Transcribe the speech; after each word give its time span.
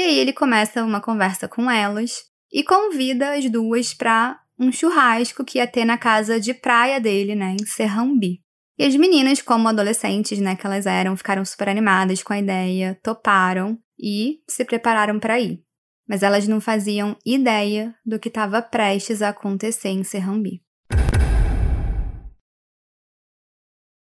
E 0.00 0.02
aí 0.02 0.18
ele 0.18 0.32
começa 0.32 0.82
uma 0.82 0.98
conversa 0.98 1.46
com 1.46 1.70
elas 1.70 2.22
e 2.50 2.64
convida 2.64 3.34
as 3.34 3.50
duas 3.50 3.92
para 3.92 4.40
um 4.58 4.72
churrasco 4.72 5.44
que 5.44 5.58
ia 5.58 5.66
ter 5.66 5.84
na 5.84 5.98
casa 5.98 6.40
de 6.40 6.54
praia 6.54 6.98
dele, 6.98 7.34
né, 7.34 7.54
em 7.60 7.66
Serrambi. 7.66 8.40
E 8.78 8.84
as 8.86 8.96
meninas, 8.96 9.42
como 9.42 9.68
adolescentes, 9.68 10.38
né, 10.38 10.56
que 10.56 10.66
elas 10.66 10.86
eram, 10.86 11.14
ficaram 11.18 11.44
super 11.44 11.68
animadas 11.68 12.22
com 12.22 12.32
a 12.32 12.38
ideia, 12.38 12.98
toparam 13.02 13.78
e 13.98 14.38
se 14.48 14.64
prepararam 14.64 15.20
para 15.20 15.38
ir. 15.38 15.62
Mas 16.08 16.22
elas 16.22 16.48
não 16.48 16.62
faziam 16.62 17.14
ideia 17.22 17.94
do 18.02 18.18
que 18.18 18.28
estava 18.28 18.62
prestes 18.62 19.20
a 19.20 19.28
acontecer 19.28 19.90
em 19.90 20.02
Serrambi. 20.02 20.62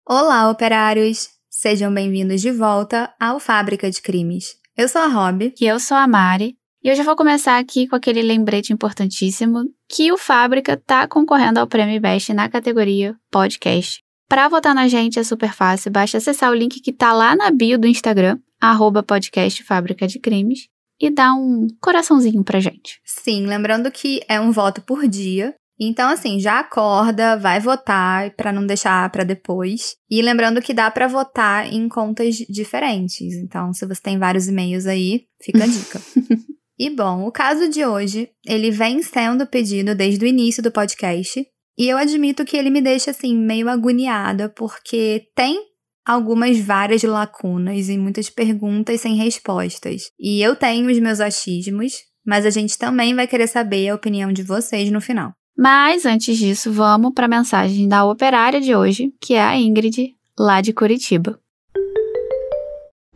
Olá, 0.06 0.50
operários! 0.50 1.30
Sejam 1.48 1.90
bem-vindos 1.94 2.42
de 2.42 2.52
volta 2.52 3.10
ao 3.18 3.40
Fábrica 3.40 3.90
de 3.90 4.02
Crimes. 4.02 4.58
Eu 4.78 4.86
sou 4.86 5.00
a 5.00 5.08
Rob. 5.08 5.52
E 5.60 5.66
eu 5.66 5.80
sou 5.80 5.96
a 5.96 6.06
Mari. 6.06 6.56
E 6.84 6.88
eu 6.88 6.94
já 6.94 7.02
vou 7.02 7.16
começar 7.16 7.58
aqui 7.58 7.88
com 7.88 7.96
aquele 7.96 8.22
lembrete 8.22 8.72
importantíssimo 8.72 9.64
que 9.88 10.12
o 10.12 10.16
Fábrica 10.16 10.74
está 10.74 11.08
concorrendo 11.08 11.58
ao 11.58 11.66
Prêmio 11.66 12.00
Best 12.00 12.32
na 12.32 12.48
categoria 12.48 13.16
Podcast. 13.28 14.00
Para 14.28 14.48
votar 14.48 14.76
na 14.76 14.86
gente 14.86 15.18
é 15.18 15.24
super 15.24 15.52
fácil, 15.52 15.90
basta 15.90 16.18
acessar 16.18 16.52
o 16.52 16.54
link 16.54 16.80
que 16.80 16.92
está 16.92 17.12
lá 17.12 17.34
na 17.34 17.50
bio 17.50 17.76
do 17.76 17.88
Instagram, 17.88 18.38
arroba 18.60 19.02
podcast 19.02 19.64
Fábrica 19.64 20.06
de 20.06 20.20
Crimes, 20.20 20.68
e 21.00 21.10
dar 21.10 21.34
um 21.34 21.66
coraçãozinho 21.80 22.44
pra 22.44 22.60
gente. 22.60 23.00
Sim, 23.04 23.46
lembrando 23.46 23.90
que 23.90 24.20
é 24.28 24.40
um 24.40 24.52
voto 24.52 24.80
por 24.80 25.08
dia. 25.08 25.56
Então, 25.80 26.10
assim, 26.10 26.40
já 26.40 26.60
acorda, 26.60 27.36
vai 27.36 27.60
votar 27.60 28.34
para 28.34 28.52
não 28.52 28.66
deixar 28.66 29.08
para 29.10 29.22
depois. 29.22 29.96
E 30.10 30.20
lembrando 30.20 30.60
que 30.60 30.74
dá 30.74 30.90
para 30.90 31.06
votar 31.06 31.72
em 31.72 31.88
contas 31.88 32.36
diferentes. 32.36 33.34
Então, 33.36 33.72
se 33.72 33.86
você 33.86 34.00
tem 34.00 34.18
vários 34.18 34.48
e-mails 34.48 34.86
aí, 34.86 35.26
fica 35.42 35.64
a 35.64 35.66
dica. 35.66 36.00
E 36.80 36.90
bom, 36.90 37.26
o 37.26 37.32
caso 37.32 37.68
de 37.68 37.84
hoje, 37.84 38.30
ele 38.46 38.70
vem 38.70 39.02
sendo 39.02 39.44
pedido 39.44 39.96
desde 39.96 40.24
o 40.24 40.28
início 40.28 40.62
do 40.62 40.70
podcast, 40.70 41.44
e 41.76 41.88
eu 41.88 41.98
admito 41.98 42.44
que 42.44 42.56
ele 42.56 42.70
me 42.70 42.80
deixa 42.80 43.10
assim 43.10 43.36
meio 43.36 43.68
agoniada, 43.68 44.48
porque 44.48 45.24
tem 45.34 45.60
algumas 46.06 46.58
várias 46.58 47.02
lacunas 47.02 47.88
e 47.88 47.98
muitas 47.98 48.30
perguntas 48.30 49.00
sem 49.00 49.16
respostas. 49.16 50.10
E 50.18 50.40
eu 50.40 50.54
tenho 50.54 50.88
os 50.88 50.98
meus 51.00 51.18
achismos, 51.18 51.94
mas 52.24 52.46
a 52.46 52.50
gente 52.50 52.78
também 52.78 53.12
vai 53.12 53.26
querer 53.26 53.48
saber 53.48 53.88
a 53.88 53.94
opinião 53.94 54.32
de 54.32 54.44
vocês 54.44 54.90
no 54.90 55.00
final. 55.00 55.32
Mas 55.60 56.06
antes 56.06 56.38
disso, 56.38 56.72
vamos 56.72 57.12
para 57.12 57.26
a 57.26 57.28
mensagem 57.28 57.88
da 57.88 58.04
operária 58.04 58.60
de 58.60 58.76
hoje, 58.76 59.12
que 59.20 59.34
é 59.34 59.42
a 59.42 59.58
Ingrid, 59.58 60.14
lá 60.38 60.60
de 60.60 60.72
Curitiba. 60.72 61.36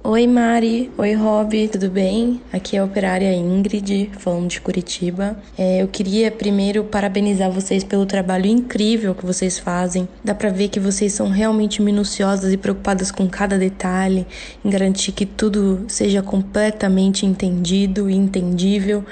Oi 0.02 0.26
Mari, 0.26 0.90
oi 0.98 1.14
Rob, 1.14 1.68
tudo 1.68 1.88
bem? 1.88 2.40
Aqui 2.52 2.76
é 2.76 2.80
a 2.80 2.84
operária 2.84 3.32
Ingrid, 3.32 4.10
falando 4.18 4.48
de 4.48 4.60
Curitiba. 4.60 5.36
É, 5.56 5.80
eu 5.80 5.86
queria 5.86 6.32
primeiro 6.32 6.82
parabenizar 6.82 7.48
vocês 7.48 7.84
pelo 7.84 8.04
trabalho 8.04 8.46
incrível 8.46 9.14
que 9.14 9.24
vocês 9.24 9.60
fazem. 9.60 10.08
Dá 10.24 10.34
pra 10.34 10.50
ver 10.50 10.68
que 10.68 10.80
vocês 10.80 11.12
são 11.12 11.28
realmente 11.30 11.80
minuciosas 11.80 12.52
e 12.52 12.56
preocupadas 12.56 13.12
com 13.12 13.28
cada 13.28 13.56
detalhe, 13.56 14.26
em 14.64 14.68
garantir 14.68 15.12
que 15.12 15.24
tudo 15.24 15.84
seja 15.86 16.20
completamente 16.20 17.24
entendido 17.24 18.10
e 18.10 18.16
entendível 18.16 19.04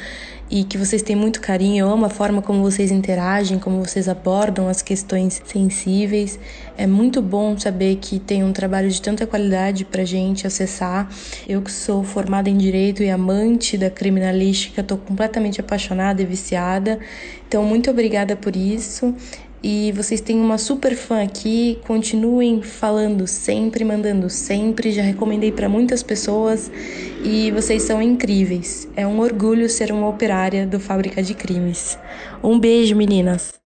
e 0.50 0.64
que 0.64 0.76
vocês 0.76 1.00
têm 1.00 1.14
muito 1.14 1.40
carinho. 1.40 1.86
Eu 1.86 1.90
amo 1.90 2.06
a 2.06 2.10
forma 2.10 2.42
como 2.42 2.60
vocês 2.62 2.90
interagem, 2.90 3.58
como 3.58 3.84
vocês 3.84 4.08
abordam 4.08 4.68
as 4.68 4.82
questões 4.82 5.40
sensíveis. 5.44 6.38
É 6.76 6.86
muito 6.86 7.22
bom 7.22 7.56
saber 7.56 7.96
que 7.96 8.18
tem 8.18 8.42
um 8.42 8.52
trabalho 8.52 8.90
de 8.90 9.00
tanta 9.00 9.26
qualidade 9.26 9.84
para 9.84 10.04
gente 10.04 10.46
acessar. 10.46 11.08
Eu 11.48 11.62
que 11.62 11.70
sou 11.70 12.02
formada 12.02 12.50
em 12.50 12.58
direito 12.58 13.02
e 13.02 13.10
amante 13.10 13.78
da 13.78 13.88
criminalística, 13.88 14.80
estou 14.80 14.98
completamente 14.98 15.60
apaixonada 15.60 16.20
e 16.20 16.26
viciada. 16.26 16.98
Então, 17.46 17.62
muito 17.64 17.90
obrigada 17.90 18.34
por 18.34 18.56
isso. 18.56 19.14
E 19.62 19.92
vocês 19.92 20.20
têm 20.20 20.40
uma 20.40 20.56
super 20.56 20.96
fã 20.96 21.22
aqui, 21.22 21.78
continuem 21.86 22.62
falando 22.62 23.26
sempre, 23.26 23.84
mandando 23.84 24.30
sempre. 24.30 24.90
Já 24.90 25.02
recomendei 25.02 25.52
para 25.52 25.68
muitas 25.68 26.02
pessoas 26.02 26.70
e 27.22 27.50
vocês 27.50 27.82
são 27.82 28.00
incríveis. 28.00 28.88
É 28.96 29.06
um 29.06 29.20
orgulho 29.20 29.68
ser 29.68 29.92
uma 29.92 30.08
operária 30.08 30.66
do 30.66 30.80
Fábrica 30.80 31.22
de 31.22 31.34
Crimes. 31.34 31.98
Um 32.42 32.58
beijo, 32.58 32.96
meninas. 32.96 33.60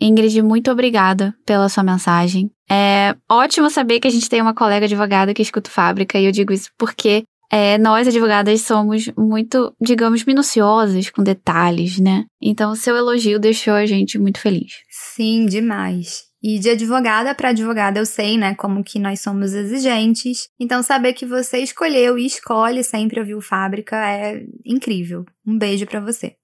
Ingrid, 0.00 0.42
muito 0.42 0.70
obrigada 0.70 1.34
pela 1.46 1.68
sua 1.68 1.84
mensagem. 1.84 2.50
É 2.68 3.14
ótimo 3.30 3.70
saber 3.70 4.00
que 4.00 4.08
a 4.08 4.10
gente 4.10 4.28
tem 4.28 4.40
uma 4.40 4.54
colega 4.54 4.86
advogada 4.86 5.34
que 5.34 5.42
escuta 5.42 5.70
Fábrica 5.70 6.18
e 6.18 6.24
eu 6.24 6.32
digo 6.32 6.52
isso 6.52 6.70
porque 6.76 7.22
é, 7.52 7.76
nós, 7.76 8.08
advogadas, 8.08 8.62
somos 8.62 9.12
muito, 9.14 9.74
digamos, 9.78 10.24
minuciosas 10.24 11.10
com 11.10 11.22
detalhes, 11.22 11.98
né? 11.98 12.24
Então, 12.40 12.74
seu 12.74 12.96
elogio 12.96 13.38
deixou 13.38 13.74
a 13.74 13.84
gente 13.84 14.18
muito 14.18 14.40
feliz. 14.40 14.80
Sim, 14.88 15.44
demais. 15.44 16.24
E 16.42 16.58
de 16.58 16.70
advogada 16.70 17.34
para 17.34 17.50
advogada 17.50 18.00
eu 18.00 18.06
sei, 18.06 18.38
né, 18.38 18.54
como 18.54 18.82
que 18.82 18.98
nós 18.98 19.20
somos 19.20 19.52
exigentes. 19.52 20.48
Então 20.58 20.82
saber 20.82 21.12
que 21.12 21.24
você 21.24 21.58
escolheu 21.58 22.18
e 22.18 22.26
escolhe 22.26 22.82
sempre 22.82 23.20
ouvir 23.20 23.36
o 23.36 23.40
Fábrica 23.40 23.96
é 23.96 24.42
incrível. 24.64 25.24
Um 25.46 25.56
beijo 25.56 25.86
para 25.86 26.00
você. 26.00 26.34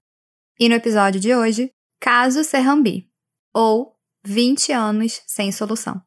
E 0.61 0.69
no 0.69 0.77
episódio 0.77 1.19
de 1.21 1.35
hoje, 1.35 1.71
caso 2.01 2.45
Serrambi, 2.45 3.09
ou 3.53 3.93
20 4.25 4.73
anos 4.73 5.21
sem 5.27 5.51
solução. 5.51 6.01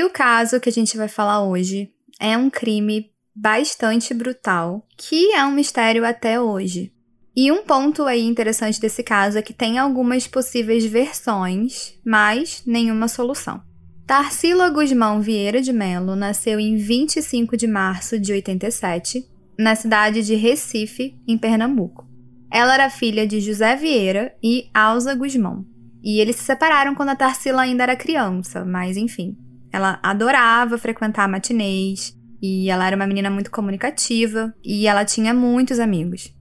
E 0.00 0.02
o 0.02 0.08
caso 0.08 0.58
que 0.58 0.70
a 0.70 0.72
gente 0.72 0.96
vai 0.96 1.08
falar 1.08 1.44
hoje 1.44 1.90
é 2.18 2.34
um 2.34 2.48
crime 2.48 3.10
bastante 3.36 4.14
brutal, 4.14 4.88
que 4.96 5.34
é 5.34 5.44
um 5.44 5.52
mistério 5.52 6.06
até 6.06 6.40
hoje. 6.40 6.90
E 7.36 7.52
um 7.52 7.64
ponto 7.64 8.04
aí 8.04 8.24
interessante 8.24 8.80
desse 8.80 9.02
caso 9.02 9.36
é 9.36 9.42
que 9.42 9.52
tem 9.52 9.78
algumas 9.78 10.26
possíveis 10.26 10.86
versões, 10.86 12.00
mas 12.02 12.62
nenhuma 12.66 13.08
solução. 13.08 13.60
Tarsila 14.06 14.70
Guzmão 14.70 15.20
Vieira 15.20 15.60
de 15.60 15.70
Melo 15.70 16.16
nasceu 16.16 16.58
em 16.58 16.78
25 16.78 17.54
de 17.54 17.66
março 17.66 18.18
de 18.18 18.32
87, 18.32 19.22
na 19.58 19.74
cidade 19.74 20.22
de 20.22 20.34
Recife, 20.34 21.14
em 21.28 21.36
Pernambuco. 21.36 22.08
Ela 22.50 22.72
era 22.72 22.88
filha 22.88 23.26
de 23.26 23.38
José 23.38 23.76
Vieira 23.76 24.34
e 24.42 24.70
Alza 24.72 25.14
Guzmão. 25.14 25.66
E 26.02 26.20
eles 26.20 26.36
se 26.36 26.44
separaram 26.44 26.94
quando 26.94 27.10
a 27.10 27.16
Tarsila 27.16 27.60
ainda 27.60 27.82
era 27.82 27.94
criança, 27.94 28.64
mas 28.64 28.96
enfim, 28.96 29.36
ela 29.72 29.98
adorava 30.02 30.78
frequentar 30.78 31.28
matinês 31.28 32.16
e 32.42 32.70
ela 32.70 32.86
era 32.86 32.96
uma 32.96 33.06
menina 33.06 33.30
muito 33.30 33.50
comunicativa 33.50 34.54
e 34.64 34.86
ela 34.86 35.04
tinha 35.04 35.34
muitos 35.34 35.78
amigos. 35.78 36.34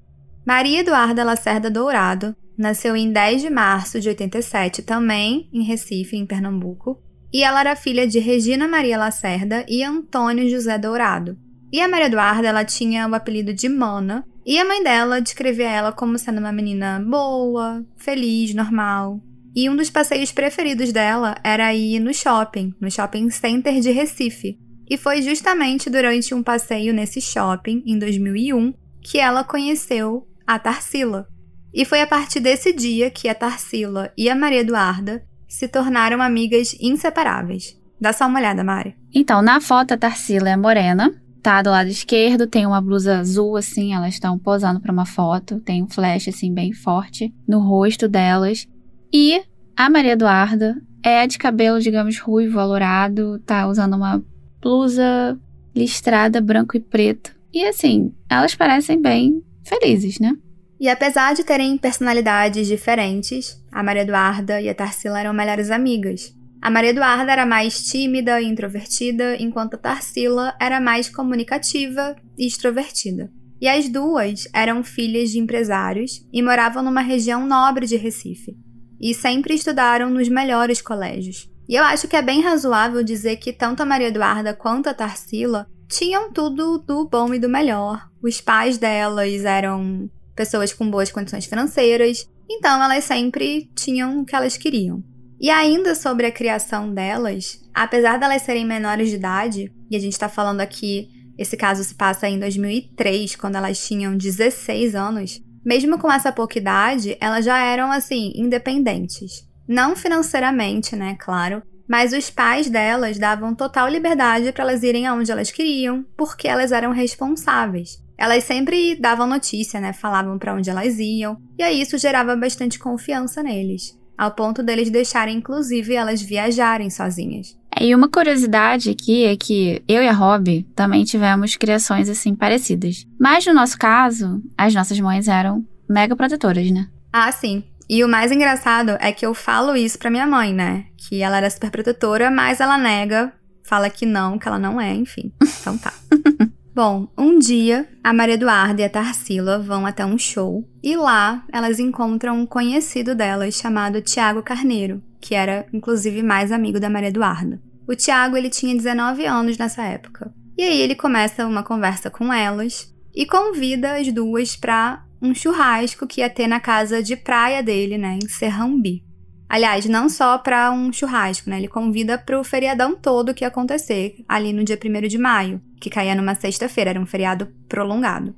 Maria 0.45 0.79
Eduarda 0.79 1.23
Lacerda 1.23 1.69
Dourado 1.69 2.35
nasceu 2.57 2.95
em 2.95 3.11
10 3.11 3.41
de 3.41 3.49
março 3.49 3.99
de 3.99 4.09
87, 4.09 4.81
também 4.81 5.49
em 5.53 5.63
Recife, 5.63 6.17
em 6.17 6.25
Pernambuco, 6.25 7.01
e 7.31 7.43
ela 7.43 7.61
era 7.61 7.75
filha 7.75 8.07
de 8.07 8.19
Regina 8.19 8.67
Maria 8.67 8.97
Lacerda 8.97 9.65
e 9.67 9.83
Antônio 9.83 10.49
José 10.49 10.77
Dourado. 10.77 11.37
E 11.71 11.79
a 11.79 11.87
Maria 11.87 12.07
Eduarda, 12.07 12.47
ela 12.47 12.65
tinha 12.65 13.07
o 13.07 13.13
apelido 13.13 13.53
de 13.53 13.69
Mana, 13.69 14.25
e 14.45 14.57
a 14.57 14.65
mãe 14.65 14.83
dela 14.83 15.21
descrevia 15.21 15.69
ela 15.69 15.91
como 15.91 16.17
sendo 16.17 16.39
uma 16.39 16.51
menina 16.51 16.99
boa, 16.99 17.85
feliz, 17.95 18.53
normal, 18.53 19.21
e 19.55 19.69
um 19.69 19.75
dos 19.75 19.89
passeios 19.89 20.31
preferidos 20.31 20.91
dela 20.91 21.35
era 21.43 21.73
ir 21.73 21.99
no 21.99 22.13
shopping, 22.13 22.73
no 22.79 22.89
shopping 22.89 23.29
center 23.29 23.79
de 23.79 23.91
Recife. 23.91 24.57
E 24.89 24.97
foi 24.97 25.21
justamente 25.21 25.89
durante 25.89 26.33
um 26.33 26.41
passeio 26.41 26.93
nesse 26.93 27.21
shopping, 27.21 27.83
em 27.85 27.97
2001, 27.99 28.73
que 29.01 29.19
ela 29.19 29.43
conheceu 29.43 30.27
a 30.45 30.57
Tarsila. 30.57 31.27
E 31.73 31.85
foi 31.85 32.01
a 32.01 32.07
partir 32.07 32.39
desse 32.39 32.73
dia 32.73 33.11
que 33.11 33.29
a 33.29 33.35
Tarsila 33.35 34.11
e 34.17 34.29
a 34.29 34.35
Maria 34.35 34.61
Eduarda 34.61 35.23
se 35.47 35.67
tornaram 35.67 36.21
amigas 36.21 36.75
inseparáveis. 36.79 37.77
Dá 38.01 38.13
só 38.13 38.27
uma 38.27 38.39
olhada, 38.39 38.63
Mari. 38.63 38.95
Então, 39.13 39.41
na 39.41 39.59
foto, 39.59 39.93
a 39.93 39.97
Tarsila 39.97 40.49
é 40.49 40.57
morena, 40.57 41.11
tá 41.41 41.61
do 41.61 41.69
lado 41.69 41.89
esquerdo, 41.89 42.47
tem 42.47 42.65
uma 42.65 42.81
blusa 42.81 43.19
azul, 43.19 43.57
assim, 43.57 43.93
elas 43.93 44.13
estão 44.13 44.39
posando 44.39 44.79
para 44.79 44.91
uma 44.91 45.05
foto, 45.05 45.59
tem 45.59 45.83
um 45.83 45.87
flash, 45.87 46.29
assim, 46.29 46.53
bem 46.53 46.73
forte 46.73 47.33
no 47.47 47.59
rosto 47.59 48.07
delas. 48.07 48.67
E 49.13 49.41
a 49.79 49.89
Maria 49.89 50.11
Eduarda 50.11 50.75
é 51.01 51.25
de 51.25 51.37
cabelo, 51.37 51.79
digamos, 51.79 52.19
ruivo, 52.19 52.59
alourado, 52.59 53.39
tá 53.45 53.65
usando 53.65 53.95
uma 53.95 54.21
blusa 54.61 55.39
listrada 55.73 56.41
branco 56.41 56.75
e 56.75 56.81
preto. 56.81 57.33
E 57.53 57.63
assim, 57.63 58.13
elas 58.29 58.53
parecem 58.53 59.01
bem 59.01 59.41
felizes, 59.63 60.19
né? 60.19 60.35
E 60.77 60.89
apesar 60.89 61.33
de 61.33 61.45
terem 61.45 61.77
personalidades 61.77 62.67
diferentes, 62.67 63.63
a 63.71 63.81
Maria 63.81 64.01
Eduarda 64.01 64.59
e 64.59 64.67
a 64.67 64.75
Tarsila 64.75 65.17
eram 65.17 65.31
melhores 65.31 65.71
amigas. 65.71 66.35
A 66.61 66.69
Maria 66.69 66.89
Eduarda 66.89 67.31
era 67.31 67.45
mais 67.45 67.81
tímida 67.89 68.41
e 68.41 68.47
introvertida, 68.47 69.41
enquanto 69.41 69.75
a 69.75 69.77
Tarsila 69.77 70.53
era 70.59 70.81
mais 70.81 71.07
comunicativa 71.07 72.17
e 72.37 72.45
extrovertida. 72.45 73.31
E 73.61 73.67
as 73.69 73.87
duas 73.87 74.45
eram 74.53 74.83
filhas 74.83 75.29
de 75.29 75.39
empresários 75.39 76.27
e 76.33 76.41
moravam 76.41 76.83
numa 76.83 77.01
região 77.01 77.47
nobre 77.47 77.87
de 77.87 77.95
Recife. 77.95 78.57
E 78.99 79.13
sempre 79.13 79.53
estudaram 79.53 80.09
nos 80.09 80.27
melhores 80.27 80.81
colégios. 80.81 81.49
E 81.67 81.75
eu 81.75 81.83
acho 81.83 82.07
que 82.07 82.15
é 82.15 82.21
bem 82.21 82.41
razoável 82.41 83.03
dizer 83.03 83.37
que 83.37 83.53
tanto 83.53 83.81
a 83.81 83.85
Maria 83.85 84.07
Eduarda 84.07 84.53
quanto 84.53 84.87
a 84.87 84.93
Tarsila 84.93 85.67
tinham 85.87 86.31
tudo 86.31 86.79
do 86.79 87.07
bom 87.07 87.33
e 87.33 87.39
do 87.39 87.49
melhor. 87.49 88.09
Os 88.21 88.41
pais 88.41 88.77
delas 88.77 89.45
eram 89.45 90.09
pessoas 90.35 90.73
com 90.73 90.89
boas 90.89 91.11
condições 91.11 91.45
financeiras, 91.45 92.27
então 92.49 92.81
elas 92.83 93.03
sempre 93.03 93.69
tinham 93.75 94.21
o 94.21 94.25
que 94.25 94.35
elas 94.35 94.57
queriam. 94.57 95.03
E 95.39 95.49
ainda 95.49 95.95
sobre 95.95 96.25
a 96.25 96.31
criação 96.31 96.93
delas, 96.93 97.59
apesar 97.73 98.17
delas 98.17 98.41
serem 98.41 98.65
menores 98.65 99.09
de 99.09 99.15
idade, 99.15 99.73
e 99.89 99.95
a 99.95 99.99
gente 99.99 100.13
está 100.13 100.27
falando 100.27 100.61
aqui, 100.61 101.07
esse 101.37 101.55
caso 101.55 101.83
se 101.83 101.95
passa 101.95 102.27
em 102.27 102.39
2003, 102.39 103.35
quando 103.35 103.55
elas 103.55 103.85
tinham 103.85 104.17
16 104.17 104.95
anos, 104.95 105.41
mesmo 105.69 105.99
com 105.99 106.11
essa 106.11 106.31
pouca 106.31 106.57
idade, 106.57 107.15
elas 107.21 107.45
já 107.45 107.59
eram 107.59 107.91
assim, 107.91 108.33
independentes. 108.33 109.47
Não 109.67 109.95
financeiramente, 109.95 110.95
né, 110.95 111.15
claro, 111.19 111.61
mas 111.87 112.11
os 112.11 112.31
pais 112.31 112.67
delas 112.67 113.19
davam 113.19 113.53
total 113.53 113.87
liberdade 113.87 114.51
para 114.51 114.63
elas 114.63 114.81
irem 114.81 115.05
aonde 115.05 115.31
elas 115.31 115.51
queriam, 115.51 116.03
porque 116.17 116.47
elas 116.47 116.71
eram 116.71 116.91
responsáveis. 116.91 118.03
Elas 118.17 118.45
sempre 118.45 118.95
davam 118.95 119.27
notícia, 119.27 119.79
né? 119.79 119.93
Falavam 119.93 120.39
para 120.39 120.55
onde 120.55 120.71
elas 120.71 120.97
iam, 120.97 121.37
e 121.55 121.61
aí 121.61 121.79
isso 121.79 121.99
gerava 121.99 122.35
bastante 122.35 122.79
confiança 122.79 123.43
neles 123.43 123.99
ao 124.19 124.31
ponto 124.31 124.61
deles 124.61 124.89
deixarem, 124.89 125.37
inclusive, 125.37 125.93
elas 125.95 126.21
viajarem 126.21 126.89
sozinhas. 126.89 127.57
E 127.79 127.95
uma 127.95 128.09
curiosidade 128.09 128.89
aqui 128.89 129.23
é 129.23 129.37
que 129.37 129.81
eu 129.87 130.03
e 130.03 130.07
a 130.07 130.11
Rob 130.11 130.63
também 130.75 131.05
tivemos 131.05 131.55
criações 131.55 132.09
assim 132.09 132.35
parecidas. 132.35 133.07
Mas 133.17 133.45
no 133.45 133.53
nosso 133.53 133.77
caso, 133.77 134.43
as 134.57 134.73
nossas 134.73 134.99
mães 134.99 135.29
eram 135.29 135.65
mega 135.87 136.13
protetoras, 136.15 136.69
né? 136.69 136.89
Ah, 137.13 137.31
sim. 137.31 137.63
E 137.89 138.03
o 138.03 138.07
mais 138.07 138.31
engraçado 138.31 138.97
é 138.99 139.11
que 139.11 139.25
eu 139.25 139.33
falo 139.33 139.75
isso 139.75 139.97
pra 139.97 140.11
minha 140.11 140.27
mãe, 140.27 140.53
né? 140.53 140.85
Que 140.97 141.21
ela 141.21 141.37
era 141.37 141.49
super 141.49 141.71
protetora, 141.71 142.29
mas 142.29 142.59
ela 142.59 142.77
nega, 142.77 143.33
fala 143.63 143.89
que 143.89 144.05
não, 144.05 144.37
que 144.37 144.47
ela 144.47 144.59
não 144.59 144.79
é, 144.79 144.93
enfim. 144.93 145.31
Então 145.61 145.77
tá. 145.77 145.93
Bom, 146.75 147.07
um 147.17 147.39
dia 147.39 147.87
a 148.03 148.13
Maria 148.13 148.35
Eduarda 148.35 148.81
e 148.81 148.85
a 148.85 148.89
Tarsila 148.89 149.57
vão 149.57 149.85
até 149.85 150.05
um 150.05 150.17
show 150.17 150.63
e 150.83 150.95
lá 150.95 151.43
elas 151.51 151.79
encontram 151.79 152.39
um 152.39 152.45
conhecido 152.45 153.15
delas 153.15 153.55
chamado 153.55 154.01
Tiago 154.01 154.43
Carneiro, 154.43 155.01
que 155.19 155.33
era 155.33 155.65
inclusive 155.73 156.21
mais 156.21 156.51
amigo 156.51 156.79
da 156.79 156.89
Maria 156.89 157.09
Eduarda. 157.09 157.59
O 157.89 157.95
Tiago 157.95 158.37
ele 158.37 158.51
tinha 158.51 158.75
19 158.75 159.25
anos 159.25 159.57
nessa 159.57 159.81
época. 159.81 160.31
E 160.55 160.61
aí 160.61 160.79
ele 160.79 160.93
começa 160.93 161.47
uma 161.47 161.63
conversa 161.63 162.07
com 162.07 162.31
elas 162.31 162.93
e 163.15 163.25
convida 163.25 163.97
as 163.97 164.13
duas 164.13 164.55
para 164.55 165.03
um 165.19 165.33
churrasco 165.33 166.05
que 166.05 166.21
ia 166.21 166.29
ter 166.29 166.45
na 166.45 166.59
casa 166.59 167.01
de 167.01 167.15
praia 167.15 167.63
dele, 167.63 167.97
né, 167.97 168.19
em 168.21 168.29
Serrambi. 168.29 169.03
Aliás, 169.49 169.87
não 169.87 170.07
só 170.07 170.37
para 170.37 170.69
um 170.69 170.93
churrasco, 170.93 171.49
né? 171.49 171.57
Ele 171.57 171.67
convida 171.67 172.15
para 172.15 172.39
o 172.39 172.43
feriadão 172.43 172.95
todo 172.95 173.33
que 173.33 173.43
ia 173.43 173.47
acontecer 173.47 174.23
ali 174.29 174.53
no 174.53 174.63
dia 174.63 174.77
1 174.77 175.07
de 175.07 175.17
maio, 175.17 175.59
que 175.81 175.89
caía 175.89 176.13
numa 176.13 176.35
sexta-feira, 176.35 176.91
era 176.91 177.01
um 177.01 177.07
feriado 177.07 177.47
prolongado. 177.67 178.35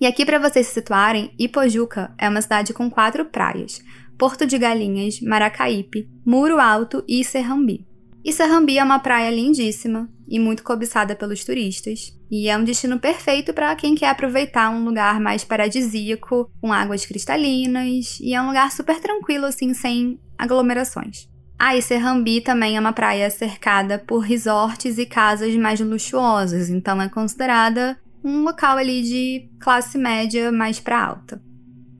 E 0.00 0.06
aqui, 0.06 0.24
para 0.24 0.38
vocês 0.38 0.68
se 0.68 0.74
situarem, 0.74 1.34
Ipojuca 1.36 2.14
é 2.16 2.28
uma 2.28 2.40
cidade 2.40 2.72
com 2.72 2.88
quatro 2.88 3.24
praias: 3.24 3.82
Porto 4.16 4.46
de 4.46 4.56
Galinhas, 4.56 5.20
Maracaípe, 5.20 6.08
Muro 6.24 6.60
Alto 6.60 7.02
e 7.08 7.24
Serrambi. 7.24 7.84
E 8.24 8.32
Serrambi 8.32 8.78
é 8.78 8.82
uma 8.82 8.98
praia 8.98 9.30
lindíssima 9.30 10.08
e 10.26 10.38
muito 10.38 10.62
cobiçada 10.62 11.14
pelos 11.14 11.44
turistas, 11.44 12.18
e 12.30 12.48
é 12.48 12.56
um 12.56 12.64
destino 12.64 12.98
perfeito 12.98 13.52
para 13.52 13.76
quem 13.76 13.94
quer 13.94 14.08
aproveitar 14.08 14.70
um 14.70 14.82
lugar 14.82 15.20
mais 15.20 15.44
paradisíaco, 15.44 16.50
com 16.58 16.72
águas 16.72 17.04
cristalinas, 17.04 18.18
e 18.20 18.32
é 18.32 18.40
um 18.40 18.46
lugar 18.46 18.72
super 18.72 18.98
tranquilo 18.98 19.44
assim, 19.44 19.74
sem 19.74 20.18
aglomerações. 20.38 21.28
Ah, 21.58 21.76
e 21.76 21.82
Serrambi 21.82 22.40
também 22.40 22.78
é 22.78 22.80
uma 22.80 22.94
praia 22.94 23.28
cercada 23.28 23.98
por 23.98 24.20
resorts 24.20 24.96
e 24.96 25.04
casas 25.04 25.54
mais 25.56 25.78
luxuosas, 25.80 26.70
então 26.70 27.00
é 27.02 27.10
considerada 27.10 27.98
um 28.24 28.42
local 28.42 28.78
ali 28.78 29.02
de 29.02 29.50
classe 29.60 29.98
média 29.98 30.50
mais 30.50 30.80
para 30.80 31.04
alta. 31.04 31.42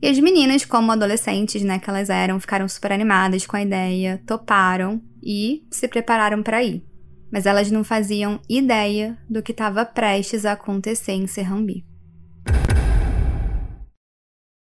E 0.00 0.08
as 0.08 0.18
meninas, 0.18 0.64
como 0.64 0.90
adolescentes, 0.90 1.62
né, 1.62 1.78
que 1.78 1.88
elas 1.88 2.08
eram, 2.08 2.40
ficaram 2.40 2.66
super 2.66 2.92
animadas 2.92 3.46
com 3.46 3.56
a 3.56 3.62
ideia, 3.62 4.22
toparam 4.26 5.02
e 5.24 5.66
se 5.70 5.88
prepararam 5.88 6.42
para 6.42 6.62
ir. 6.62 6.84
Mas 7.32 7.46
elas 7.46 7.70
não 7.70 7.82
faziam 7.82 8.40
ideia 8.48 9.18
do 9.28 9.42
que 9.42 9.52
estava 9.52 9.84
prestes 9.84 10.44
a 10.44 10.52
acontecer 10.52 11.12
em 11.12 11.26
Serrambi. 11.26 11.84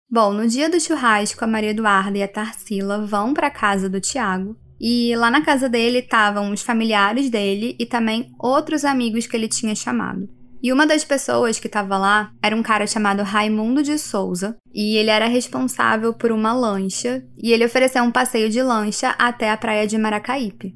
Bom, 0.10 0.34
no 0.34 0.46
dia 0.46 0.70
do 0.70 0.78
churrasco, 0.78 1.42
a 1.44 1.48
Maria 1.48 1.70
Eduarda 1.70 2.18
e 2.18 2.22
a 2.22 2.28
Tarsila 2.28 3.06
vão 3.06 3.34
para 3.34 3.48
a 3.48 3.52
casa 3.52 3.90
do 3.90 4.02
Tiago. 4.02 4.58
E 4.78 5.16
lá 5.16 5.32
na 5.32 5.42
casa 5.42 5.70
dele 5.70 6.00
estavam 6.00 6.52
os 6.52 6.62
familiares 6.62 7.30
dele 7.30 7.78
e 7.80 7.86
também 7.86 8.34
outros 8.38 8.84
amigos 8.84 9.26
que 9.26 9.38
ele 9.38 9.48
tinha 9.48 9.74
chamado. 9.74 10.28
E 10.62 10.72
uma 10.72 10.86
das 10.86 11.04
pessoas 11.04 11.60
que 11.60 11.68
estava 11.68 11.98
lá 11.98 12.32
era 12.42 12.56
um 12.56 12.62
cara 12.62 12.86
chamado 12.86 13.24
Raimundo 13.24 13.82
de 13.82 13.98
Souza, 13.98 14.56
e 14.74 14.96
ele 14.96 15.10
era 15.10 15.26
responsável 15.26 16.14
por 16.14 16.32
uma 16.32 16.54
lancha, 16.54 17.24
e 17.42 17.52
ele 17.52 17.66
ofereceu 17.66 18.04
um 18.04 18.12
passeio 18.12 18.50
de 18.50 18.62
lancha 18.62 19.16
até 19.18 19.50
a 19.50 19.58
praia 19.58 19.88
de 19.88 19.98
Maracaípe. 19.98 20.76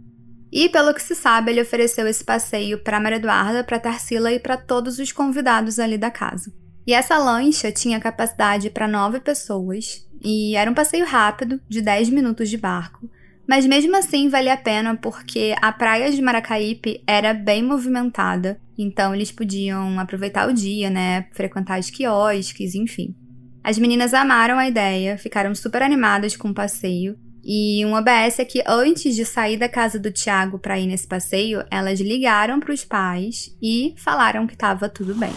E 0.51 0.69
pelo 0.69 0.93
que 0.93 1.03
se 1.03 1.13
sabe, 1.13 1.51
ele 1.51 1.61
ofereceu 1.61 2.07
esse 2.07 2.23
passeio 2.23 2.81
para 2.81 2.99
Maria 2.99 3.17
Eduarda, 3.17 3.63
para 3.63 3.79
Tarsila 3.79 4.31
e 4.31 4.39
para 4.39 4.57
todos 4.57 4.99
os 4.99 5.11
convidados 5.11 5.79
ali 5.79 5.97
da 5.97 6.09
casa. 6.09 6.51
E 6.88 6.93
essa 6.93 7.17
lancha 7.17 7.71
tinha 7.71 7.99
capacidade 7.99 8.69
para 8.69 8.88
nove 8.88 9.19
pessoas 9.19 10.07
e 10.23 10.55
era 10.55 10.69
um 10.69 10.73
passeio 10.73 11.05
rápido, 11.05 11.59
de 11.67 11.81
10 11.81 12.09
minutos 12.09 12.49
de 12.49 12.57
barco. 12.57 13.09
Mas 13.47 13.65
mesmo 13.65 13.95
assim 13.95 14.27
valia 14.27 14.53
a 14.53 14.57
pena 14.57 14.95
porque 14.95 15.56
a 15.62 15.71
praia 15.71 16.12
de 16.12 16.21
Maracaípe 16.21 17.03
era 17.06 17.33
bem 17.33 17.63
movimentada, 17.63 18.59
então 18.77 19.13
eles 19.13 19.31
podiam 19.31 20.00
aproveitar 20.00 20.50
o 20.50 20.53
dia, 20.53 20.89
né, 20.89 21.27
frequentar 21.31 21.80
os 21.80 21.89
quiosques, 21.89 22.74
enfim. 22.74 23.15
As 23.63 23.77
meninas 23.77 24.13
amaram 24.13 24.57
a 24.57 24.68
ideia, 24.68 25.18
ficaram 25.18 25.53
super 25.56 25.81
animadas 25.81 26.36
com 26.36 26.50
o 26.50 26.53
passeio. 26.53 27.18
E 27.44 27.86
um 27.86 27.94
OBS 27.94 28.39
é 28.39 28.45
que 28.45 28.63
antes 28.65 29.15
de 29.15 29.24
sair 29.24 29.57
da 29.57 29.69
casa 29.69 30.00
do 30.00 30.12
Tiago 30.12 30.57
para 30.57 30.80
ir 30.80 30.88
nesse 30.88 31.07
passeio, 31.07 31.63
elas 31.69 32.00
ligaram 32.00 32.59
para 32.59 32.74
os 32.74 32.83
pais 32.83 33.56
e 33.62 33.94
falaram 33.98 34.48
que 34.48 34.53
estava 34.53 34.89
tudo 34.89 35.13
bem. 35.13 35.33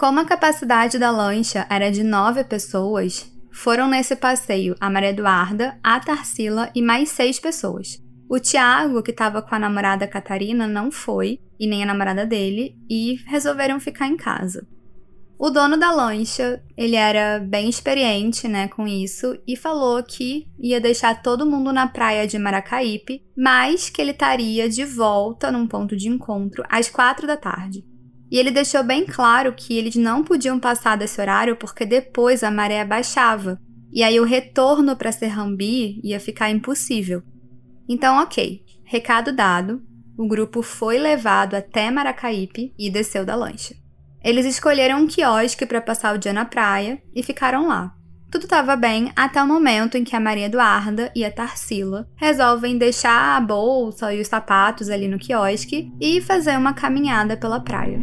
Como 0.00 0.18
a 0.18 0.24
capacidade 0.24 0.98
da 0.98 1.10
lancha 1.10 1.66
era 1.68 1.90
de 1.90 2.02
nove 2.02 2.42
pessoas, 2.42 3.30
foram 3.52 3.86
nesse 3.86 4.16
passeio 4.16 4.74
a 4.80 4.88
Maria 4.88 5.10
Eduarda, 5.10 5.78
a 5.84 6.00
Tarsila 6.00 6.70
e 6.74 6.80
mais 6.80 7.10
seis 7.10 7.38
pessoas. 7.38 8.02
O 8.26 8.40
Tiago, 8.40 9.02
que 9.02 9.10
estava 9.10 9.42
com 9.42 9.54
a 9.54 9.58
namorada 9.58 10.08
Catarina, 10.08 10.66
não 10.66 10.90
foi, 10.90 11.38
e 11.58 11.66
nem 11.66 11.82
a 11.82 11.86
namorada 11.86 12.24
dele, 12.24 12.74
e 12.88 13.16
resolveram 13.26 13.78
ficar 13.78 14.06
em 14.06 14.16
casa. 14.16 14.66
O 15.38 15.50
dono 15.50 15.76
da 15.76 15.90
lancha, 15.90 16.64
ele 16.78 16.96
era 16.96 17.38
bem 17.38 17.68
experiente, 17.68 18.48
né, 18.48 18.68
com 18.68 18.88
isso, 18.88 19.38
e 19.46 19.54
falou 19.54 20.02
que 20.02 20.46
ia 20.58 20.80
deixar 20.80 21.20
todo 21.20 21.44
mundo 21.44 21.74
na 21.74 21.86
praia 21.86 22.26
de 22.26 22.38
Maracaípe, 22.38 23.22
mas 23.36 23.90
que 23.90 24.00
ele 24.00 24.12
estaria 24.12 24.66
de 24.66 24.82
volta 24.82 25.52
num 25.52 25.66
ponto 25.66 25.94
de 25.94 26.08
encontro 26.08 26.64
às 26.70 26.88
quatro 26.88 27.26
da 27.26 27.36
tarde. 27.36 27.89
E 28.30 28.38
ele 28.38 28.50
deixou 28.50 28.84
bem 28.84 29.04
claro 29.04 29.52
que 29.52 29.76
eles 29.76 29.96
não 29.96 30.22
podiam 30.22 30.58
passar 30.58 30.96
desse 30.96 31.20
horário 31.20 31.56
porque 31.56 31.84
depois 31.84 32.44
a 32.44 32.50
maré 32.50 32.84
baixava. 32.84 33.60
E 33.92 34.04
aí 34.04 34.20
o 34.20 34.24
retorno 34.24 34.96
para 34.96 35.10
Serrambi 35.10 36.00
ia 36.04 36.20
ficar 36.20 36.48
impossível. 36.50 37.22
Então, 37.88 38.22
ok, 38.22 38.62
recado 38.84 39.32
dado, 39.32 39.82
o 40.16 40.28
grupo 40.28 40.62
foi 40.62 40.96
levado 40.96 41.54
até 41.54 41.90
Maracaípe 41.90 42.72
e 42.78 42.88
desceu 42.88 43.24
da 43.24 43.34
lancha. 43.34 43.74
Eles 44.22 44.46
escolheram 44.46 45.00
um 45.00 45.06
quiosque 45.08 45.66
para 45.66 45.80
passar 45.80 46.14
o 46.14 46.18
dia 46.18 46.32
na 46.32 46.44
praia 46.44 47.02
e 47.14 47.22
ficaram 47.22 47.66
lá. 47.66 47.92
Tudo 48.30 48.44
estava 48.44 48.76
bem 48.76 49.10
até 49.16 49.42
o 49.42 49.46
momento 49.46 49.96
em 49.96 50.04
que 50.04 50.14
a 50.14 50.20
Maria 50.20 50.46
Eduarda 50.46 51.10
e 51.16 51.24
a 51.24 51.32
Tarsila 51.32 52.08
resolvem 52.14 52.78
deixar 52.78 53.36
a 53.36 53.40
bolsa 53.40 54.14
e 54.14 54.20
os 54.20 54.28
sapatos 54.28 54.88
ali 54.88 55.08
no 55.08 55.18
quiosque 55.18 55.92
e 56.00 56.20
fazer 56.20 56.56
uma 56.56 56.72
caminhada 56.72 57.36
pela 57.36 57.58
praia. 57.58 57.98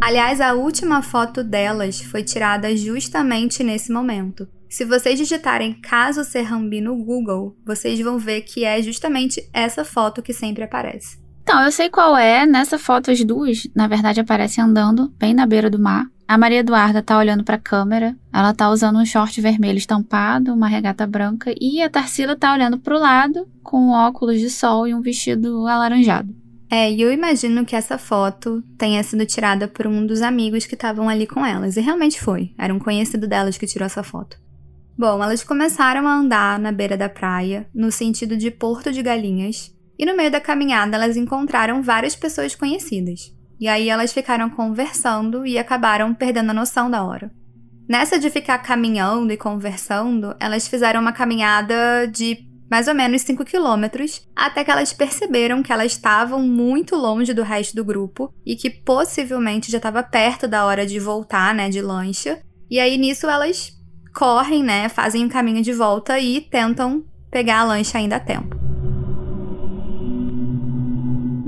Aliás, 0.00 0.40
a 0.40 0.54
última 0.54 1.00
foto 1.00 1.44
delas 1.44 2.00
foi 2.00 2.24
tirada 2.24 2.74
justamente 2.76 3.62
nesse 3.62 3.92
momento. 3.92 4.48
Se 4.68 4.84
vocês 4.84 5.16
digitarem 5.16 5.80
caso 5.80 6.24
Serrambi 6.24 6.80
no 6.80 6.96
Google, 6.96 7.56
vocês 7.64 8.00
vão 8.00 8.18
ver 8.18 8.40
que 8.40 8.64
é 8.64 8.82
justamente 8.82 9.48
essa 9.52 9.84
foto 9.84 10.20
que 10.20 10.32
sempre 10.32 10.64
aparece. 10.64 11.18
Então, 11.42 11.62
eu 11.62 11.70
sei 11.70 11.88
qual 11.88 12.16
é. 12.16 12.44
Nessa 12.44 12.78
foto, 12.78 13.10
as 13.10 13.22
duas, 13.22 13.68
na 13.76 13.86
verdade, 13.86 14.20
aparecem 14.20 14.62
andando 14.62 15.08
bem 15.18 15.32
na 15.32 15.46
beira 15.46 15.70
do 15.70 15.78
mar 15.78 16.06
A 16.28 16.36
Maria 16.36 16.58
Eduarda 16.58 17.02
tá 17.02 17.16
olhando 17.16 17.42
para 17.42 17.56
a 17.56 17.58
câmera, 17.60 18.14
ela 18.30 18.52
tá 18.52 18.68
usando 18.68 18.98
um 18.98 19.06
short 19.06 19.40
vermelho 19.40 19.78
estampado, 19.78 20.52
uma 20.52 20.68
regata 20.68 21.06
branca, 21.06 21.54
e 21.58 21.80
a 21.80 21.88
Tarsila 21.88 22.36
tá 22.36 22.52
olhando 22.52 22.78
para 22.78 22.94
o 22.94 23.00
lado 23.00 23.48
com 23.62 23.92
óculos 23.92 24.38
de 24.38 24.50
sol 24.50 24.86
e 24.86 24.92
um 24.92 25.00
vestido 25.00 25.66
alaranjado. 25.66 26.36
É, 26.70 26.92
e 26.92 27.00
eu 27.00 27.10
imagino 27.10 27.64
que 27.64 27.74
essa 27.74 27.96
foto 27.96 28.62
tenha 28.76 29.02
sido 29.02 29.24
tirada 29.24 29.66
por 29.66 29.86
um 29.86 30.04
dos 30.04 30.20
amigos 30.20 30.66
que 30.66 30.74
estavam 30.74 31.08
ali 31.08 31.26
com 31.26 31.46
elas, 31.46 31.78
e 31.78 31.80
realmente 31.80 32.20
foi, 32.20 32.52
era 32.58 32.74
um 32.74 32.78
conhecido 32.78 33.26
delas 33.26 33.56
que 33.56 33.66
tirou 33.66 33.86
essa 33.86 34.02
foto. 34.02 34.36
Bom, 34.98 35.22
elas 35.22 35.42
começaram 35.42 36.06
a 36.06 36.14
andar 36.14 36.58
na 36.58 36.70
beira 36.70 36.98
da 36.98 37.08
praia, 37.08 37.66
no 37.74 37.90
sentido 37.90 38.36
de 38.36 38.50
Porto 38.50 38.92
de 38.92 39.02
Galinhas, 39.02 39.74
e 39.98 40.04
no 40.04 40.14
meio 40.14 40.30
da 40.30 40.42
caminhada 40.42 40.94
elas 40.94 41.16
encontraram 41.16 41.82
várias 41.82 42.14
pessoas 42.14 42.54
conhecidas. 42.54 43.32
E 43.60 43.66
aí 43.68 43.88
elas 43.88 44.12
ficaram 44.12 44.48
conversando 44.48 45.46
e 45.46 45.58
acabaram 45.58 46.14
perdendo 46.14 46.50
a 46.50 46.54
noção 46.54 46.90
da 46.90 47.02
hora. 47.02 47.30
Nessa 47.88 48.18
de 48.18 48.28
ficar 48.28 48.58
caminhando 48.58 49.32
e 49.32 49.36
conversando, 49.36 50.36
elas 50.38 50.68
fizeram 50.68 51.00
uma 51.00 51.12
caminhada 51.12 52.06
de 52.06 52.46
mais 52.70 52.86
ou 52.86 52.94
menos 52.94 53.22
5 53.22 53.44
quilômetros, 53.46 54.28
até 54.36 54.62
que 54.62 54.70
elas 54.70 54.92
perceberam 54.92 55.62
que 55.62 55.72
elas 55.72 55.92
estavam 55.92 56.42
muito 56.42 56.94
longe 56.94 57.32
do 57.32 57.42
resto 57.42 57.74
do 57.74 57.84
grupo 57.84 58.30
e 58.44 58.54
que 58.54 58.68
possivelmente 58.68 59.70
já 59.70 59.78
estava 59.78 60.02
perto 60.02 60.46
da 60.46 60.66
hora 60.66 60.86
de 60.86 61.00
voltar, 61.00 61.54
né, 61.54 61.70
de 61.70 61.80
lancha. 61.80 62.38
E 62.70 62.78
aí 62.78 62.98
nisso 62.98 63.26
elas 63.26 63.72
correm, 64.14 64.62
né, 64.62 64.88
fazem 64.90 65.22
o 65.22 65.26
um 65.26 65.30
caminho 65.30 65.62
de 65.62 65.72
volta 65.72 66.18
e 66.18 66.42
tentam 66.42 67.02
pegar 67.30 67.60
a 67.60 67.64
lancha 67.64 67.96
ainda 67.96 68.16
a 68.16 68.20
tempo. 68.20 68.67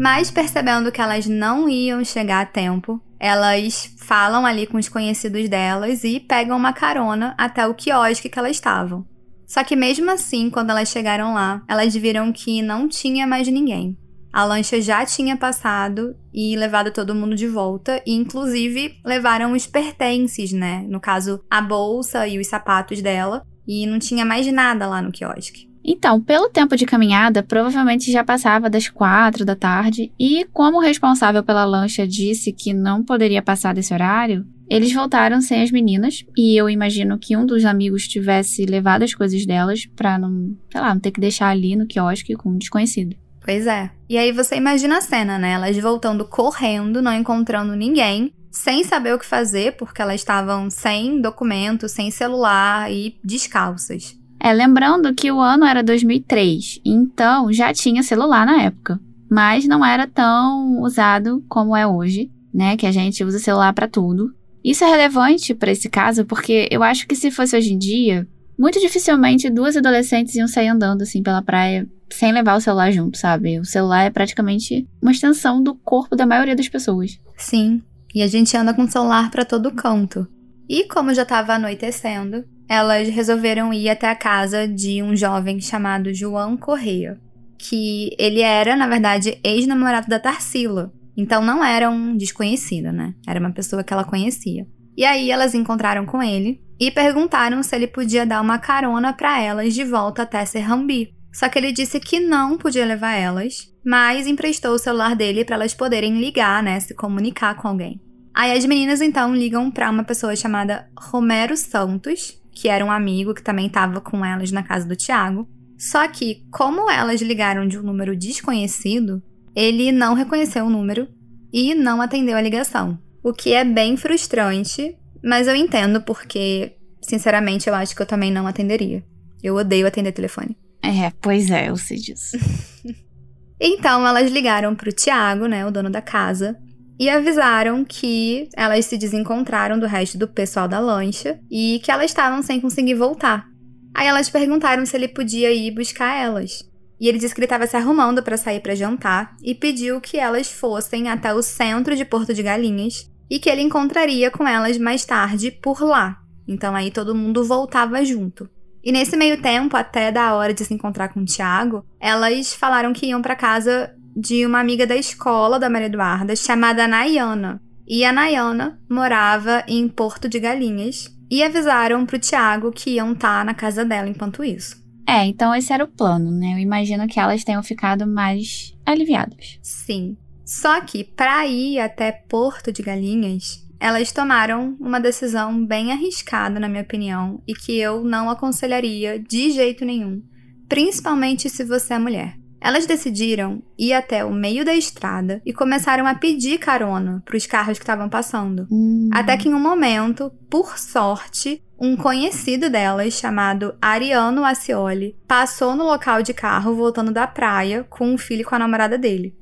Mas 0.00 0.30
percebendo 0.30 0.90
que 0.90 0.99
elas 0.99 1.26
não 1.26 1.69
iam 1.69 2.02
chegar 2.02 2.40
a 2.40 2.47
tempo, 2.47 2.99
elas 3.19 3.95
falam 3.99 4.47
ali 4.47 4.66
com 4.66 4.78
os 4.78 4.88
conhecidos 4.88 5.47
delas 5.47 6.04
e 6.04 6.19
pegam 6.19 6.57
uma 6.57 6.73
carona 6.73 7.35
até 7.37 7.66
o 7.66 7.75
quiosque 7.75 8.30
que 8.30 8.38
elas 8.38 8.52
estavam. 8.52 9.07
Só 9.47 9.62
que 9.62 9.76
mesmo 9.76 10.11
assim, 10.11 10.49
quando 10.49 10.71
elas 10.71 10.88
chegaram 10.88 11.35
lá, 11.35 11.62
elas 11.69 11.95
viram 11.95 12.33
que 12.33 12.62
não 12.62 12.88
tinha 12.88 13.26
mais 13.26 13.47
ninguém. 13.49 13.95
A 14.33 14.42
lancha 14.42 14.80
já 14.80 15.04
tinha 15.04 15.37
passado 15.37 16.16
e 16.33 16.57
levado 16.57 16.90
todo 16.90 17.14
mundo 17.14 17.37
de 17.37 17.47
volta, 17.47 18.02
e 18.07 18.14
inclusive 18.14 18.99
levaram 19.04 19.52
os 19.52 19.66
pertences, 19.66 20.50
né? 20.50 20.83
No 20.88 20.99
caso, 20.99 21.45
a 21.50 21.61
bolsa 21.61 22.26
e 22.26 22.38
os 22.38 22.47
sapatos 22.47 23.02
dela, 23.02 23.45
e 23.69 23.87
não 23.87 23.99
tinha 23.99 24.25
mais 24.25 24.50
nada 24.50 24.87
lá 24.87 25.02
no 25.02 25.12
quiosque. 25.12 25.69
Então, 25.84 26.20
pelo 26.20 26.50
tempo 26.50 26.76
de 26.76 26.87
caminhada, 26.87 27.42
provavelmente 27.42 28.12
já 28.12 28.22
passava 28.22 28.68
das 28.68 28.88
quatro 28.88 29.44
da 29.44 29.56
tarde, 29.56 30.12
e 30.18 30.46
como 30.52 30.78
o 30.78 30.82
responsável 30.82 31.42
pela 31.42 31.64
lancha 31.64 32.06
disse 32.06 32.52
que 32.52 32.72
não 32.72 33.02
poderia 33.02 33.42
passar 33.42 33.75
desse 33.75 33.92
horário, 33.92 34.46
eles 34.68 34.92
voltaram 34.92 35.40
sem 35.40 35.62
as 35.62 35.70
meninas, 35.70 36.25
e 36.37 36.56
eu 36.56 36.70
imagino 36.70 37.18
que 37.18 37.37
um 37.37 37.44
dos 37.44 37.64
amigos 37.64 38.06
tivesse 38.06 38.64
levado 38.66 39.02
as 39.02 39.14
coisas 39.14 39.44
delas 39.44 39.87
pra 39.96 40.18
não, 40.18 40.56
sei 40.70 40.80
lá, 40.80 40.94
não 40.94 41.00
ter 41.00 41.10
que 41.10 41.20
deixar 41.20 41.49
ali 41.49 41.75
no 41.75 41.87
quiosque 41.87 42.34
com 42.34 42.50
um 42.50 42.58
desconhecido. 42.58 43.16
Pois 43.42 43.66
é. 43.66 43.90
E 44.08 44.16
aí 44.16 44.30
você 44.32 44.56
imagina 44.56 44.99
a 44.99 45.00
cena, 45.00 45.38
né? 45.38 45.52
Elas 45.52 45.76
voltando 45.78 46.25
correndo, 46.25 47.02
não 47.02 47.12
encontrando 47.12 47.75
ninguém, 47.75 48.32
sem 48.50 48.84
saber 48.84 49.14
o 49.14 49.18
que 49.18 49.26
fazer, 49.26 49.76
porque 49.76 50.02
elas 50.02 50.16
estavam 50.16 50.68
sem 50.68 51.20
documento, 51.20 51.88
sem 51.88 52.10
celular 52.10 52.92
e 52.92 53.16
descalças. 53.25 54.19
É, 54.42 54.52
lembrando 54.52 55.14
que 55.14 55.30
o 55.30 55.38
ano 55.38 55.66
era 55.66 55.82
2003, 55.82 56.80
então 56.85 57.52
já 57.52 57.73
tinha 57.75 58.02
celular 58.02 58.47
na 58.47 58.62
época, 58.62 58.99
mas 59.30 59.66
não 59.66 59.85
era 59.85 60.06
tão 60.06 60.80
usado 60.80 61.44
como 61.47 61.76
é 61.76 61.87
hoje, 61.87 62.30
né? 62.52 62.76
Que 62.76 62.87
a 62.87 62.92
gente 62.92 63.23
usa 63.23 63.38
celular 63.38 63.73
para 63.75 63.87
tudo. 63.87 64.35
Isso 64.64 64.82
é 64.82 64.88
relevante 64.88 65.54
para 65.54 65.70
esse 65.70 65.88
caso 65.88 66.25
porque 66.25 66.66
eu 66.70 66.82
acho 66.82 67.06
que 67.06 67.14
se 67.14 67.30
fosse 67.30 67.56
hoje 67.56 67.75
em 67.75 67.78
dia, 67.78 68.26
muito 68.59 68.80
dificilmente 68.80 69.50
duas 69.50 69.76
adolescentes 69.76 70.35
iam 70.35 70.49
sair 70.49 70.68
andando 70.68 71.02
assim 71.02 71.23
pela 71.23 71.42
praia 71.42 71.87
sem 72.11 72.32
levar 72.32 72.56
o 72.56 72.61
celular 72.61 72.90
junto, 72.90 73.18
sabe? 73.18 73.59
O 73.61 73.64
celular 73.64 74.04
é 74.04 74.11
praticamente 74.11 74.87
uma 75.00 75.12
extensão 75.12 75.62
do 75.62 75.75
corpo 75.75 76.16
da 76.16 76.26
maioria 76.26 76.56
das 76.56 76.68
pessoas. 76.68 77.18
Sim, 77.37 77.82
e 78.14 78.23
a 78.23 78.26
gente 78.26 78.56
anda 78.56 78.75
com 78.75 78.82
o 78.82 78.90
celular 78.90 79.30
para 79.30 79.44
todo 79.44 79.70
canto. 79.73 80.26
E 80.68 80.87
como 80.88 81.14
já 81.14 81.23
estava 81.23 81.54
anoitecendo, 81.54 82.44
elas 82.70 83.08
resolveram 83.08 83.74
ir 83.74 83.90
até 83.90 84.08
a 84.08 84.14
casa 84.14 84.68
de 84.68 85.02
um 85.02 85.16
jovem 85.16 85.60
chamado 85.60 86.14
João 86.14 86.56
Correia, 86.56 87.20
que 87.58 88.14
ele 88.16 88.42
era, 88.42 88.76
na 88.76 88.86
verdade, 88.86 89.40
ex-namorado 89.42 90.06
da 90.06 90.20
Tarsila. 90.20 90.92
Então 91.16 91.44
não 91.44 91.64
era 91.64 91.90
um 91.90 92.16
desconhecido, 92.16 92.92
né? 92.92 93.12
Era 93.26 93.40
uma 93.40 93.50
pessoa 93.50 93.82
que 93.82 93.92
ela 93.92 94.04
conhecia. 94.04 94.68
E 94.96 95.04
aí 95.04 95.32
elas 95.32 95.52
encontraram 95.52 96.06
com 96.06 96.22
ele 96.22 96.62
e 96.78 96.92
perguntaram 96.92 97.60
se 97.60 97.74
ele 97.74 97.88
podia 97.88 98.24
dar 98.24 98.40
uma 98.40 98.58
carona 98.60 99.12
para 99.12 99.42
elas 99.42 99.74
de 99.74 99.82
volta 99.82 100.22
até 100.22 100.44
Serrambi. 100.44 101.12
Só 101.32 101.48
que 101.48 101.58
ele 101.58 101.72
disse 101.72 101.98
que 101.98 102.20
não 102.20 102.56
podia 102.56 102.86
levar 102.86 103.16
elas, 103.16 103.68
mas 103.84 104.28
emprestou 104.28 104.74
o 104.74 104.78
celular 104.78 105.16
dele 105.16 105.44
para 105.44 105.56
elas 105.56 105.74
poderem 105.74 106.20
ligar, 106.20 106.62
né, 106.62 106.78
se 106.78 106.94
comunicar 106.94 107.56
com 107.56 107.66
alguém. 107.66 108.00
Aí 108.32 108.56
as 108.56 108.64
meninas 108.64 109.00
então 109.00 109.34
ligam 109.34 109.70
para 109.72 109.90
uma 109.90 110.04
pessoa 110.04 110.36
chamada 110.36 110.88
Romero 110.96 111.56
Santos, 111.56 112.39
que 112.60 112.68
era 112.68 112.84
um 112.84 112.92
amigo 112.92 113.32
que 113.32 113.42
também 113.42 113.68
estava 113.68 114.02
com 114.02 114.22
elas 114.22 114.52
na 114.52 114.62
casa 114.62 114.86
do 114.86 114.94
Tiago. 114.94 115.48
Só 115.78 116.06
que, 116.06 116.44
como 116.50 116.90
elas 116.90 117.22
ligaram 117.22 117.66
de 117.66 117.78
um 117.78 117.82
número 117.82 118.14
desconhecido, 118.14 119.22
ele 119.56 119.90
não 119.90 120.12
reconheceu 120.12 120.66
o 120.66 120.70
número 120.70 121.08
e 121.50 121.74
não 121.74 122.02
atendeu 122.02 122.36
a 122.36 122.40
ligação. 122.42 122.98
O 123.22 123.32
que 123.32 123.54
é 123.54 123.64
bem 123.64 123.96
frustrante, 123.96 124.94
mas 125.24 125.48
eu 125.48 125.56
entendo 125.56 126.02
porque, 126.02 126.76
sinceramente, 127.00 127.66
eu 127.66 127.74
acho 127.74 127.96
que 127.96 128.02
eu 128.02 128.06
também 128.06 128.30
não 128.30 128.46
atenderia. 128.46 129.02
Eu 129.42 129.54
odeio 129.54 129.86
atender 129.86 130.12
telefone. 130.12 130.54
É, 130.82 131.10
pois 131.18 131.50
é, 131.50 131.70
eu 131.70 131.78
sei 131.78 131.96
disso. 131.96 132.36
então 133.58 134.06
elas 134.06 134.30
ligaram 134.30 134.76
pro 134.76 134.92
Tiago, 134.92 135.46
né, 135.46 135.64
o 135.64 135.70
dono 135.70 135.88
da 135.88 136.02
casa, 136.02 136.58
e 137.00 137.09
avisaram 137.09 137.83
que 137.83 138.50
elas 138.54 138.85
se 138.85 138.99
desencontraram 138.99 139.78
do 139.78 139.87
resto 139.87 140.19
do 140.19 140.28
pessoal 140.28 140.69
da 140.69 140.78
lancha 140.78 141.40
e 141.50 141.80
que 141.83 141.90
elas 141.90 142.11
estavam 142.11 142.42
sem 142.42 142.61
conseguir 142.61 142.92
voltar. 142.92 143.47
Aí 143.95 144.07
elas 144.07 144.28
perguntaram 144.28 144.85
se 144.85 144.95
ele 144.95 145.09
podia 145.09 145.50
ir 145.50 145.71
buscar 145.71 146.14
elas. 146.14 146.62
E 147.00 147.09
ele 147.09 147.16
disse 147.16 147.35
que 147.35 147.40
ele 147.40 147.47
estava 147.47 147.66
se 147.66 147.75
arrumando 147.75 148.23
para 148.23 148.37
sair 148.37 148.61
para 148.61 148.75
jantar 148.75 149.35
e 149.42 149.54
pediu 149.54 149.99
que 149.99 150.19
elas 150.19 150.52
fossem 150.52 151.09
até 151.09 151.33
o 151.33 151.40
centro 151.40 151.97
de 151.97 152.04
Porto 152.04 152.35
de 152.35 152.42
Galinhas 152.42 153.11
e 153.30 153.38
que 153.38 153.49
ele 153.49 153.62
encontraria 153.62 154.30
com 154.30 154.47
elas 154.47 154.76
mais 154.76 155.02
tarde 155.02 155.50
por 155.50 155.80
lá. 155.83 156.19
Então 156.47 156.76
aí 156.76 156.90
todo 156.90 157.14
mundo 157.14 157.42
voltava 157.42 158.04
junto. 158.04 158.47
E 158.85 158.92
nesse 158.92 159.16
meio 159.16 159.40
tempo, 159.40 159.75
até 159.75 160.12
da 160.12 160.35
hora 160.35 160.52
de 160.52 160.66
se 160.66 160.75
encontrar 160.75 161.09
com 161.09 161.21
o 161.21 161.25
Thiago, 161.25 161.83
elas 161.99 162.52
falaram 162.52 162.92
que 162.92 163.07
iam 163.07 163.23
para 163.23 163.37
casa 163.37 163.95
de 164.16 164.44
uma 164.46 164.60
amiga 164.60 164.86
da 164.86 164.96
escola 164.96 165.58
da 165.58 165.70
Maria 165.70 165.86
Eduarda 165.86 166.34
chamada 166.34 166.88
Nayana. 166.88 167.60
E 167.86 168.04
a 168.04 168.12
Nayana 168.12 168.80
morava 168.88 169.64
em 169.66 169.88
Porto 169.88 170.28
de 170.28 170.38
Galinhas 170.38 171.14
e 171.30 171.42
avisaram 171.42 172.04
pro 172.06 172.18
Tiago 172.18 172.72
que 172.72 172.90
iam 172.90 173.12
estar 173.12 173.40
tá 173.40 173.44
na 173.44 173.54
casa 173.54 173.84
dela 173.84 174.08
enquanto 174.08 174.44
isso. 174.44 174.80
É, 175.06 175.24
então 175.26 175.54
esse 175.54 175.72
era 175.72 175.84
o 175.84 175.88
plano, 175.88 176.30
né? 176.30 176.54
Eu 176.54 176.58
imagino 176.58 177.08
que 177.08 177.18
elas 177.18 177.42
tenham 177.42 177.62
ficado 177.62 178.06
mais 178.06 178.72
aliviadas. 178.86 179.58
Sim. 179.62 180.16
Só 180.44 180.80
que 180.80 181.04
para 181.04 181.46
ir 181.46 181.80
até 181.80 182.12
Porto 182.12 182.72
de 182.72 182.82
Galinhas, 182.82 183.64
elas 183.80 184.12
tomaram 184.12 184.76
uma 184.78 185.00
decisão 185.00 185.64
bem 185.64 185.90
arriscada, 185.90 186.60
na 186.60 186.68
minha 186.68 186.82
opinião, 186.82 187.42
e 187.46 187.54
que 187.54 187.78
eu 187.78 188.04
não 188.04 188.28
aconselharia 188.28 189.18
de 189.18 189.50
jeito 189.50 189.84
nenhum, 189.84 190.22
principalmente 190.68 191.48
se 191.48 191.64
você 191.64 191.94
é 191.94 191.98
mulher. 191.98 192.39
Elas 192.60 192.86
decidiram 192.86 193.62
ir 193.78 193.92
até 193.92 194.24
o 194.24 194.32
meio 194.32 194.64
da 194.64 194.74
estrada 194.74 195.40
e 195.46 195.52
começaram 195.52 196.06
a 196.06 196.14
pedir 196.14 196.58
carona 196.58 197.22
para 197.24 197.36
os 197.36 197.46
carros 197.46 197.78
que 197.78 197.82
estavam 197.82 198.08
passando. 198.08 198.66
Hum. 198.70 199.08
Até 199.12 199.36
que 199.36 199.48
em 199.48 199.54
um 199.54 199.60
momento, 199.60 200.30
por 200.50 200.78
sorte, 200.78 201.62
um 201.78 201.96
conhecido 201.96 202.68
delas, 202.68 203.14
chamado 203.14 203.74
Ariano 203.80 204.44
Acioli, 204.44 205.16
passou 205.26 205.74
no 205.74 205.84
local 205.84 206.22
de 206.22 206.34
carro 206.34 206.74
voltando 206.74 207.10
da 207.10 207.26
praia 207.26 207.86
com 207.88 208.12
um 208.12 208.18
filho 208.18 208.42
e 208.42 208.44
com 208.44 208.54
a 208.54 208.58
namorada 208.58 208.98
dele. 208.98 209.34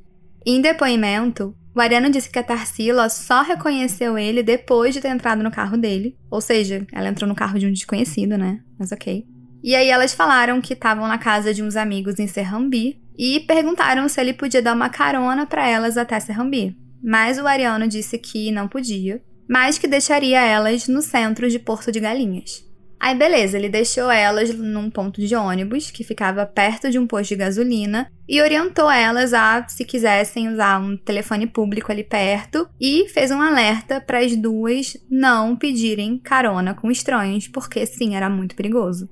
Em 0.47 0.61
depoimento, 0.61 1.55
o 1.75 1.81
Ariano 1.81 2.11
disse 2.11 2.31
que 2.31 2.39
a 2.39 2.43
Tarsila 2.45 3.09
só 3.09 3.43
reconheceu 3.43 4.17
ele 4.17 4.43
depois 4.43 4.95
de 4.95 5.01
ter 5.01 5.09
entrado 5.09 5.43
no 5.43 5.51
carro 5.51 5.77
dele. 5.77 6.17
Ou 6.31 6.41
seja, 6.41 6.87
ela 6.93 7.09
entrou 7.09 7.29
no 7.29 7.35
carro 7.35 7.59
de 7.59 7.67
um 7.67 7.73
desconhecido, 7.73 8.39
né? 8.39 8.61
Mas 8.79 8.93
ok. 8.93 9.27
E 9.63 9.75
aí 9.75 9.89
elas 9.89 10.15
falaram 10.15 10.61
que 10.61 10.73
estavam 10.73 11.07
na 11.09 11.19
casa 11.19 11.53
de 11.53 11.63
uns 11.63 11.77
amigos 11.77 12.19
em 12.19 12.29
Serrambi 12.29 13.01
e 13.19 13.41
perguntaram 13.41 14.09
se 14.09 14.21
ele 14.21 14.33
podia 14.33 14.63
dar 14.63 14.75
uma 14.75 14.89
carona 14.89 15.45
para 15.45 15.69
elas 15.69 15.97
até 15.97 16.21
Serrambi. 16.21 16.77
Mas 17.03 17.39
o 17.39 17.47
Ariano 17.47 17.89
disse 17.89 18.17
que 18.19 18.53
não 18.53 18.69
podia, 18.69 19.21
mas 19.49 19.77
que 19.77 19.89
deixaria 19.89 20.41
elas 20.41 20.87
no 20.87 21.03
centro 21.03 21.51
de 21.51 21.59
Porto 21.59 21.91
de 21.91 21.99
Galinhas. 21.99 22.69
Aí, 23.01 23.15
beleza, 23.15 23.57
ele 23.57 23.69
deixou 23.69 24.11
elas 24.11 24.53
num 24.53 24.91
ponto 24.91 25.21
de 25.21 25.35
ônibus 25.37 25.91
que 25.91 26.03
ficava 26.03 26.45
perto 26.45 26.91
de 26.91 26.99
um 26.99 27.07
posto 27.07 27.29
de 27.29 27.37
gasolina 27.37 28.11
e 28.29 28.43
orientou 28.43 28.91
elas 28.91 29.33
a, 29.33 29.67
se 29.69 29.85
quisessem 29.85 30.49
usar 30.49 30.81
um 30.81 30.97
telefone 30.97 31.47
público 31.47 31.93
ali 31.93 32.03
perto, 32.03 32.69
e 32.81 33.09
fez 33.09 33.31
um 33.31 33.41
alerta 33.41 34.01
para 34.01 34.19
as 34.19 34.37
duas 34.37 34.97
não 35.09 35.57
pedirem 35.57 36.19
carona 36.19 36.75
com 36.75 36.91
estranhos, 36.91 37.47
porque 37.47 37.87
sim, 37.87 38.17
era 38.17 38.29
muito 38.29 38.57
perigoso. 38.57 39.09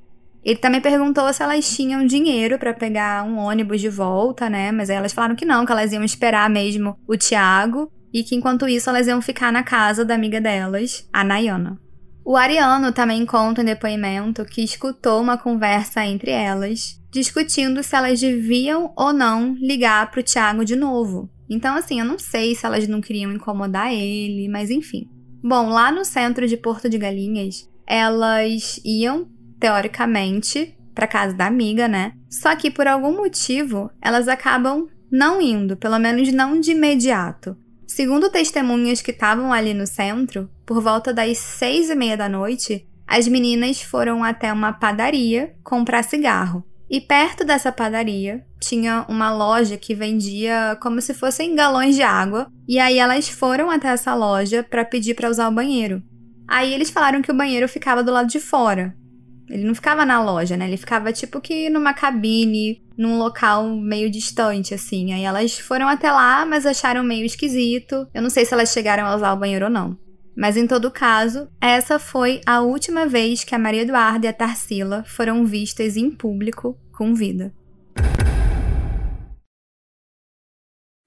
Ele 0.47 0.61
também 0.61 0.81
perguntou 0.81 1.33
se 1.33 1.43
elas 1.43 1.75
tinham 1.75 2.07
dinheiro 2.07 2.57
para 2.57 2.73
pegar 2.73 3.25
um 3.25 3.37
ônibus 3.37 3.81
de 3.81 3.88
volta, 3.88 4.49
né? 4.49 4.71
Mas 4.71 4.88
elas 4.88 5.12
falaram 5.12 5.35
que 5.35 5.45
não, 5.45 5.67
que 5.67 5.73
elas 5.73 5.93
iam 5.93 6.05
esperar 6.05 6.49
mesmo 6.49 6.97
o 7.05 7.17
Tiago 7.17 7.91
e 8.15 8.23
que 8.23 8.37
enquanto 8.37 8.69
isso 8.69 8.88
elas 8.88 9.09
iam 9.09 9.21
ficar 9.21 9.53
na 9.53 9.65
casa 9.65 10.05
da 10.05 10.15
amiga 10.15 10.41
delas, 10.41 11.05
a 11.12 11.25
Nayana. 11.25 11.76
O 12.25 12.37
Ariano 12.37 12.93
também 12.93 13.26
conta 13.26 13.61
em 13.61 13.65
depoimento 13.65 14.45
que 14.45 14.62
escutou 14.62 15.21
uma 15.21 15.37
conversa 15.37 16.07
entre 16.07 16.31
elas, 16.31 16.97
discutindo 17.11 17.83
se 17.83 17.97
elas 17.97 18.21
deviam 18.21 18.93
ou 18.97 19.12
não 19.12 19.53
ligar 19.55 20.09
para 20.12 20.21
o 20.21 20.23
Thiago 20.23 20.65
de 20.65 20.76
novo. 20.76 21.29
Então, 21.50 21.75
assim, 21.75 21.99
eu 21.99 22.07
não 22.07 22.21
sei 22.21 22.55
se 22.55 22.65
elas 22.65 22.87
não 22.87 23.00
queriam 23.00 23.33
incomodar 23.33 23.93
ele, 23.93 24.49
mas 24.49 24.71
enfim. 24.71 25.09
Bom, 25.43 25.71
lá 25.71 25.91
no 25.91 26.05
centro 26.05 26.47
de 26.47 26.57
Porto 26.57 26.88
de 26.88 26.99
Galinhas, 26.99 27.69
elas 27.87 28.81
iam, 28.85 29.29
teoricamente, 29.58 30.76
para 30.94 31.06
casa 31.06 31.34
da 31.34 31.46
amiga, 31.46 31.86
né? 31.86 32.12
Só 32.28 32.54
que 32.56 32.70
por 32.70 32.86
algum 32.86 33.16
motivo, 33.16 33.90
elas 34.00 34.28
acabam 34.28 34.88
não 35.10 35.40
indo, 35.40 35.76
pelo 35.76 35.98
menos 35.98 36.32
não 36.32 36.58
de 36.60 36.72
imediato. 36.72 37.56
Segundo 37.86 38.30
testemunhas 38.30 39.00
que 39.00 39.10
estavam 39.10 39.52
ali 39.52 39.72
no 39.72 39.86
centro, 39.86 40.50
por 40.64 40.82
volta 40.82 41.12
das 41.14 41.38
seis 41.38 41.88
e 41.88 41.94
meia 41.94 42.16
da 42.16 42.28
noite, 42.28 42.86
as 43.06 43.28
meninas 43.28 43.80
foram 43.80 44.25
até 44.25 44.52
uma 44.52 44.72
padaria 44.72 45.54
comprar 45.62 46.02
cigarro. 46.02 46.64
E 46.88 47.00
perto 47.00 47.44
dessa 47.44 47.72
padaria 47.72 48.44
tinha 48.60 49.04
uma 49.08 49.32
loja 49.32 49.76
que 49.76 49.94
vendia 49.94 50.76
como 50.80 51.00
se 51.00 51.14
fossem 51.14 51.54
galões 51.54 51.94
de 51.94 52.02
água. 52.02 52.48
E 52.66 52.78
aí 52.78 52.98
elas 52.98 53.28
foram 53.28 53.70
até 53.70 53.88
essa 53.88 54.14
loja 54.14 54.62
para 54.62 54.84
pedir 54.84 55.14
para 55.14 55.30
usar 55.30 55.48
o 55.48 55.54
banheiro. 55.54 56.02
Aí 56.46 56.72
eles 56.72 56.90
falaram 56.90 57.22
que 57.22 57.30
o 57.30 57.36
banheiro 57.36 57.68
ficava 57.68 58.04
do 58.04 58.12
lado 58.12 58.28
de 58.28 58.38
fora. 58.38 58.94
Ele 59.49 59.65
não 59.65 59.75
ficava 59.75 60.05
na 60.05 60.23
loja, 60.23 60.57
né? 60.57 60.67
Ele 60.67 60.76
ficava 60.76 61.12
tipo 61.12 61.41
que 61.41 61.71
numa 61.71 61.95
cabine, 61.95 62.83
num 62.97 63.19
local 63.19 63.69
meio 63.69 64.11
distante, 64.11 64.75
assim. 64.75 65.12
Aí 65.12 65.23
elas 65.23 65.59
foram 65.59 65.88
até 65.88 66.11
lá, 66.11 66.45
mas 66.45 66.67
acharam 66.67 67.05
meio 67.05 67.25
esquisito. 67.25 68.09
Eu 68.12 68.23
não 68.23 68.31
sei 68.31 68.45
se 68.45 68.53
elas 68.53 68.73
chegaram 68.73 69.07
a 69.07 69.15
usar 69.15 69.33
o 69.33 69.38
banheiro 69.38 69.67
ou 69.67 69.71
não. 69.71 69.97
Mas 70.37 70.57
em 70.57 70.67
todo 70.67 70.91
caso, 70.91 71.49
essa 71.61 71.99
foi 71.99 72.41
a 72.45 72.61
última 72.61 73.07
vez 73.07 73.43
que 73.45 73.55
a 73.55 73.59
Maria 73.59 73.83
Eduarda 73.83 74.26
e 74.26 74.29
a 74.29 74.33
Tarsila 74.33 75.05
foram 75.07 75.47
vistas 75.47 75.97
em 75.97 76.11
público 76.11 76.76
com 76.93 77.15
vida. 77.15 77.55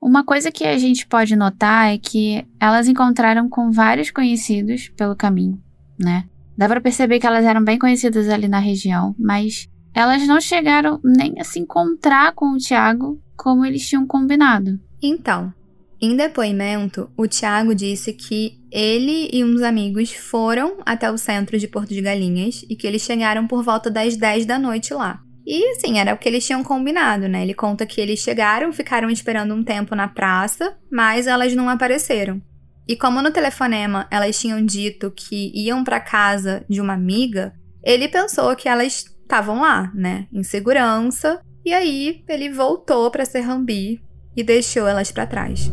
Uma 0.02 0.24
coisa 0.24 0.50
que 0.50 0.64
a 0.64 0.78
gente 0.78 1.06
pode 1.06 1.36
notar 1.36 1.94
é 1.94 1.98
que 1.98 2.48
elas 2.60 2.88
encontraram 2.88 3.50
com 3.50 3.70
vários 3.70 4.10
conhecidos 4.10 4.88
pelo 4.90 5.16
caminho, 5.16 5.62
né? 6.00 6.29
Dá 6.60 6.68
para 6.68 6.82
perceber 6.82 7.22
que 7.22 7.26
elas 7.26 7.46
eram 7.46 7.64
bem 7.64 7.80
conhecidas 7.80 8.28
ali 8.28 8.50
na 8.50 8.60
região, 8.60 9.16
mas 9.18 9.70
elas 9.94 10.28
não 10.28 10.42
chegaram 10.42 11.00
nem 11.02 11.40
a 11.40 11.44
se 11.46 11.58
encontrar 11.58 12.34
com 12.34 12.48
o 12.52 12.58
Tiago 12.58 13.18
como 13.38 13.64
eles 13.64 13.88
tinham 13.88 14.06
combinado. 14.06 14.78
Então, 15.02 15.54
em 16.02 16.18
depoimento, 16.18 17.10
o 17.16 17.28
Tiago 17.28 17.74
disse 17.74 18.12
que 18.12 18.60
ele 18.70 19.30
e 19.32 19.42
uns 19.42 19.62
amigos 19.62 20.12
foram 20.12 20.80
até 20.86 21.10
o 21.10 21.18
centro 21.18 21.58
de 21.58 21.66
Porto 21.66 21.94
de 21.94 22.02
Galinhas 22.02 22.66
e 22.70 22.76
que 22.76 22.86
eles 22.86 23.04
chegaram 23.04 23.48
por 23.48 23.64
volta 23.64 23.90
das 23.90 24.18
10 24.18 24.46
da 24.46 24.60
noite 24.60 24.94
lá. 24.94 25.22
E 25.48 25.66
assim, 25.72 25.98
era 25.98 26.14
o 26.14 26.18
que 26.18 26.28
eles 26.28 26.46
tinham 26.46 26.62
combinado, 26.62 27.30
né? 27.30 27.42
Ele 27.42 27.54
conta 27.54 27.86
que 27.86 28.02
eles 28.02 28.20
chegaram, 28.20 28.74
ficaram 28.74 29.10
esperando 29.10 29.56
um 29.56 29.64
tempo 29.64 29.96
na 29.96 30.10
praça, 30.10 30.76
mas 30.92 31.26
elas 31.26 31.56
não 31.56 31.70
apareceram. 31.70 32.42
E 32.90 32.96
como 32.96 33.22
no 33.22 33.30
telefonema 33.30 34.08
elas 34.10 34.40
tinham 34.40 34.66
dito 34.66 35.14
que 35.16 35.52
iam 35.54 35.84
para 35.84 36.00
casa 36.00 36.66
de 36.68 36.82
uma 36.82 36.94
amiga, 36.94 37.54
ele 37.84 38.08
pensou 38.08 38.56
que 38.56 38.68
elas 38.68 39.06
estavam 39.22 39.62
lá, 39.62 39.92
né, 39.94 40.26
em 40.34 40.42
segurança, 40.42 41.40
e 41.64 41.72
aí 41.72 42.24
ele 42.28 42.50
voltou 42.50 43.12
para 43.12 43.26
Serrambi 43.26 44.02
e 44.36 44.44
deixou 44.44 44.88
elas 44.88 45.12
para 45.12 45.28
trás. 45.28 45.72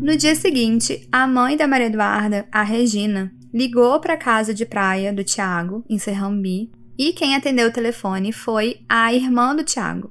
No 0.00 0.16
dia 0.16 0.34
seguinte, 0.34 1.06
a 1.12 1.26
mãe 1.26 1.54
da 1.54 1.68
Maria 1.68 1.88
Eduarda, 1.88 2.48
a 2.50 2.62
Regina, 2.62 3.30
ligou 3.52 4.00
para 4.00 4.14
a 4.14 4.18
casa 4.18 4.54
de 4.54 4.64
praia 4.64 5.12
do 5.12 5.22
Tiago, 5.22 5.84
em 5.86 5.98
Serrambi, 5.98 6.72
e 6.96 7.12
quem 7.12 7.36
atendeu 7.36 7.68
o 7.68 7.72
telefone 7.72 8.32
foi 8.32 8.80
a 8.88 9.12
irmã 9.12 9.54
do 9.54 9.62
Tiago. 9.62 10.10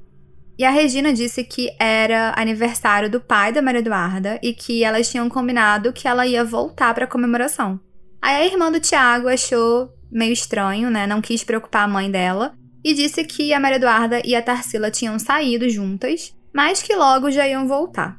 E 0.58 0.63
a 0.63 0.72
Regina 0.72 1.13
disse 1.13 1.43
que 1.43 1.70
era 1.80 2.34
aniversário 2.36 3.10
do 3.10 3.22
pai 3.22 3.54
da 3.54 3.62
Maria 3.62 3.80
Eduarda 3.80 4.39
e 4.41 4.54
que 4.54 4.84
elas 4.84 5.10
tinham 5.10 5.30
combinado 5.30 5.93
que 5.93 6.08
ela 6.08 6.26
ia 6.26 6.43
voltar 6.43 6.93
para 6.96 7.06
a 7.06 7.08
comemoração. 7.08 7.80
Aí 8.20 8.36
a 8.36 8.46
irmã 8.46 8.72
do 8.72 8.80
Tiago 8.80 9.28
achou 9.28 9.93
meio 10.12 10.34
estranho, 10.34 10.89
né? 10.89 11.06
Não 11.06 11.22
quis 11.22 11.43
preocupar 11.43 11.84
a 11.84 11.88
mãe 11.88 12.10
dela 12.10 12.56
e 12.84 12.93
disse 12.93 13.24
que 13.24 13.54
a 13.54 13.60
Maria 13.60 13.78
Eduarda 13.78 14.22
e 14.26 14.34
a 14.34 14.41
Tarsila 14.41 14.89
tinham 14.89 15.20
saído 15.20 15.70
juntas, 15.70 16.34
mas 16.54 16.82
que 16.82 16.96
logo 16.96 17.30
já 17.30 17.48
iam 17.48 17.67
voltar. 17.67 18.17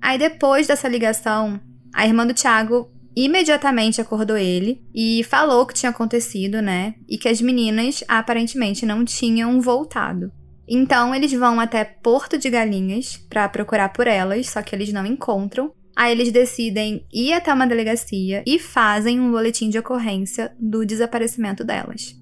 Aí 0.00 0.18
depois 0.18 0.68
dessa 0.68 0.86
ligação, 0.86 1.60
a 1.92 2.06
irmã 2.06 2.24
do 2.24 2.34
Tiago 2.34 2.92
imediatamente 3.16 4.00
acordou 4.00 4.36
ele 4.36 4.80
e 4.94 5.24
falou 5.24 5.62
o 5.62 5.66
que 5.66 5.74
tinha 5.74 5.90
acontecido, 5.90 6.60
né? 6.60 6.94
E 7.08 7.18
que 7.18 7.28
as 7.28 7.40
meninas 7.40 8.04
aparentemente 8.06 8.86
não 8.86 9.04
tinham 9.04 9.60
voltado. 9.60 10.30
Então 10.68 11.14
eles 11.14 11.32
vão 11.32 11.60
até 11.60 11.84
Porto 11.84 12.36
de 12.36 12.50
Galinhas 12.50 13.16
para 13.16 13.48
procurar 13.48 13.90
por 13.90 14.06
elas, 14.06 14.48
só 14.48 14.62
que 14.62 14.74
eles 14.74 14.92
não 14.92 15.06
encontram. 15.06 15.72
Aí 15.94 16.12
eles 16.12 16.30
decidem 16.30 17.06
ir 17.12 17.32
até 17.32 17.52
uma 17.52 17.66
delegacia 17.66 18.42
e 18.46 18.58
fazem 18.58 19.20
um 19.20 19.30
boletim 19.30 19.70
de 19.70 19.78
ocorrência 19.78 20.52
do 20.58 20.84
desaparecimento 20.84 21.64
delas. 21.64 22.14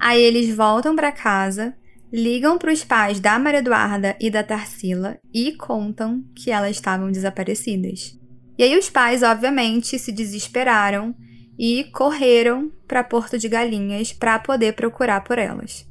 Aí 0.00 0.20
eles 0.20 0.54
voltam 0.54 0.96
para 0.96 1.12
casa, 1.12 1.74
ligam 2.12 2.58
para 2.58 2.72
os 2.72 2.82
pais 2.82 3.20
da 3.20 3.38
Maria 3.38 3.60
Eduarda 3.60 4.16
e 4.20 4.30
da 4.30 4.42
Tarsila 4.42 5.18
e 5.32 5.52
contam 5.52 6.24
que 6.34 6.50
elas 6.50 6.72
estavam 6.72 7.12
desaparecidas. 7.12 8.18
E 8.58 8.62
aí 8.62 8.76
os 8.76 8.90
pais, 8.90 9.22
obviamente, 9.22 9.98
se 9.98 10.10
desesperaram 10.10 11.14
e 11.58 11.84
correram 11.92 12.72
para 12.88 13.04
Porto 13.04 13.38
de 13.38 13.48
Galinhas 13.48 14.12
para 14.12 14.38
poder 14.38 14.74
procurar 14.74 15.22
por 15.22 15.38
elas. 15.38 15.89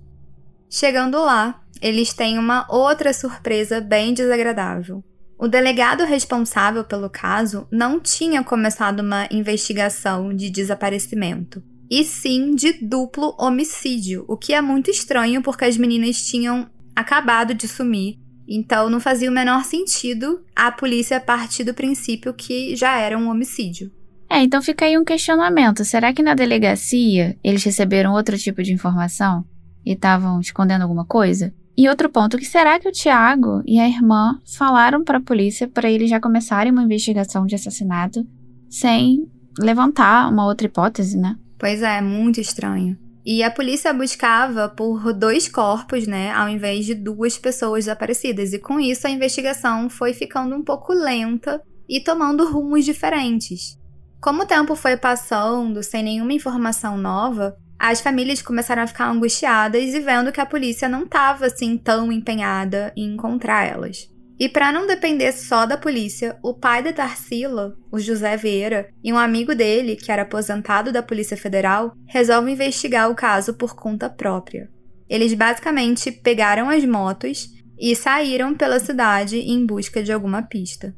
Chegando 0.69 1.17
lá, 1.17 1.61
eles 1.81 2.13
têm 2.13 2.37
uma 2.37 2.65
outra 2.69 3.13
surpresa 3.13 3.81
bem 3.81 4.13
desagradável. 4.13 5.03
O 5.37 5.47
delegado 5.47 6.03
responsável 6.03 6.83
pelo 6.83 7.09
caso 7.09 7.67
não 7.71 7.99
tinha 7.99 8.43
começado 8.43 8.99
uma 8.99 9.27
investigação 9.31 10.33
de 10.33 10.49
desaparecimento, 10.49 11.63
e 11.89 12.03
sim 12.03 12.53
de 12.53 12.73
duplo 12.73 13.35
homicídio, 13.39 14.25
o 14.27 14.37
que 14.37 14.53
é 14.53 14.61
muito 14.61 14.91
estranho 14.91 15.41
porque 15.41 15.65
as 15.65 15.77
meninas 15.77 16.21
tinham 16.21 16.69
acabado 16.95 17.53
de 17.53 17.67
sumir 17.67 18.19
então 18.49 18.89
não 18.89 18.99
fazia 18.99 19.29
o 19.29 19.33
menor 19.33 19.63
sentido 19.63 20.43
a 20.55 20.71
polícia 20.71 21.19
partir 21.19 21.63
do 21.63 21.73
princípio 21.73 22.33
que 22.33 22.75
já 22.75 22.97
era 22.97 23.15
um 23.15 23.29
homicídio. 23.29 23.91
É, 24.27 24.41
então 24.41 24.61
fica 24.61 24.85
aí 24.85 24.97
um 24.97 25.03
questionamento. 25.03 25.85
Será 25.85 26.11
que 26.11 26.23
na 26.23 26.33
delegacia 26.33 27.37
eles 27.43 27.63
receberam 27.63 28.13
outro 28.13 28.37
tipo 28.37 28.63
de 28.63 28.73
informação 28.73 29.45
e 29.89 29.93
estavam 29.93 30.39
escondendo 30.39 30.83
alguma 30.83 31.03
coisa? 31.03 31.51
E 31.75 31.89
outro 31.89 32.09
ponto, 32.09 32.37
que 32.37 32.45
será 32.45 32.79
que 32.79 32.87
o 32.87 32.91
Tiago 32.91 33.63
e 33.65 33.79
a 33.79 33.87
irmã 33.87 34.39
falaram 34.55 35.03
para 35.03 35.17
a 35.17 35.21
polícia 35.21 35.67
para 35.67 35.89
eles 35.89 36.09
já 36.09 36.19
começarem 36.19 36.71
uma 36.71 36.83
investigação 36.83 37.45
de 37.45 37.55
assassinato 37.55 38.23
sem 38.69 39.27
levantar 39.57 40.31
uma 40.31 40.45
outra 40.45 40.67
hipótese, 40.67 41.17
né? 41.17 41.35
Pois 41.57 41.81
é, 41.81 42.01
muito 42.01 42.39
estranho. 42.39 42.97
E 43.25 43.41
a 43.41 43.49
polícia 43.49 43.91
buscava 43.93 44.69
por 44.69 45.11
dois 45.13 45.47
corpos, 45.47 46.05
né, 46.05 46.31
ao 46.31 46.47
invés 46.49 46.85
de 46.85 46.93
duas 46.93 47.37
pessoas 47.37 47.85
desaparecidas. 47.85 48.53
E 48.53 48.59
com 48.59 48.79
isso 48.79 49.07
a 49.07 49.09
investigação 49.09 49.89
foi 49.89 50.13
ficando 50.13 50.55
um 50.55 50.63
pouco 50.63 50.93
lenta 50.93 51.61
e 51.87 51.99
tomando 51.99 52.47
rumos 52.47 52.85
diferentes. 52.85 53.77
Como 54.21 54.43
o 54.43 54.45
tempo 54.45 54.75
foi 54.75 54.97
passando 54.97 55.81
sem 55.81 56.03
nenhuma 56.03 56.33
informação 56.33 56.97
nova, 56.97 57.55
as 57.79 58.01
famílias 58.01 58.41
começaram 58.41 58.83
a 58.83 58.87
ficar 58.87 59.09
angustiadas 59.09 59.81
e 59.81 59.99
vendo 60.01 60.33
que 60.33 60.41
a 60.41 60.45
polícia 60.45 60.89
não 60.89 61.05
estava 61.05 61.45
assim 61.45 61.77
tão 61.77 62.11
empenhada 62.11 62.91
em 62.95 63.13
encontrar 63.13 63.65
elas. 63.65 64.09
E 64.37 64.47
para 64.47 64.71
não 64.71 64.87
depender 64.87 65.31
só 65.31 65.65
da 65.65 65.77
polícia, 65.77 66.37
o 66.43 66.53
pai 66.53 66.81
da 66.83 66.93
Tarsila, 66.93 67.75
o 67.91 67.99
José 67.99 68.37
Vieira, 68.37 68.89
e 69.03 69.11
um 69.11 69.17
amigo 69.17 69.53
dele, 69.53 69.97
que 69.97 70.11
era 70.11 70.21
aposentado 70.21 70.93
da 70.93 71.03
Polícia 71.03 71.35
Federal, 71.35 71.93
resolvem 72.07 72.53
investigar 72.53 73.09
o 73.09 73.15
caso 73.15 73.53
por 73.53 73.75
conta 73.75 74.09
própria. 74.09 74.69
Eles 75.09 75.33
basicamente 75.33 76.09
pegaram 76.09 76.69
as 76.69 76.85
motos 76.85 77.49
e 77.77 77.93
saíram 77.95 78.55
pela 78.55 78.79
cidade 78.79 79.37
em 79.37 79.65
busca 79.65 80.01
de 80.01 80.13
alguma 80.13 80.41
pista. 80.41 80.95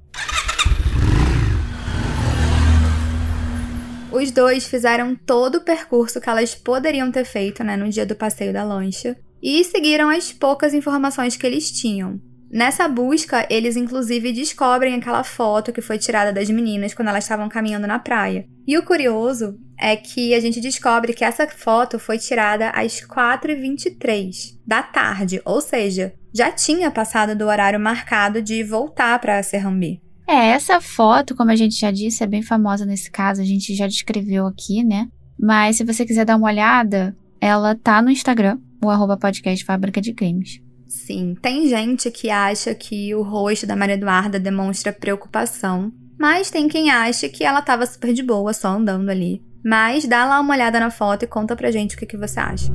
Os 4.12 4.30
dois 4.30 4.68
fizeram 4.68 5.16
todo 5.16 5.56
o 5.56 5.62
percurso 5.62 6.20
que 6.20 6.30
elas 6.30 6.54
poderiam 6.54 7.10
ter 7.12 7.24
feito, 7.24 7.64
né, 7.64 7.78
no 7.78 7.90
dia 7.90 8.06
do 8.06 8.16
passeio 8.16 8.52
da 8.52 8.64
lancha, 8.64 9.16
e 9.42 9.64
seguiram 9.64 10.10
as 10.10 10.34
poucas 10.34 10.74
informações 10.74 11.38
que 11.38 11.48
eles 11.48 11.72
tinham. 11.72 12.20
Nessa 12.52 12.86
busca, 12.90 13.48
eles 13.50 13.78
inclusive 13.78 14.34
descobrem 14.34 14.96
aquela 14.96 15.24
foto 15.24 15.72
que 15.72 15.80
foi 15.80 15.98
tirada 15.98 16.34
das 16.34 16.50
meninas 16.50 16.94
quando 16.94 17.08
elas 17.08 17.24
estavam 17.24 17.48
caminhando 17.48 17.88
na 17.88 17.98
praia. 17.98 18.46
E 18.68 18.78
o 18.78 18.84
curioso 18.84 19.58
é 19.80 19.96
que 19.96 20.34
a 20.34 20.40
gente 20.42 20.60
descobre 20.60 21.14
que 21.14 21.24
essa 21.24 21.48
foto 21.48 21.98
foi 21.98 22.18
tirada 22.18 22.70
às 22.72 23.00
4h23 23.00 24.58
da 24.68 24.84
tarde, 24.84 25.42
ou 25.46 25.62
seja, 25.62 26.14
já 26.34 26.52
tinha 26.52 26.92
passado 26.92 27.34
do 27.34 27.46
horário 27.46 27.80
marcado 27.80 28.42
de 28.42 28.62
voltar 28.64 29.18
para 29.20 29.42
Serrambi. 29.42 30.02
É, 30.32 30.52
essa 30.52 30.80
foto, 30.80 31.36
como 31.36 31.52
a 31.52 31.58
gente 31.58 31.78
já 31.78 31.92
disse, 31.92 32.24
é 32.24 32.28
bem 32.28 32.42
famosa 32.42 32.86
nesse 32.86 33.12
caso, 33.12 33.42
a 33.42 33.44
gente 33.44 33.76
já 33.76 33.86
descreveu 33.86 34.48
aqui, 34.48 34.82
né? 34.82 35.10
Mas 35.38 35.76
se 35.76 35.84
você 35.84 36.06
quiser 36.06 36.24
dar 36.24 36.38
uma 36.38 36.48
olhada, 36.48 37.14
ela 37.42 37.76
tá 37.76 38.02
no 38.02 38.10
Instagram, 38.10 38.58
o 38.82 38.90
arroba 38.90 39.18
podcast 39.18 39.66
Fábrica 39.66 40.00
de 40.00 40.14
Crimes. 40.14 40.62
Sim, 40.88 41.36
tem 41.42 41.68
gente 41.68 42.10
que 42.10 42.30
acha 42.30 42.74
que 42.74 43.14
o 43.14 43.22
rosto 43.24 43.68
da 43.68 43.76
Maria 43.76 43.96
Eduarda 43.96 44.40
demonstra 44.40 44.94
preocupação, 44.94 45.92
mas 46.18 46.50
tem 46.50 46.70
quem 46.70 46.90
acha 46.90 47.28
que 47.28 47.44
ela 47.44 47.62
tava 47.62 47.86
super 47.86 48.14
de 48.14 48.24
boa, 48.24 48.54
só 48.54 48.70
andando 48.70 49.10
ali. 49.10 49.44
Mas 49.66 50.08
dá 50.08 50.24
lá 50.24 50.40
uma 50.40 50.54
olhada 50.54 50.80
na 50.80 50.90
foto 50.90 51.24
e 51.24 51.28
conta 51.28 51.58
pra 51.58 51.72
gente 51.72 51.96
o 51.96 51.98
que, 51.98 52.06
que 52.06 52.16
você 52.16 52.40
acha. 52.40 52.72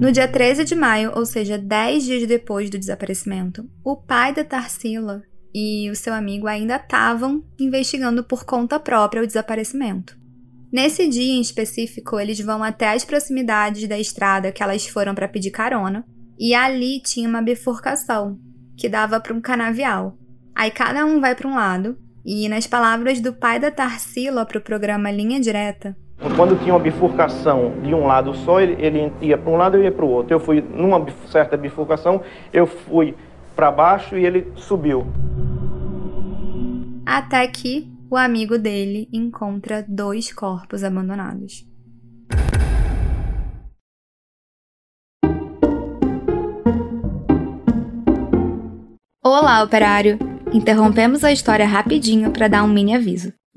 No 0.00 0.12
dia 0.12 0.28
13 0.28 0.64
de 0.64 0.76
maio, 0.76 1.10
ou 1.16 1.26
seja, 1.26 1.58
10 1.58 2.04
dias 2.04 2.28
depois 2.28 2.70
do 2.70 2.78
desaparecimento, 2.78 3.68
o 3.82 3.96
pai 3.96 4.32
da 4.32 4.44
Tarsila 4.44 5.24
e 5.52 5.90
o 5.90 5.96
seu 5.96 6.14
amigo 6.14 6.46
ainda 6.46 6.76
estavam 6.76 7.42
investigando 7.58 8.22
por 8.22 8.44
conta 8.44 8.78
própria 8.78 9.24
o 9.24 9.26
desaparecimento. 9.26 10.16
Nesse 10.72 11.08
dia 11.08 11.32
em 11.32 11.40
específico, 11.40 12.20
eles 12.20 12.38
vão 12.38 12.62
até 12.62 12.92
as 12.92 13.04
proximidades 13.04 13.88
da 13.88 13.98
estrada 13.98 14.52
que 14.52 14.62
elas 14.62 14.86
foram 14.86 15.16
para 15.16 15.26
pedir 15.26 15.50
carona, 15.50 16.04
e 16.38 16.54
ali 16.54 17.00
tinha 17.00 17.28
uma 17.28 17.42
bifurcação 17.42 18.38
que 18.76 18.88
dava 18.88 19.18
para 19.18 19.34
um 19.34 19.40
canavial. 19.40 20.16
Aí 20.54 20.70
cada 20.70 21.04
um 21.04 21.20
vai 21.20 21.34
para 21.34 21.48
um 21.48 21.56
lado, 21.56 21.98
e 22.24 22.48
nas 22.48 22.68
palavras 22.68 23.20
do 23.20 23.32
pai 23.32 23.58
da 23.58 23.72
Tarsila 23.72 24.46
para 24.46 24.58
o 24.58 24.62
programa 24.62 25.10
Linha 25.10 25.40
Direta, 25.40 25.96
quando 26.36 26.58
tinha 26.58 26.74
uma 26.74 26.80
bifurcação 26.80 27.74
de 27.82 27.94
um 27.94 28.06
lado 28.06 28.34
só, 28.34 28.60
ele, 28.60 28.76
ele 28.84 29.12
ia 29.20 29.38
para 29.38 29.50
um 29.50 29.56
lado 29.56 29.78
e 29.78 29.84
ia 29.84 29.92
para 29.92 30.04
o 30.04 30.08
outro. 30.08 30.34
Eu 30.34 30.40
fui 30.40 30.60
numa 30.60 31.04
certa 31.28 31.56
bifurcação, 31.56 32.22
eu 32.52 32.66
fui 32.66 33.14
para 33.54 33.70
baixo 33.70 34.16
e 34.18 34.26
ele 34.26 34.52
subiu. 34.56 35.06
Até 37.06 37.46
que 37.46 37.88
o 38.10 38.16
amigo 38.16 38.58
dele 38.58 39.08
encontra 39.12 39.84
dois 39.86 40.32
corpos 40.32 40.82
abandonados. 40.82 41.66
Olá, 49.24 49.62
operário! 49.62 50.18
Interrompemos 50.52 51.22
a 51.22 51.30
história 51.30 51.66
rapidinho 51.66 52.30
para 52.32 52.48
dar 52.48 52.64
um 52.64 52.68
mini 52.68 52.94
aviso. 52.94 53.37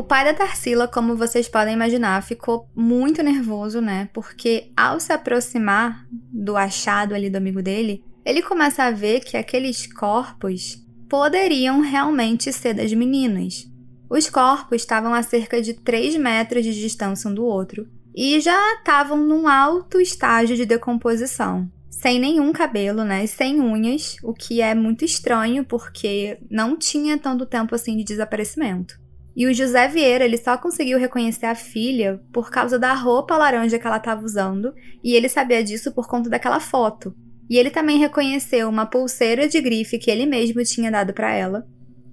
O 0.00 0.02
pai 0.02 0.24
da 0.24 0.32
Tarsila, 0.32 0.88
como 0.88 1.14
vocês 1.14 1.46
podem 1.46 1.74
imaginar, 1.74 2.22
ficou 2.22 2.66
muito 2.74 3.22
nervoso, 3.22 3.82
né? 3.82 4.08
Porque 4.14 4.72
ao 4.74 4.98
se 4.98 5.12
aproximar 5.12 6.06
do 6.10 6.56
achado 6.56 7.14
ali 7.14 7.28
do 7.28 7.36
amigo 7.36 7.60
dele, 7.60 8.02
ele 8.24 8.40
começa 8.40 8.84
a 8.84 8.90
ver 8.90 9.20
que 9.20 9.36
aqueles 9.36 9.86
corpos 9.92 10.82
poderiam 11.06 11.80
realmente 11.80 12.50
ser 12.50 12.72
das 12.72 12.90
meninas. 12.94 13.70
Os 14.08 14.30
corpos 14.30 14.80
estavam 14.80 15.12
a 15.12 15.22
cerca 15.22 15.60
de 15.60 15.74
3 15.74 16.16
metros 16.16 16.64
de 16.64 16.72
distância 16.72 17.28
um 17.28 17.34
do 17.34 17.44
outro 17.44 17.86
e 18.16 18.40
já 18.40 18.76
estavam 18.76 19.18
num 19.18 19.46
alto 19.46 20.00
estágio 20.00 20.56
de 20.56 20.64
decomposição. 20.64 21.70
Sem 21.90 22.18
nenhum 22.18 22.54
cabelo, 22.54 23.04
né? 23.04 23.26
Sem 23.26 23.60
unhas, 23.60 24.16
o 24.22 24.32
que 24.32 24.62
é 24.62 24.74
muito 24.74 25.04
estranho 25.04 25.62
porque 25.62 26.38
não 26.50 26.74
tinha 26.74 27.18
tanto 27.18 27.44
tempo 27.44 27.74
assim 27.74 27.98
de 27.98 28.04
desaparecimento. 28.04 28.98
E 29.40 29.46
o 29.46 29.54
José 29.54 29.88
Vieira, 29.88 30.26
ele 30.26 30.36
só 30.36 30.58
conseguiu 30.58 30.98
reconhecer 30.98 31.46
a 31.46 31.54
filha 31.54 32.20
por 32.30 32.50
causa 32.50 32.78
da 32.78 32.92
roupa 32.92 33.38
laranja 33.38 33.78
que 33.78 33.86
ela 33.86 33.96
estava 33.96 34.22
usando, 34.22 34.74
e 35.02 35.14
ele 35.14 35.30
sabia 35.30 35.64
disso 35.64 35.94
por 35.94 36.06
conta 36.06 36.28
daquela 36.28 36.60
foto. 36.60 37.14
E 37.48 37.56
ele 37.56 37.70
também 37.70 37.96
reconheceu 37.96 38.68
uma 38.68 38.84
pulseira 38.84 39.48
de 39.48 39.58
grife 39.58 39.98
que 39.98 40.10
ele 40.10 40.26
mesmo 40.26 40.62
tinha 40.62 40.90
dado 40.90 41.14
para 41.14 41.32
ela 41.32 41.66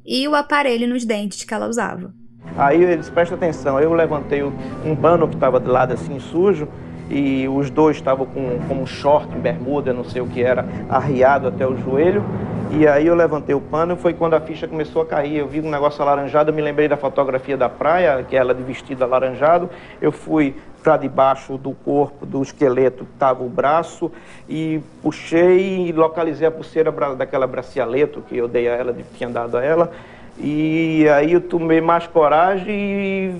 e 0.05 0.25
o 0.25 0.35
aparelho 0.35 0.87
nos 0.87 1.03
dentes 1.03 1.43
que 1.43 1.53
ela 1.53 1.67
usava. 1.67 2.13
Aí 2.55 2.81
eles 2.81 3.09
prestam 3.09 3.35
atenção, 3.35 3.77
eu 3.77 3.93
levantei 3.93 4.41
um 4.41 4.95
pano 4.95 5.27
que 5.27 5.35
estava 5.35 5.59
de 5.59 5.67
lado 5.67 5.91
assim 5.91 6.17
sujo 6.21 6.65
e 7.09 7.47
os 7.47 7.69
dois 7.69 7.97
estavam 7.97 8.25
com, 8.25 8.59
com 8.67 8.75
um 8.75 8.85
short, 8.85 9.27
bermuda, 9.37 9.93
não 9.93 10.03
sei 10.03 10.21
o 10.21 10.27
que 10.27 10.41
era, 10.41 10.65
arriado 10.89 11.47
até 11.47 11.65
o 11.65 11.77
joelho. 11.77 12.23
E 12.69 12.85
aí 12.85 13.07
eu 13.07 13.15
levantei 13.15 13.55
o 13.55 13.61
pano 13.61 13.93
e 13.93 13.97
foi 13.97 14.13
quando 14.13 14.33
a 14.33 14.41
ficha 14.41 14.67
começou 14.67 15.01
a 15.01 15.05
cair. 15.05 15.37
Eu 15.37 15.47
vi 15.47 15.61
um 15.61 15.69
negócio 15.69 16.01
alaranjado, 16.01 16.51
eu 16.51 16.53
me 16.53 16.61
lembrei 16.61 16.87
da 16.87 16.97
fotografia 16.97 17.55
da 17.55 17.69
praia, 17.69 18.25
que 18.27 18.35
é 18.35 18.39
ela 18.39 18.53
de 18.53 18.61
vestido 18.61 19.03
alaranjado. 19.03 19.69
Eu 20.01 20.11
fui 20.11 20.53
para 20.83 20.97
debaixo 20.97 21.57
do 21.57 21.71
corpo, 21.71 22.25
do 22.25 22.41
esqueleto, 22.41 23.05
estava 23.13 23.43
o 23.43 23.49
braço, 23.49 24.11
e 24.47 24.79
puxei 25.01 25.87
e 25.87 25.91
localizei 25.91 26.47
a 26.47 26.51
pulseira 26.51 26.91
daquela 27.15 27.47
bracialeto 27.47 28.21
que 28.21 28.37
eu 28.37 28.47
dei 28.47 28.67
a 28.67 28.75
ela, 28.75 28.95
tinha 29.15 29.29
dado 29.29 29.57
a 29.57 29.63
ela. 29.63 29.91
E 30.39 31.07
aí 31.09 31.33
eu 31.33 31.41
tomei 31.41 31.81
mais 31.81 32.05
coragem 32.05 32.75
e 32.75 33.31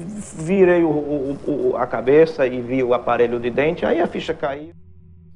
virei 0.43 0.83
o, 0.83 0.89
o, 0.89 1.39
o, 1.45 1.77
a 1.77 1.85
cabeça 1.85 2.47
e 2.47 2.59
vi 2.61 2.83
o 2.83 2.93
aparelho 2.93 3.39
de 3.39 3.49
dente, 3.49 3.85
aí 3.85 4.01
a 4.01 4.07
ficha 4.07 4.33
caiu. 4.33 4.71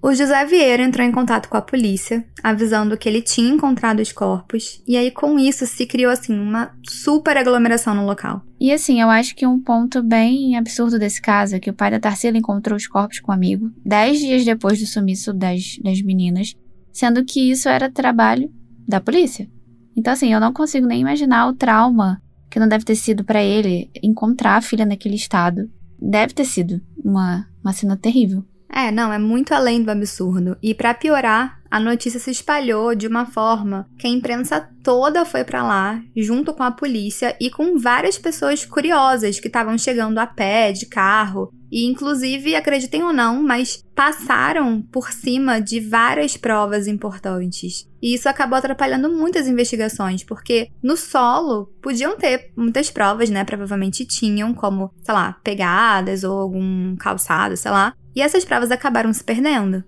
O 0.04 0.16
José 0.16 0.44
Vieira 0.46 0.82
entrou 0.82 1.06
em 1.06 1.12
contato 1.12 1.48
com 1.48 1.58
a 1.58 1.62
polícia, 1.62 2.26
avisando 2.42 2.98
que 2.98 3.08
ele 3.08 3.22
tinha 3.22 3.54
encontrado 3.54 4.00
os 4.00 4.12
corpos, 4.12 4.82
e 4.88 4.98
aí 4.98 5.12
com 5.12 5.38
isso 5.38 5.68
se 5.68 5.86
criou 5.86 6.12
assim 6.12 6.34
uma 6.40 6.72
super 6.84 7.38
aglomeração 7.38 7.94
no 7.94 8.08
local. 8.08 8.42
E 8.60 8.74
assim, 8.74 9.00
eu 9.00 9.12
acho 9.12 9.36
que 9.36 9.46
um 9.46 9.62
ponto 9.62 10.02
bem 10.02 10.58
absurdo 10.58 10.98
desse 10.98 11.22
caso 11.22 11.56
é 11.56 11.60
que 11.60 11.70
o 11.70 11.74
pai 11.74 11.92
da 11.92 12.00
Tarsila 12.00 12.36
encontrou 12.36 12.76
os 12.76 12.88
corpos 12.88 13.20
com 13.20 13.32
um 13.32 13.36
amigo, 13.36 13.72
dez 13.86 14.18
dias 14.18 14.44
depois 14.44 14.80
do 14.80 14.88
sumiço 14.88 15.32
das, 15.32 15.78
das 15.84 16.02
meninas, 16.02 16.56
sendo 16.92 17.24
que 17.24 17.52
isso 17.52 17.70
era 17.70 17.88
trabalho 17.88 18.50
da 18.88 19.00
polícia. 19.00 19.48
Então 19.96 20.14
assim, 20.14 20.34
eu 20.34 20.40
não 20.40 20.54
consigo 20.54 20.88
nem 20.88 21.02
imaginar 21.02 21.48
o 21.48 21.54
trauma 21.54 22.22
que 22.50 22.60
não 22.60 22.68
deve 22.68 22.84
ter 22.84 22.96
sido 22.96 23.24
para 23.24 23.42
ele 23.42 23.90
encontrar 24.04 24.58
a 24.58 24.62
filha 24.62 24.86
naquele 24.86 25.16
estado. 25.16 25.70
Deve 26.00 26.34
ter 26.34 26.46
sido 26.46 26.82
uma, 27.04 27.48
uma 27.64 27.72
cena 27.72 27.96
terrível. 27.96 28.44
É, 28.70 28.92
não, 28.92 29.12
é 29.12 29.20
muito 29.20 29.54
além 29.54 29.84
do 29.84 29.92
absurdo. 29.92 30.58
E 30.62 30.74
para 30.74 30.94
piorar, 30.94 31.61
a 31.72 31.80
notícia 31.80 32.20
se 32.20 32.30
espalhou 32.30 32.94
de 32.94 33.08
uma 33.08 33.26
forma 33.26 33.88
que 33.98 34.06
a 34.06 34.10
imprensa 34.10 34.70
toda 34.84 35.24
foi 35.24 35.46
para 35.46 35.64
lá, 35.64 36.02
junto 36.16 36.54
com 36.54 36.64
a 36.64 36.72
polícia 36.72 37.36
e 37.40 37.50
com 37.50 37.80
várias 37.80 38.18
pessoas 38.18 38.66
curiosas 38.66 39.40
que 39.40 39.48
estavam 39.48 39.78
chegando 39.78 40.20
a 40.20 40.28
pé, 40.28 40.74
de 40.74 40.86
carro, 40.86 41.50
e 41.72 41.86
inclusive, 41.86 42.54
acreditem 42.54 43.02
ou 43.02 43.14
não, 43.14 43.42
mas 43.42 43.82
passaram 43.96 44.82
por 44.82 45.14
cima 45.14 45.62
de 45.62 45.80
várias 45.80 46.36
provas 46.36 46.86
importantes. 46.86 47.88
E 48.02 48.14
isso 48.14 48.28
acabou 48.28 48.58
atrapalhando 48.58 49.10
muitas 49.10 49.48
investigações, 49.48 50.22
porque 50.22 50.70
no 50.84 50.98
solo 50.98 51.72
podiam 51.82 52.18
ter 52.18 52.52
muitas 52.58 52.92
provas, 52.92 53.30
né? 53.30 53.46
Provavelmente 53.46 54.06
tinham, 54.06 54.54
como, 54.54 54.92
sei 55.02 55.14
lá, 55.14 55.38
pegadas 55.42 56.26
ou 56.26 56.38
algum 56.38 56.98
calçado, 56.98 57.56
sei 57.56 57.72
lá. 57.72 57.94
E 58.14 58.22
essas 58.22 58.44
provas 58.44 58.70
acabaram 58.70 59.14
se 59.14 59.24
perdendo. 59.24 59.82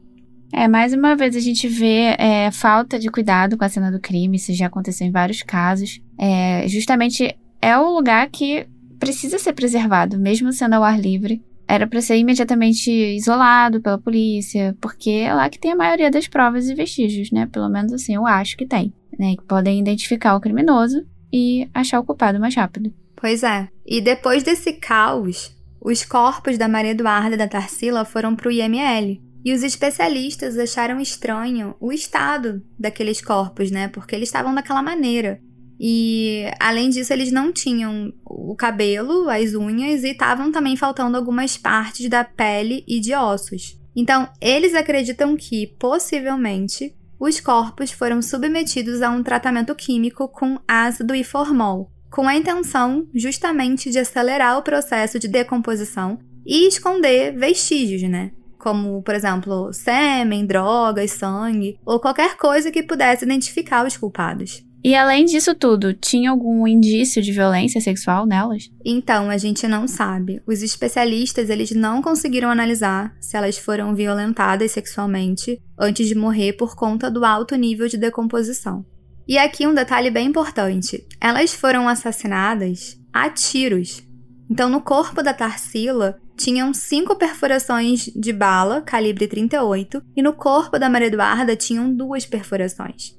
É, 0.55 0.67
mais 0.67 0.93
uma 0.93 1.15
vez 1.15 1.35
a 1.35 1.39
gente 1.39 1.67
vê 1.67 2.15
é, 2.19 2.51
falta 2.51 2.99
de 2.99 3.09
cuidado 3.09 3.57
com 3.57 3.65
a 3.65 3.69
cena 3.69 3.91
do 3.91 3.99
crime, 3.99 4.37
isso 4.37 4.53
já 4.53 4.67
aconteceu 4.67 5.07
em 5.07 5.11
vários 5.11 5.41
casos. 5.41 5.99
É, 6.15 6.67
justamente 6.67 7.35
é 7.59 7.75
o 7.75 7.95
lugar 7.95 8.29
que 8.29 8.67
precisa 8.99 9.39
ser 9.39 9.53
preservado, 9.53 10.19
mesmo 10.19 10.53
sendo 10.53 10.73
ao 10.73 10.83
ar 10.83 10.99
livre. 10.99 11.43
Era 11.67 11.87
para 11.87 12.01
ser 12.01 12.17
imediatamente 12.17 12.91
isolado 12.91 13.81
pela 13.81 13.97
polícia, 13.97 14.77
porque 14.79 15.09
é 15.09 15.33
lá 15.33 15.49
que 15.49 15.57
tem 15.57 15.71
a 15.71 15.75
maioria 15.75 16.11
das 16.11 16.27
provas 16.27 16.69
e 16.69 16.75
vestígios, 16.75 17.31
né? 17.31 17.47
Pelo 17.51 17.67
menos 17.67 17.91
assim 17.91 18.13
eu 18.13 18.27
acho 18.27 18.55
que 18.55 18.67
tem, 18.67 18.93
né? 19.17 19.35
Que 19.35 19.43
podem 19.45 19.79
identificar 19.79 20.35
o 20.35 20.39
criminoso 20.39 21.03
e 21.31 21.67
achar 21.73 21.99
o 21.99 22.03
culpado 22.03 22.39
mais 22.39 22.53
rápido. 22.53 22.93
Pois 23.15 23.41
é. 23.41 23.69
E 23.83 24.01
depois 24.01 24.43
desse 24.43 24.73
caos, 24.73 25.55
os 25.81 26.05
corpos 26.05 26.59
da 26.59 26.67
Maria 26.67 26.91
Eduarda 26.91 27.33
e 27.33 27.37
da 27.37 27.47
Tarsila 27.47 28.05
foram 28.05 28.35
para 28.35 28.49
o 28.49 28.51
IML, 28.51 29.19
e 29.43 29.53
os 29.53 29.63
especialistas 29.63 30.57
acharam 30.57 30.99
estranho 30.99 31.75
o 31.79 31.91
estado 31.91 32.63
daqueles 32.79 33.21
corpos, 33.21 33.69
né? 33.71 33.87
Porque 33.89 34.15
eles 34.15 34.29
estavam 34.29 34.55
daquela 34.55 34.81
maneira. 34.81 35.39
E 35.79 36.45
além 36.59 36.89
disso, 36.89 37.11
eles 37.11 37.31
não 37.31 37.51
tinham 37.51 38.13
o 38.25 38.55
cabelo, 38.55 39.29
as 39.29 39.53
unhas 39.53 40.03
e 40.03 40.11
estavam 40.11 40.51
também 40.51 40.77
faltando 40.77 41.17
algumas 41.17 41.57
partes 41.57 42.07
da 42.09 42.23
pele 42.23 42.85
e 42.87 43.01
de 43.01 43.13
ossos. 43.13 43.77
Então, 43.95 44.29
eles 44.39 44.73
acreditam 44.73 45.35
que, 45.35 45.67
possivelmente, 45.77 46.95
os 47.19 47.39
corpos 47.39 47.91
foram 47.91 48.21
submetidos 48.21 49.01
a 49.01 49.09
um 49.09 49.21
tratamento 49.21 49.75
químico 49.75 50.27
com 50.27 50.57
ácido 50.67 51.13
e 51.13 51.23
formol, 51.23 51.91
com 52.09 52.27
a 52.27 52.35
intenção 52.35 53.07
justamente 53.13 53.89
de 53.89 53.99
acelerar 53.99 54.57
o 54.57 54.63
processo 54.63 55.19
de 55.19 55.27
decomposição 55.27 56.17
e 56.45 56.67
esconder 56.67 57.35
vestígios, 57.35 58.03
né? 58.03 58.31
Como, 58.63 59.03
por 59.03 59.13
exemplo, 59.13 59.73
sêmen, 59.73 60.45
drogas, 60.45 61.11
sangue 61.11 61.77
ou 61.85 61.99
qualquer 61.99 62.37
coisa 62.37 62.71
que 62.71 62.81
pudesse 62.81 63.25
identificar 63.25 63.85
os 63.85 63.97
culpados. 63.97 64.63
E 64.81 64.95
além 64.95 65.25
disso 65.25 65.53
tudo, 65.53 65.93
tinha 65.93 66.31
algum 66.31 66.65
indício 66.65 67.21
de 67.21 67.31
violência 67.31 67.79
sexual 67.79 68.25
nelas? 68.25 68.69
Então, 68.85 69.29
a 69.29 69.37
gente 69.37 69.67
não 69.67 69.87
sabe. 69.87 70.41
Os 70.45 70.61
especialistas, 70.61 71.49
eles 71.49 71.71
não 71.71 72.01
conseguiram 72.01 72.49
analisar 72.49 73.13
se 73.19 73.35
elas 73.35 73.57
foram 73.57 73.95
violentadas 73.95 74.71
sexualmente 74.71 75.61
antes 75.77 76.07
de 76.07 76.15
morrer 76.15 76.53
por 76.53 76.75
conta 76.75 77.09
do 77.09 77.23
alto 77.23 77.55
nível 77.55 77.87
de 77.87 77.97
decomposição. 77.97 78.85
E 79.25 79.37
aqui 79.37 79.65
um 79.65 79.73
detalhe 79.73 80.09
bem 80.09 80.27
importante. 80.27 81.05
Elas 81.19 81.53
foram 81.53 81.87
assassinadas 81.87 82.97
a 83.13 83.29
tiros. 83.29 84.03
Então, 84.49 84.69
no 84.69 84.81
corpo 84.81 85.23
da 85.23 85.33
Tarsila, 85.33 86.19
tinham 86.43 86.73
cinco 86.73 87.15
perfurações 87.15 88.11
de 88.13 88.33
bala, 88.33 88.81
calibre 88.81 89.27
38, 89.27 90.03
e 90.13 90.21
no 90.21 90.33
corpo 90.33 90.77
da 90.77 90.89
Maria 90.89 91.07
Eduarda 91.07 91.55
tinham 91.55 91.95
duas 91.95 92.25
perfurações. 92.25 93.17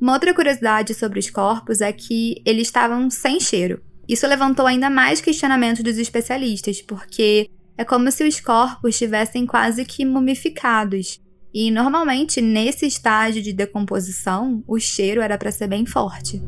Uma 0.00 0.14
outra 0.14 0.34
curiosidade 0.34 0.92
sobre 0.92 1.20
os 1.20 1.30
corpos 1.30 1.80
é 1.80 1.92
que 1.92 2.42
eles 2.44 2.66
estavam 2.66 3.08
sem 3.10 3.38
cheiro. 3.38 3.80
Isso 4.08 4.26
levantou 4.26 4.66
ainda 4.66 4.90
mais 4.90 5.20
questionamentos 5.20 5.84
dos 5.84 5.98
especialistas, 5.98 6.82
porque 6.82 7.48
é 7.76 7.84
como 7.84 8.10
se 8.10 8.26
os 8.26 8.40
corpos 8.40 8.90
estivessem 8.90 9.46
quase 9.46 9.84
que 9.84 10.04
mumificados. 10.04 11.20
E 11.54 11.70
normalmente, 11.70 12.40
nesse 12.40 12.86
estágio 12.86 13.40
de 13.40 13.52
decomposição, 13.52 14.64
o 14.66 14.80
cheiro 14.80 15.20
era 15.20 15.38
para 15.38 15.52
ser 15.52 15.68
bem 15.68 15.86
forte. 15.86 16.42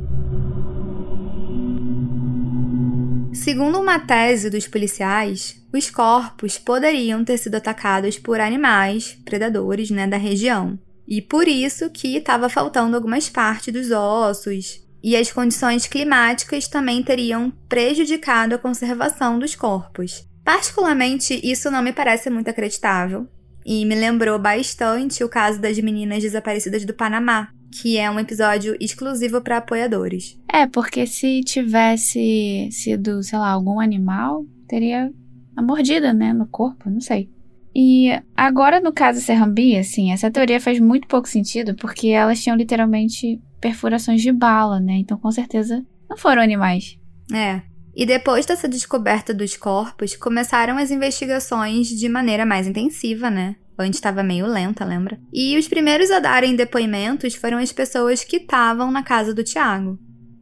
Segundo 3.32 3.80
uma 3.80 3.98
tese 3.98 4.50
dos 4.50 4.66
policiais, 4.66 5.64
os 5.72 5.88
corpos 5.88 6.58
poderiam 6.58 7.24
ter 7.24 7.38
sido 7.38 7.54
atacados 7.54 8.18
por 8.18 8.40
animais 8.40 9.16
predadores 9.24 9.90
né, 9.90 10.06
da 10.06 10.16
região. 10.16 10.78
E 11.06 11.22
por 11.22 11.46
isso 11.46 11.90
que 11.90 12.16
estava 12.16 12.48
faltando 12.48 12.96
algumas 12.96 13.28
partes 13.28 13.72
dos 13.72 13.90
ossos. 13.90 14.84
E 15.02 15.16
as 15.16 15.32
condições 15.32 15.86
climáticas 15.86 16.68
também 16.68 17.02
teriam 17.02 17.50
prejudicado 17.68 18.54
a 18.54 18.58
conservação 18.58 19.38
dos 19.38 19.54
corpos. 19.54 20.28
Particularmente, 20.44 21.40
isso 21.42 21.70
não 21.70 21.82
me 21.82 21.92
parece 21.92 22.28
muito 22.30 22.50
acreditável. 22.50 23.28
E 23.64 23.84
me 23.84 23.94
lembrou 23.94 24.38
bastante 24.38 25.22
o 25.22 25.28
caso 25.28 25.60
das 25.60 25.78
meninas 25.78 26.22
desaparecidas 26.22 26.84
do 26.84 26.92
Panamá, 26.92 27.48
que 27.70 27.96
é 27.96 28.10
um 28.10 28.18
episódio 28.18 28.76
exclusivo 28.80 29.40
para 29.40 29.58
apoiadores. 29.58 30.38
É, 30.52 30.66
porque 30.66 31.06
se 31.06 31.40
tivesse 31.42 32.68
sido, 32.72 33.22
sei 33.22 33.38
lá, 33.38 33.50
algum 33.50 33.80
animal, 33.80 34.44
teria 34.68 35.12
a 35.56 35.62
mordida, 35.62 36.12
né, 36.12 36.32
no 36.32 36.46
corpo, 36.46 36.90
não 36.90 37.00
sei. 37.00 37.30
E 37.74 38.10
agora 38.36 38.80
no 38.80 38.92
caso 38.92 39.20
Serrambi, 39.20 39.76
assim, 39.76 40.12
essa 40.12 40.30
teoria 40.30 40.60
faz 40.60 40.80
muito 40.80 41.06
pouco 41.06 41.28
sentido, 41.28 41.74
porque 41.76 42.08
elas 42.08 42.42
tinham 42.42 42.56
literalmente 42.56 43.40
perfurações 43.60 44.22
de 44.22 44.32
bala, 44.32 44.80
né? 44.80 44.94
Então 44.94 45.16
com 45.18 45.30
certeza 45.30 45.84
não 46.08 46.16
foram 46.16 46.42
animais. 46.42 46.98
É. 47.32 47.62
E 47.94 48.06
depois 48.06 48.46
dessa 48.46 48.68
descoberta 48.68 49.34
dos 49.34 49.56
corpos, 49.56 50.16
começaram 50.16 50.78
as 50.78 50.90
investigações 50.90 51.88
de 51.88 52.08
maneira 52.08 52.46
mais 52.46 52.66
intensiva, 52.66 53.30
né? 53.30 53.56
Antes 53.80 53.98
estava 53.98 54.22
meio 54.22 54.46
lenta, 54.46 54.84
lembra? 54.84 55.18
E 55.32 55.56
os 55.56 55.66
primeiros 55.66 56.10
a 56.10 56.18
darem 56.18 56.54
depoimentos 56.54 57.34
foram 57.34 57.58
as 57.58 57.72
pessoas 57.72 58.22
que 58.22 58.36
estavam 58.36 58.90
na 58.90 59.02
casa 59.02 59.32
do 59.32 59.42
Tiago. 59.42 59.98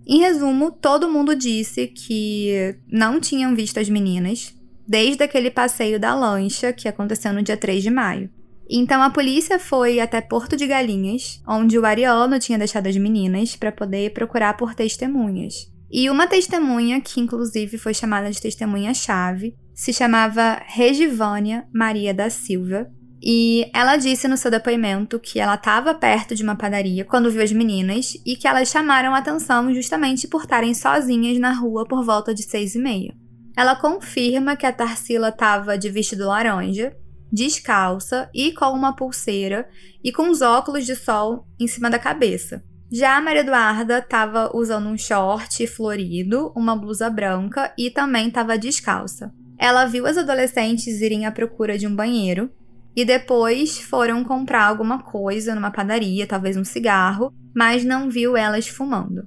Em 0.06 0.20
resumo, 0.20 0.72
todo 0.72 1.10
mundo 1.10 1.36
disse 1.36 1.86
que 1.86 2.76
não 2.90 3.20
tinham 3.20 3.54
visto 3.54 3.78
as 3.78 3.88
meninas 3.88 4.54
desde 4.86 5.22
aquele 5.22 5.50
passeio 5.50 6.00
da 6.00 6.14
lancha 6.14 6.72
que 6.72 6.88
aconteceu 6.88 7.32
no 7.32 7.42
dia 7.42 7.56
3 7.56 7.82
de 7.82 7.90
maio. 7.90 8.30
Então 8.70 9.02
a 9.02 9.10
polícia 9.10 9.58
foi 9.58 10.00
até 10.00 10.20
Porto 10.20 10.56
de 10.56 10.66
Galinhas, 10.66 11.42
onde 11.46 11.78
o 11.78 11.86
Ariano 11.86 12.38
tinha 12.38 12.58
deixado 12.58 12.86
as 12.86 12.96
meninas 12.96 13.54
para 13.54 13.70
poder 13.70 14.12
procurar 14.12 14.56
por 14.56 14.74
testemunhas. 14.74 15.70
E 15.90 16.10
uma 16.10 16.26
testemunha, 16.26 17.00
que 17.00 17.20
inclusive 17.20 17.78
foi 17.78 17.94
chamada 17.94 18.30
de 18.30 18.40
testemunha-chave, 18.40 19.54
se 19.74 19.92
chamava 19.92 20.60
Regivânia 20.66 21.66
Maria 21.72 22.12
da 22.12 22.28
Silva, 22.28 22.90
e 23.22 23.68
ela 23.74 23.96
disse 23.96 24.28
no 24.28 24.36
seu 24.36 24.50
depoimento 24.50 25.18
que 25.18 25.40
ela 25.40 25.54
estava 25.54 25.94
perto 25.94 26.34
de 26.34 26.42
uma 26.42 26.56
padaria 26.56 27.04
quando 27.04 27.30
viu 27.30 27.42
as 27.42 27.52
meninas 27.52 28.14
e 28.24 28.36
que 28.36 28.46
elas 28.46 28.68
chamaram 28.68 29.14
atenção 29.14 29.72
justamente 29.74 30.28
por 30.28 30.42
estarem 30.42 30.72
sozinhas 30.72 31.38
na 31.38 31.52
rua 31.52 31.84
por 31.86 32.04
volta 32.04 32.32
de 32.32 32.42
seis 32.42 32.74
e 32.74 32.78
meia. 32.78 33.14
Ela 33.56 33.74
confirma 33.74 34.54
que 34.54 34.64
a 34.64 34.72
Tarsila 34.72 35.30
estava 35.30 35.76
de 35.76 35.90
vestido 35.90 36.28
laranja, 36.28 36.96
descalça 37.32 38.30
e 38.32 38.52
com 38.52 38.66
uma 38.66 38.94
pulseira 38.94 39.68
e 40.02 40.12
com 40.12 40.30
os 40.30 40.40
óculos 40.40 40.86
de 40.86 40.94
sol 40.94 41.44
em 41.58 41.66
cima 41.66 41.90
da 41.90 41.98
cabeça. 41.98 42.62
Já 42.90 43.16
a 43.16 43.20
Maria 43.20 43.40
Eduarda 43.40 43.98
estava 43.98 44.56
usando 44.56 44.88
um 44.88 44.96
short 44.96 45.66
florido, 45.66 46.52
uma 46.56 46.74
blusa 46.76 47.10
branca 47.10 47.72
e 47.76 47.90
também 47.90 48.28
estava 48.28 48.56
descalça. 48.56 49.30
Ela 49.58 49.84
viu 49.86 50.06
as 50.06 50.16
adolescentes 50.16 51.00
irem 51.00 51.26
à 51.26 51.32
procura 51.32 51.76
de 51.76 51.86
um 51.86 51.94
banheiro 51.94 52.50
e 52.98 53.04
depois 53.04 53.78
foram 53.78 54.24
comprar 54.24 54.64
alguma 54.64 55.00
coisa 55.00 55.54
numa 55.54 55.70
padaria, 55.70 56.26
talvez 56.26 56.56
um 56.56 56.64
cigarro, 56.64 57.32
mas 57.54 57.84
não 57.84 58.10
viu 58.10 58.36
elas 58.36 58.66
fumando. 58.66 59.24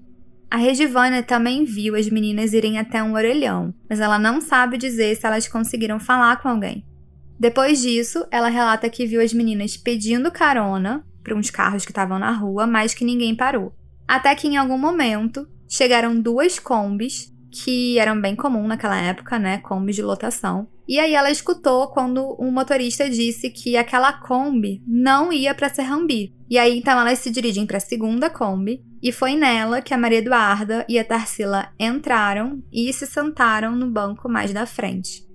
A 0.49 0.57
Regivânia 0.57 1.23
também 1.23 1.63
viu 1.63 1.95
as 1.95 2.09
meninas 2.09 2.51
irem 2.51 2.77
até 2.77 3.01
um 3.01 3.13
orelhão, 3.13 3.73
mas 3.89 4.01
ela 4.01 4.19
não 4.19 4.41
sabe 4.41 4.77
dizer 4.77 5.15
se 5.15 5.25
elas 5.25 5.47
conseguiram 5.47 6.01
falar 6.01 6.41
com 6.41 6.49
alguém. 6.49 6.85
Depois 7.39 7.81
disso, 7.81 8.25
ela 8.29 8.49
relata 8.49 8.89
que 8.89 9.05
viu 9.05 9.21
as 9.21 9.31
meninas 9.31 9.77
pedindo 9.77 10.29
carona 10.29 11.05
para 11.23 11.33
uns 11.33 11.49
carros 11.49 11.85
que 11.85 11.91
estavam 11.91 12.19
na 12.19 12.33
rua, 12.33 12.67
mas 12.67 12.93
que 12.93 13.05
ninguém 13.05 13.33
parou. 13.33 13.73
Até 14.05 14.35
que 14.35 14.49
em 14.49 14.57
algum 14.57 14.77
momento 14.77 15.47
chegaram 15.69 16.19
duas 16.19 16.59
combis 16.59 17.33
que 17.49 17.97
eram 17.97 18.19
bem 18.19 18.35
comum 18.35 18.67
naquela 18.67 18.97
época, 18.99 19.39
né, 19.39 19.59
combis 19.59 19.95
de 19.95 20.01
lotação. 20.01 20.67
E 20.91 20.99
aí 20.99 21.13
ela 21.13 21.31
escutou 21.31 21.87
quando 21.87 22.35
um 22.37 22.51
motorista 22.51 23.09
disse 23.09 23.49
que 23.49 23.77
aquela 23.77 24.11
Kombi 24.11 24.83
não 24.85 25.31
ia 25.31 25.55
para 25.55 25.69
Serrambi. 25.69 26.35
E 26.49 26.57
aí 26.57 26.79
então 26.79 26.99
elas 26.99 27.19
se 27.19 27.31
dirigem 27.31 27.65
para 27.65 27.77
a 27.77 27.79
segunda 27.79 28.29
Kombi 28.29 28.83
e 29.01 29.09
foi 29.09 29.37
nela 29.37 29.81
que 29.81 29.93
a 29.93 29.97
Maria 29.97 30.17
Eduarda 30.17 30.85
e 30.89 30.99
a 30.99 31.05
Tarsila 31.05 31.71
entraram 31.79 32.61
e 32.73 32.91
se 32.91 33.07
sentaram 33.07 33.73
no 33.73 33.89
banco 33.89 34.27
mais 34.27 34.51
da 34.51 34.65
frente. 34.65 35.25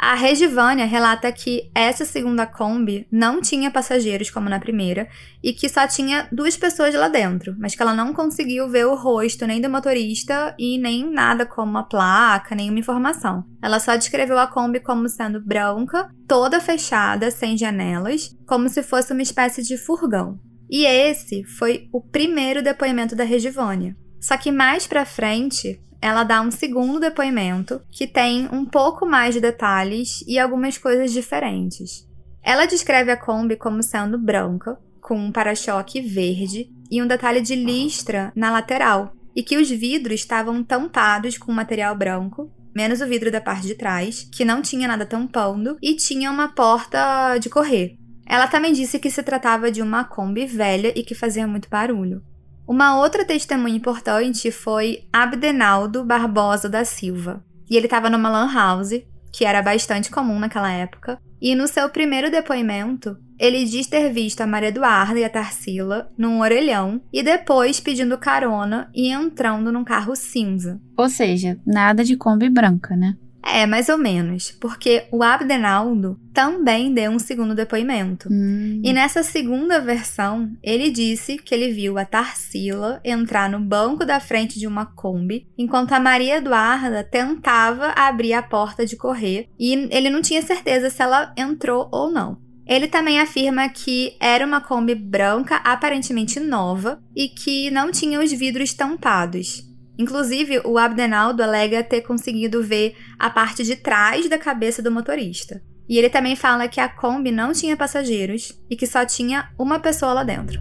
A 0.00 0.14
Regivânia 0.14 0.86
relata 0.86 1.30
que 1.32 1.72
essa 1.74 2.04
segunda 2.04 2.46
Kombi 2.46 3.08
não 3.10 3.40
tinha 3.40 3.68
passageiros 3.68 4.30
como 4.30 4.48
na 4.48 4.60
primeira 4.60 5.08
e 5.42 5.52
que 5.52 5.68
só 5.68 5.88
tinha 5.88 6.28
duas 6.30 6.56
pessoas 6.56 6.94
lá 6.94 7.08
dentro, 7.08 7.56
mas 7.58 7.74
que 7.74 7.82
ela 7.82 7.92
não 7.92 8.12
conseguiu 8.12 8.68
ver 8.68 8.86
o 8.86 8.94
rosto 8.94 9.44
nem 9.44 9.60
do 9.60 9.68
motorista 9.68 10.54
e 10.56 10.78
nem 10.78 11.10
nada 11.10 11.44
como 11.44 11.72
uma 11.72 11.82
placa, 11.82 12.54
nenhuma 12.54 12.78
informação. 12.78 13.44
Ela 13.60 13.80
só 13.80 13.96
descreveu 13.96 14.38
a 14.38 14.46
Kombi 14.46 14.78
como 14.78 15.08
sendo 15.08 15.44
branca, 15.44 16.08
toda 16.28 16.60
fechada, 16.60 17.28
sem 17.32 17.58
janelas, 17.58 18.36
como 18.46 18.68
se 18.68 18.84
fosse 18.84 19.12
uma 19.12 19.22
espécie 19.22 19.64
de 19.64 19.76
furgão. 19.76 20.38
E 20.70 20.86
esse 20.86 21.42
foi 21.44 21.88
o 21.92 22.00
primeiro 22.00 22.62
depoimento 22.62 23.16
da 23.16 23.24
Regivânia. 23.24 23.96
Só 24.20 24.36
que 24.36 24.52
mais 24.52 24.86
pra 24.86 25.04
frente, 25.04 25.80
ela 26.00 26.22
dá 26.22 26.40
um 26.40 26.50
segundo 26.50 27.00
depoimento 27.00 27.80
que 27.90 28.06
tem 28.06 28.48
um 28.52 28.64
pouco 28.64 29.04
mais 29.04 29.34
de 29.34 29.40
detalhes 29.40 30.22
e 30.26 30.38
algumas 30.38 30.78
coisas 30.78 31.12
diferentes. 31.12 32.06
Ela 32.42 32.66
descreve 32.66 33.10
a 33.10 33.16
Kombi 33.16 33.56
como 33.56 33.82
sendo 33.82 34.18
branca, 34.18 34.78
com 35.00 35.18
um 35.18 35.32
para-choque 35.32 36.00
verde 36.00 36.70
e 36.90 37.02
um 37.02 37.06
detalhe 37.06 37.40
de 37.40 37.54
listra 37.54 38.32
na 38.34 38.50
lateral, 38.50 39.12
e 39.34 39.42
que 39.42 39.56
os 39.56 39.68
vidros 39.68 40.20
estavam 40.20 40.62
tampados 40.62 41.36
com 41.36 41.52
material 41.52 41.94
branco, 41.96 42.50
menos 42.74 43.00
o 43.00 43.06
vidro 43.06 43.30
da 43.30 43.40
parte 43.40 43.66
de 43.66 43.74
trás, 43.74 44.28
que 44.32 44.44
não 44.44 44.62
tinha 44.62 44.88
nada 44.88 45.04
tampando, 45.04 45.76
e 45.82 45.94
tinha 45.94 46.30
uma 46.30 46.48
porta 46.48 47.38
de 47.38 47.50
correr. 47.50 47.96
Ela 48.26 48.46
também 48.46 48.72
disse 48.72 48.98
que 48.98 49.10
se 49.10 49.22
tratava 49.22 49.70
de 49.70 49.80
uma 49.80 50.04
Kombi 50.04 50.46
velha 50.46 50.92
e 50.94 51.02
que 51.02 51.14
fazia 51.14 51.46
muito 51.46 51.68
barulho. 51.68 52.22
Uma 52.68 52.98
outra 52.98 53.24
testemunha 53.24 53.74
importante 53.74 54.50
foi 54.50 55.04
Abdenaldo 55.10 56.04
Barbosa 56.04 56.68
da 56.68 56.84
Silva. 56.84 57.42
E 57.70 57.74
ele 57.74 57.86
estava 57.86 58.10
numa 58.10 58.28
lan 58.28 58.52
house, 58.52 59.02
que 59.32 59.46
era 59.46 59.62
bastante 59.62 60.10
comum 60.10 60.38
naquela 60.38 60.70
época. 60.70 61.18
E 61.40 61.54
no 61.54 61.66
seu 61.66 61.88
primeiro 61.88 62.30
depoimento, 62.30 63.16
ele 63.38 63.64
diz 63.64 63.86
ter 63.86 64.12
visto 64.12 64.42
a 64.42 64.46
Maria 64.46 64.68
Eduarda 64.68 65.18
e 65.18 65.24
a 65.24 65.30
Tarsila 65.30 66.10
num 66.18 66.40
orelhão 66.40 67.00
e 67.10 67.22
depois 67.22 67.80
pedindo 67.80 68.18
carona 68.18 68.90
e 68.94 69.08
entrando 69.08 69.72
num 69.72 69.84
carro 69.84 70.14
cinza. 70.14 70.78
Ou 70.94 71.08
seja, 71.08 71.58
nada 71.64 72.04
de 72.04 72.16
Kombi 72.16 72.50
branca, 72.50 72.94
né? 72.94 73.16
É, 73.44 73.66
mais 73.66 73.88
ou 73.88 73.96
menos, 73.96 74.50
porque 74.60 75.06
o 75.10 75.22
Abdenaldo 75.22 76.18
também 76.34 76.92
deu 76.92 77.10
um 77.10 77.18
segundo 77.18 77.54
depoimento. 77.54 78.28
Hum. 78.30 78.80
E 78.84 78.92
nessa 78.92 79.22
segunda 79.22 79.80
versão, 79.80 80.50
ele 80.62 80.90
disse 80.90 81.38
que 81.38 81.54
ele 81.54 81.72
viu 81.72 81.98
a 81.98 82.04
Tarsila 82.04 83.00
entrar 83.04 83.48
no 83.48 83.60
banco 83.60 84.04
da 84.04 84.20
frente 84.20 84.58
de 84.58 84.66
uma 84.66 84.86
Kombi, 84.86 85.46
enquanto 85.56 85.92
a 85.92 86.00
Maria 86.00 86.36
Eduarda 86.36 87.02
tentava 87.02 87.92
abrir 87.96 88.34
a 88.34 88.42
porta 88.42 88.84
de 88.84 88.96
correr 88.96 89.48
e 89.58 89.88
ele 89.90 90.10
não 90.10 90.20
tinha 90.20 90.42
certeza 90.42 90.90
se 90.90 91.02
ela 91.02 91.32
entrou 91.36 91.88
ou 91.92 92.10
não. 92.10 92.38
Ele 92.66 92.86
também 92.86 93.18
afirma 93.18 93.66
que 93.70 94.14
era 94.20 94.44
uma 94.44 94.60
Kombi 94.60 94.94
branca 94.94 95.56
aparentemente 95.56 96.38
nova 96.38 97.02
e 97.16 97.28
que 97.28 97.70
não 97.70 97.90
tinha 97.90 98.20
os 98.20 98.30
vidros 98.30 98.74
tampados. 98.74 99.67
Inclusive, 99.98 100.60
o 100.64 100.78
Abdenaldo 100.78 101.42
alega 101.42 101.82
ter 101.82 102.02
conseguido 102.02 102.62
ver 102.62 102.96
a 103.18 103.28
parte 103.28 103.64
de 103.64 103.74
trás 103.74 104.28
da 104.28 104.38
cabeça 104.38 104.80
do 104.80 104.92
motorista. 104.92 105.60
E 105.88 105.98
ele 105.98 106.08
também 106.08 106.36
fala 106.36 106.68
que 106.68 106.80
a 106.80 106.88
Kombi 106.88 107.32
não 107.32 107.52
tinha 107.52 107.76
passageiros 107.76 108.52
e 108.70 108.76
que 108.76 108.86
só 108.86 109.04
tinha 109.04 109.50
uma 109.58 109.80
pessoa 109.80 110.12
lá 110.12 110.22
dentro. 110.22 110.60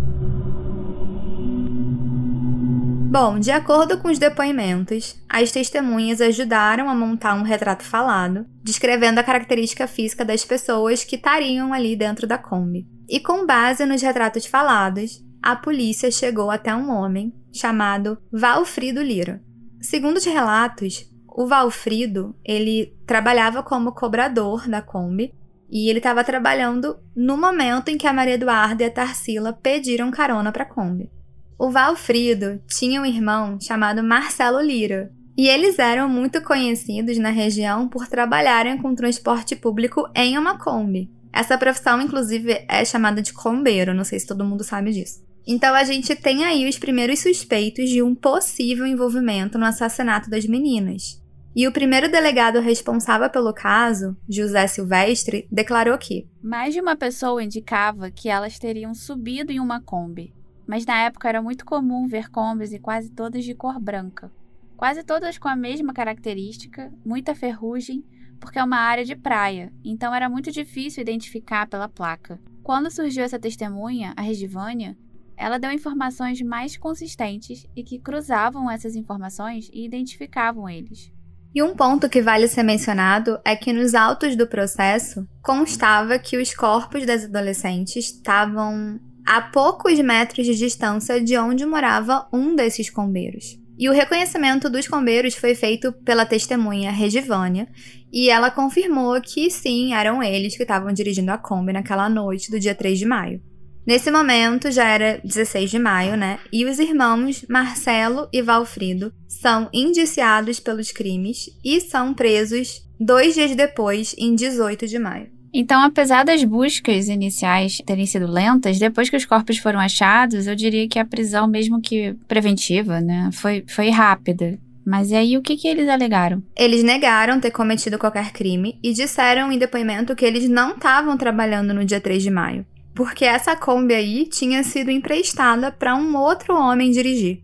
Bom, 3.09 3.39
de 3.39 3.51
acordo 3.51 3.99
com 3.99 4.09
os 4.09 4.19
depoimentos, 4.19 5.15
as 5.29 5.51
testemunhas 5.51 6.19
ajudaram 6.19 6.89
a 6.89 6.95
montar 6.95 7.35
um 7.35 7.41
retrato 7.41 7.83
falado, 7.83 8.45
descrevendo 8.63 9.19
a 9.19 9.23
característica 9.23 9.87
física 9.87 10.25
das 10.25 10.43
pessoas 10.43 11.03
que 11.03 11.15
estariam 11.15 11.73
ali 11.73 11.95
dentro 11.95 12.27
da 12.27 12.37
Kombi. 12.37 12.85
E 13.09 13.19
com 13.19 13.45
base 13.45 13.85
nos 13.85 14.01
retratos 14.01 14.45
falados, 14.45 15.23
a 15.41 15.55
polícia 15.55 16.11
chegou 16.11 16.51
até 16.51 16.75
um 16.75 16.91
homem 16.91 17.33
chamado 17.57 18.17
Valfrido 18.31 19.01
Lira. 19.01 19.41
Segundo 19.81 20.17
os 20.17 20.25
relatos, 20.25 21.09
o 21.27 21.45
Valfrido, 21.45 22.35
ele 22.43 22.95
trabalhava 23.05 23.61
como 23.61 23.91
cobrador 23.91 24.67
da 24.67 24.81
Kombi 24.81 25.33
e 25.69 25.89
ele 25.89 25.99
estava 25.99 26.23
trabalhando 26.23 26.97
no 27.15 27.37
momento 27.37 27.89
em 27.89 27.97
que 27.97 28.07
a 28.07 28.13
Maria 28.13 28.35
Eduarda 28.35 28.83
e 28.83 28.85
a 28.85 28.91
Tarsila 28.91 29.53
pediram 29.53 30.09
carona 30.09 30.51
para 30.51 30.63
a 30.63 30.67
Kombi. 30.67 31.11
O 31.59 31.69
Valfrido 31.69 32.61
tinha 32.67 33.01
um 33.01 33.05
irmão 33.05 33.59
chamado 33.59 34.03
Marcelo 34.03 34.61
Lira, 34.61 35.11
e 35.37 35.47
eles 35.47 35.77
eram 35.77 36.09
muito 36.09 36.41
conhecidos 36.41 37.19
na 37.19 37.29
região 37.29 37.87
por 37.87 38.07
trabalharem 38.07 38.77
com 38.77 38.95
transporte 38.95 39.55
público 39.55 40.09
em 40.15 40.35
uma 40.35 40.57
Kombi. 40.57 41.11
Essa 41.31 41.57
profissão, 41.57 42.01
inclusive, 42.01 42.65
é 42.67 42.83
chamada 42.83 43.21
de 43.21 43.33
combeiro, 43.33 43.93
não 43.93 44.03
sei 44.03 44.19
se 44.19 44.25
todo 44.25 44.43
mundo 44.43 44.63
sabe 44.63 44.91
disso. 44.91 45.23
Então 45.47 45.73
a 45.73 45.85
gente 45.85 46.13
tem 46.13 46.43
aí 46.43 46.67
os 46.67 46.77
primeiros 46.77 47.19
suspeitos 47.19 47.89
de 47.89 48.03
um 48.03 48.13
possível 48.13 48.85
envolvimento 48.85 49.57
no 49.57 49.63
assassinato 49.63 50.29
das 50.29 50.45
meninas. 50.45 51.23
E 51.55 51.65
o 51.65 51.71
primeiro 51.71 52.11
delegado 52.11 52.59
responsável 52.59 53.29
pelo 53.29 53.53
caso, 53.53 54.15
José 54.27 54.67
Silvestre, 54.67 55.47
declarou 55.49 55.97
que 55.97 56.27
mais 56.43 56.73
de 56.73 56.81
uma 56.81 56.97
pessoa 56.97 57.41
indicava 57.41 58.11
que 58.11 58.27
elas 58.27 58.59
teriam 58.59 58.93
subido 58.93 59.51
em 59.51 59.59
uma 59.59 59.81
Kombi, 59.81 60.33
mas 60.67 60.85
na 60.85 60.99
época 60.99 61.29
era 61.29 61.41
muito 61.41 61.65
comum 61.65 62.07
ver 62.07 62.29
Kombis 62.29 62.73
e 62.73 62.79
quase 62.79 63.09
todas 63.09 63.45
de 63.45 63.55
cor 63.55 63.79
branca. 63.79 64.29
Quase 64.75 65.01
todas 65.01 65.37
com 65.37 65.47
a 65.47 65.55
mesma 65.55 65.93
característica, 65.93 66.93
muita 67.05 67.33
ferrugem, 67.33 68.03
porque 68.39 68.59
é 68.59 68.63
uma 68.63 68.77
área 68.77 69.05
de 69.05 69.15
praia, 69.15 69.71
então 69.83 70.13
era 70.13 70.29
muito 70.29 70.51
difícil 70.51 71.01
identificar 71.01 71.67
pela 71.67 71.87
placa. 71.87 72.37
Quando 72.61 72.91
surgiu 72.91 73.23
essa 73.23 73.39
testemunha, 73.39 74.13
a 74.15 74.21
Regivânia, 74.21 74.95
ela 75.37 75.57
deu 75.59 75.71
informações 75.71 76.41
mais 76.41 76.75
consistentes 76.75 77.65
e 77.75 77.83
que 77.83 77.99
cruzavam 77.99 78.69
essas 78.69 78.95
informações 78.95 79.69
e 79.71 79.85
identificavam 79.85 80.67
eles. 80.67 81.11
E 81.53 81.63
um 81.63 81.75
ponto 81.75 82.09
que 82.09 82.21
vale 82.21 82.47
ser 82.47 82.63
mencionado 82.63 83.39
é 83.45 83.55
que 83.55 83.71
nos 83.71 83.95
autos 83.95 84.35
do 84.35 84.47
processo 84.47 85.27
constava 85.41 86.19
que 86.19 86.37
os 86.37 86.53
corpos 86.53 87.05
das 87.05 87.25
adolescentes 87.25 88.05
estavam 88.05 88.99
a 89.25 89.41
poucos 89.41 89.99
metros 89.99 90.45
de 90.45 90.55
distância 90.55 91.21
de 91.21 91.37
onde 91.37 91.65
morava 91.65 92.27
um 92.31 92.55
desses 92.55 92.89
combeiros. 92.89 93.57
E 93.77 93.87
o 93.87 93.93
reconhecimento 93.93 94.69
dos 94.69 94.87
combeiros 94.87 95.35
foi 95.35 95.53
feito 95.53 95.91
pela 95.91 96.25
testemunha 96.25 96.91
Regivânia, 96.91 97.67
e 98.11 98.29
ela 98.29 98.49
confirmou 98.49 99.21
que 99.21 99.51
sim, 99.51 99.93
eram 99.93 100.23
eles 100.23 100.55
que 100.55 100.63
estavam 100.63 100.91
dirigindo 100.91 101.31
a 101.31 101.37
Kombi 101.37 101.73
naquela 101.73 102.09
noite 102.09 102.49
do 102.49 102.59
dia 102.59 102.73
3 102.73 102.97
de 102.97 103.05
maio. 103.05 103.41
Nesse 103.87 104.11
momento, 104.11 104.69
já 104.69 104.83
era 104.83 105.21
16 105.23 105.71
de 105.71 105.79
maio, 105.79 106.17
né? 106.17 106.39
E 106.51 106.65
os 106.65 106.77
irmãos 106.77 107.45
Marcelo 107.47 108.27
e 108.33 108.41
Valfrido 108.41 109.13
são 109.29 109.69
indiciados 109.73 110.59
pelos 110.59 110.91
crimes 110.91 111.49
e 111.63 111.79
são 111.79 112.13
presos 112.13 112.85
dois 112.99 113.33
dias 113.33 113.55
depois, 113.55 114.13
em 114.17 114.35
18 114.35 114.87
de 114.87 114.99
maio. 114.99 115.29
Então, 115.53 115.81
apesar 115.81 116.25
das 116.25 116.43
buscas 116.43 117.07
iniciais 117.07 117.77
terem 117.85 118.05
sido 118.05 118.29
lentas, 118.29 118.77
depois 118.77 119.09
que 119.09 119.15
os 119.15 119.25
corpos 119.25 119.57
foram 119.57 119.79
achados, 119.79 120.47
eu 120.47 120.55
diria 120.55 120.89
que 120.89 120.99
a 120.99 121.05
prisão, 121.05 121.47
mesmo 121.47 121.79
que 121.79 122.13
preventiva, 122.27 122.99
né, 122.99 123.29
foi, 123.31 123.63
foi 123.69 123.89
rápida. 123.89 124.59
Mas 124.85 125.11
e 125.11 125.15
aí 125.15 125.37
o 125.37 125.41
que, 125.41 125.55
que 125.55 125.67
eles 125.67 125.87
alegaram? 125.87 126.43
Eles 126.57 126.83
negaram 126.83 127.39
ter 127.39 127.51
cometido 127.51 127.97
qualquer 127.97 128.33
crime 128.33 128.77
e 128.83 128.91
disseram 128.91 129.49
em 129.49 129.57
depoimento 129.57 130.13
que 130.13 130.25
eles 130.25 130.49
não 130.49 130.71
estavam 130.71 131.15
trabalhando 131.15 131.73
no 131.73 131.85
dia 131.85 132.01
3 132.01 132.21
de 132.21 132.29
maio 132.29 132.65
porque 132.97 133.25
essa 133.25 133.55
Kombi 133.55 133.93
aí 133.93 134.25
tinha 134.25 134.63
sido 134.63 134.89
emprestada 134.89 135.71
para 135.71 135.95
um 135.95 136.17
outro 136.17 136.55
homem 136.55 136.89
dirigir. 136.89 137.43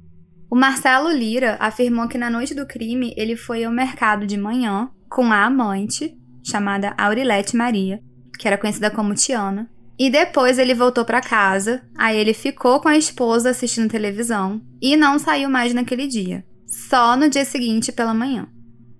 O 0.49 0.55
Marcelo 0.55 1.11
Lira 1.11 1.57
afirmou 1.59 2.07
que 2.07 2.17
na 2.17 2.27
noite 2.27 2.55
do 2.55 2.65
crime 2.65 3.13
ele 3.15 3.35
foi 3.35 3.63
ao 3.63 3.71
mercado 3.71 4.25
de 4.25 4.35
manhã 4.35 4.89
com 5.07 5.31
a 5.31 5.45
amante, 5.45 6.17
chamada 6.43 6.95
Aurilete 6.97 7.55
Maria, 7.55 8.01
que 8.39 8.47
era 8.47 8.57
conhecida 8.57 8.89
como 8.89 9.13
Tiana, 9.13 9.69
e 9.97 10.09
depois 10.09 10.57
ele 10.57 10.73
voltou 10.73 11.05
para 11.05 11.21
casa, 11.21 11.83
aí 11.95 12.17
ele 12.17 12.33
ficou 12.33 12.79
com 12.79 12.87
a 12.87 12.97
esposa 12.97 13.51
assistindo 13.51 13.91
televisão 13.91 14.59
e 14.81 14.97
não 14.97 15.19
saiu 15.19 15.51
mais 15.51 15.71
naquele 15.71 16.07
dia, 16.07 16.43
só 16.65 17.15
no 17.15 17.29
dia 17.29 17.45
seguinte 17.45 17.91
pela 17.91 18.11
manhã. 18.11 18.47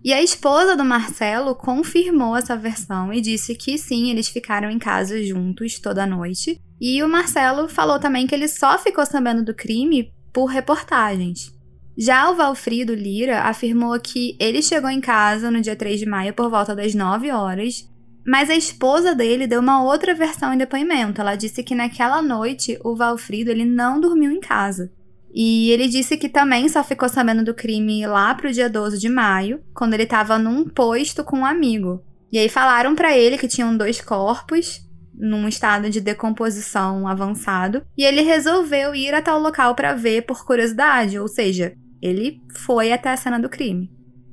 E 0.04 0.12
a 0.12 0.22
esposa 0.22 0.76
do 0.76 0.84
Marcelo 0.84 1.56
confirmou 1.56 2.36
essa 2.36 2.58
versão 2.58 3.14
e 3.14 3.22
disse 3.22 3.56
que 3.56 3.78
sim, 3.78 4.10
eles 4.10 4.28
ficaram 4.28 4.70
em 4.70 4.78
casa 4.78 5.24
juntos 5.24 5.80
toda 5.80 6.06
noite. 6.06 6.60
E 6.82 7.02
o 7.02 7.08
Marcelo 7.08 7.70
falou 7.70 7.98
também 7.98 8.28
que 8.28 8.36
ele 8.36 8.50
só 8.50 8.78
ficou 8.78 9.06
sabendo 9.06 9.46
do 9.46 9.54
crime 9.54 10.12
por 10.34 10.48
reportagens. 10.48 11.54
Já 11.98 12.30
o 12.30 12.36
Valfrido 12.36 12.94
Lira 12.94 13.44
afirmou 13.44 13.98
que 13.98 14.36
ele 14.40 14.62
chegou 14.62 14.90
em 14.90 15.00
casa 15.00 15.50
no 15.50 15.62
dia 15.62 15.76
3 15.76 16.00
de 16.00 16.06
maio 16.06 16.34
por 16.34 16.50
volta 16.50 16.76
das 16.76 16.94
9 16.94 17.32
horas, 17.32 17.88
mas 18.26 18.50
a 18.50 18.56
esposa 18.56 19.16
dele 19.16 19.48
deu 19.48 19.62
uma 19.62 19.84
outra 19.84 20.14
versão 20.14 20.54
em 20.54 20.58
depoimento. 20.58 21.22
Ela 21.22 21.36
disse 21.36 21.64
que 21.64 21.76
naquela 21.76 22.22
noite 22.22 22.78
o 22.84 22.94
Valfrido 22.96 23.52
ele 23.52 23.64
não 23.64 24.02
dormiu 24.02 24.32
em 24.32 24.42
casa. 24.42 24.92
E 25.34 25.72
ele 25.72 25.88
disse 25.88 26.16
que 26.16 26.30
também 26.30 26.70
só 26.70 26.84
ficou 26.84 27.10
sabendo 27.10 27.44
do 27.44 27.56
crime 27.56 28.06
lá 28.06 28.36
pro 28.36 28.52
dia 28.52 28.70
12 28.70 29.00
de 29.00 29.10
maio, 29.10 29.64
quando 29.74 29.96
ele 29.96 30.04
estava 30.04 30.38
num 30.38 30.70
posto 30.70 31.24
com 31.24 31.40
um 31.40 31.46
amigo. 31.46 32.04
E 32.32 32.38
aí 32.38 32.48
falaram 32.48 32.94
para 32.94 33.18
ele 33.18 33.38
que 33.38 33.48
tinham 33.48 33.76
dois 33.76 34.00
corpos 34.00 34.82
num 35.16 35.48
estado 35.48 35.90
de 35.90 36.02
decomposição 36.02 37.08
avançado, 37.08 37.84
e 37.98 38.04
ele 38.04 38.22
resolveu 38.22 38.96
ir 38.96 39.14
até 39.14 39.32
o 39.34 39.40
local 39.40 39.76
para 39.76 39.94
ver 39.94 40.24
por 40.24 40.46
curiosidade, 40.46 41.20
ou 41.20 41.28
seja, 41.28 41.74
ele 42.02 42.42
foi 42.56 42.92
até 42.92 43.10
a 43.12 43.18
cena 43.18 43.40
do 43.40 43.50
crime. 43.50 43.92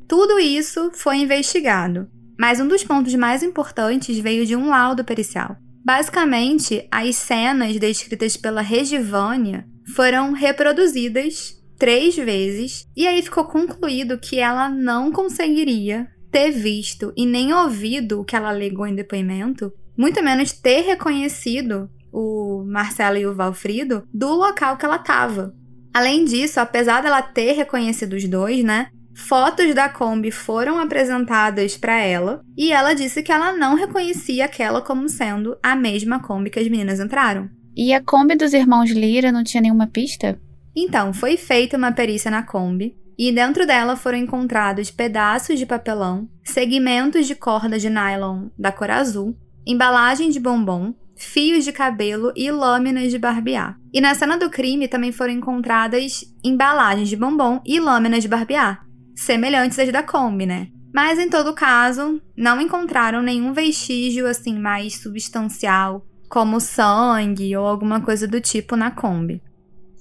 Tudo 0.09 0.39
isso 0.39 0.91
foi 0.93 1.19
investigado, 1.19 2.09
mas 2.39 2.59
um 2.61 2.67
dos 2.67 2.83
pontos 2.83 3.15
mais 3.15 3.43
importantes 3.43 4.19
veio 4.19 4.45
de 4.47 4.57
um 4.57 4.69
laudo 4.69 5.05
pericial. 5.05 5.57
Basicamente, 5.85 6.87
as 6.91 7.17
cenas 7.17 7.79
descritas 7.79 8.37
pela 8.37 8.61
Regivânia 8.61 9.67
foram 9.95 10.33
reproduzidas 10.33 11.59
três 11.79 12.15
vezes 12.15 12.87
e 12.95 13.07
aí 13.07 13.23
ficou 13.23 13.45
concluído 13.45 14.19
que 14.19 14.39
ela 14.39 14.69
não 14.69 15.11
conseguiria 15.11 16.07
ter 16.31 16.51
visto 16.51 17.13
e 17.17 17.27
nem 17.27 17.53
ouvido 17.53 18.21
o 18.21 18.25
que 18.25 18.37
ela 18.37 18.51
alegou 18.51 18.87
em 18.87 18.95
depoimento, 18.95 19.73
muito 19.97 20.23
menos 20.23 20.53
ter 20.53 20.83
reconhecido 20.83 21.91
o 22.13 22.65
Marcelo 22.67 23.17
e 23.17 23.27
o 23.27 23.35
Valfrido 23.35 24.07
do 24.13 24.29
local 24.35 24.77
que 24.77 24.85
ela 24.85 24.97
estava. 24.97 25.55
Além 25.93 26.25
disso, 26.25 26.61
apesar 26.61 27.03
dela 27.03 27.23
ter 27.23 27.53
reconhecido 27.53 28.13
os 28.15 28.29
dois, 28.29 28.63
né? 28.63 28.91
Fotos 29.15 29.75
da 29.75 29.89
Kombi 29.89 30.31
foram 30.31 30.79
apresentadas 30.79 31.77
para 31.77 31.99
ela 32.01 32.43
e 32.57 32.73
ela 32.73 32.95
disse 32.95 33.23
que 33.23 33.33
ela 33.33 33.53
não 33.53 33.75
reconhecia 33.75 34.45
aquela 34.45 34.81
como 34.81 35.09
sendo 35.09 35.57
a 35.63 35.75
mesma 35.75 36.21
Kombi 36.21 36.51
que 36.51 36.59
as 36.59 36.69
meninas 36.69 37.01
entraram. 37.01 37.49
E 37.77 37.93
a 37.93 38.03
Kombi 38.03 38.35
dos 38.35 38.53
irmãos 38.53 38.91
Lira 38.91 39.33
não 39.33 39.45
tinha 39.45 39.61
nenhuma 39.61 39.87
pista? 39.87 40.39
Então, 40.75 41.13
foi 41.13 41.37
feita 41.37 41.77
uma 41.77 41.93
perícia 41.93 42.31
na 42.31 42.43
Kombi 42.43 42.97
e 43.19 43.33
dentro 43.33 43.67
dela 43.67 43.97
foram 43.97 44.19
encontrados 44.19 44.91
pedaços 44.91 45.59
de 45.59 45.67
papelão, 45.67 46.29
segmentos 46.43 47.27
de 47.27 47.35
corda 47.35 47.79
de 47.79 47.91
nylon 47.91 48.49
da 48.59 48.73
cor 48.73 48.91
azul, 48.91 49.37
embalagem 49.67 50.31
de 50.31 50.41
bombom, 50.41 50.95
fios 51.17 51.65
de 51.65 51.73
cabelo 51.73 52.33
e 52.35 52.51
lâminas 52.51 53.11
de 53.11 53.19
barbear. 53.19 53.79
E 53.93 54.01
na 54.01 54.15
cena 54.15 54.39
do 54.39 54.49
crime 54.49 54.89
também 54.89 55.13
foram 55.13 55.35
encontradas 55.35 56.25
embalagens 56.43 57.09
de 57.09 57.17
bombom 57.17 57.61
e 57.67 57.79
lâminas 57.79 58.23
de 58.23 58.29
barbear, 58.29 58.87
semelhantes 59.21 59.79
às 59.79 59.93
da 59.93 60.03
Kombi, 60.03 60.47
né? 60.47 60.69
Mas 60.93 61.19
em 61.19 61.29
todo 61.29 61.55
caso, 61.55 62.21
não 62.37 62.61
encontraram 62.61 63.23
nenhum 63.23 63.53
vestígio 63.53 64.27
assim 64.27 64.59
mais 64.59 65.01
substancial, 65.01 66.05
como 66.29 66.59
sangue 66.59 67.57
ou 67.57 67.67
alguma 67.67 68.01
coisa 68.01 68.27
do 68.27 68.41
tipo 68.41 68.77
na 68.77 68.91
Kombi. 68.91 69.43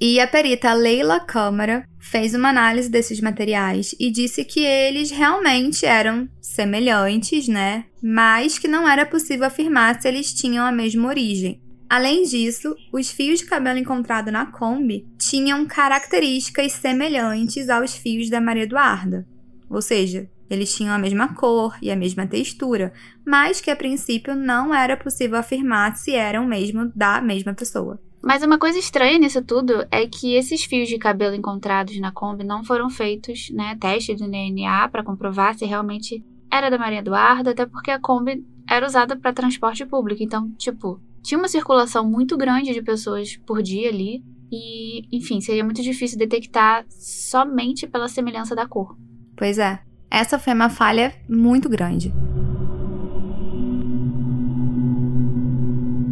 E 0.01 0.19
a 0.21 0.27
perita 0.27 0.73
Leila 0.73 1.19
Câmara 1.19 1.83
fez 1.99 2.33
uma 2.33 2.49
análise 2.49 2.89
desses 2.89 3.19
materiais 3.19 3.93
e 3.99 4.09
disse 4.09 4.45
que 4.45 4.61
eles 4.61 5.11
realmente 5.11 5.85
eram 5.85 6.27
semelhantes, 6.41 7.49
né? 7.49 7.83
Mas 8.01 8.57
que 8.57 8.67
não 8.67 8.87
era 8.87 9.05
possível 9.05 9.45
afirmar 9.45 10.01
se 10.01 10.07
eles 10.07 10.33
tinham 10.33 10.65
a 10.65 10.71
mesma 10.71 11.09
origem. 11.09 11.61
Além 11.89 12.21
disso, 12.21 12.75
os 12.93 13.09
fios 13.09 13.39
de 13.39 13.47
cabelo 13.47 13.79
encontrados 13.79 14.31
na 14.31 14.45
Kombi 14.45 15.07
tinham 15.17 15.65
características 15.65 16.73
semelhantes 16.73 17.67
aos 17.67 17.95
fios 17.95 18.29
da 18.29 18.39
Maria 18.39 18.63
Eduarda. 18.63 19.27
Ou 19.67 19.81
seja, 19.81 20.29
eles 20.47 20.75
tinham 20.75 20.93
a 20.93 20.99
mesma 20.99 21.33
cor 21.33 21.75
e 21.81 21.89
a 21.89 21.95
mesma 21.95 22.27
textura, 22.27 22.93
mas 23.25 23.59
que 23.59 23.71
a 23.71 23.75
princípio 23.75 24.35
não 24.35 24.71
era 24.71 24.95
possível 24.95 25.39
afirmar 25.39 25.95
se 25.95 26.13
eram 26.13 26.45
mesmo 26.45 26.91
da 26.95 27.19
mesma 27.21 27.55
pessoa. 27.55 27.99
Mas 28.21 28.43
uma 28.43 28.59
coisa 28.59 28.77
estranha 28.77 29.17
nisso 29.17 29.43
tudo 29.43 29.83
é 29.89 30.05
que 30.05 30.35
esses 30.35 30.65
fios 30.65 30.89
de 30.89 30.99
cabelo 30.99 31.35
encontrados 31.35 31.99
na 31.99 32.11
Kombi 32.11 32.43
não 32.43 32.63
foram 32.63 32.89
feitos, 32.89 33.49
né, 33.51 33.75
teste 33.79 34.13
de 34.13 34.29
DNA 34.29 34.89
para 34.89 35.03
comprovar 35.03 35.57
se 35.57 35.65
realmente 35.65 36.23
era 36.51 36.69
da 36.69 36.77
Maria 36.77 36.99
Eduarda, 36.99 37.51
até 37.51 37.65
porque 37.65 37.89
a 37.89 37.99
Kombi 37.99 38.45
era 38.69 38.85
usada 38.85 39.15
para 39.15 39.33
transporte 39.33 39.85
público. 39.85 40.21
Então, 40.21 40.51
tipo, 40.57 40.99
tinha 41.21 41.37
uma 41.37 41.47
circulação 41.47 42.09
muito 42.09 42.37
grande 42.37 42.73
de 42.73 42.81
pessoas 42.81 43.37
por 43.45 43.61
dia 43.61 43.89
ali. 43.89 44.23
E, 44.51 45.05
enfim, 45.15 45.39
seria 45.41 45.63
muito 45.63 45.81
difícil 45.81 46.17
detectar 46.17 46.85
somente 46.89 47.85
pela 47.85 48.07
semelhança 48.07 48.55
da 48.55 48.67
cor. 48.67 48.97
Pois 49.37 49.59
é. 49.59 49.79
Essa 50.09 50.39
foi 50.39 50.53
uma 50.53 50.69
falha 50.69 51.13
muito 51.29 51.69
grande. 51.69 52.11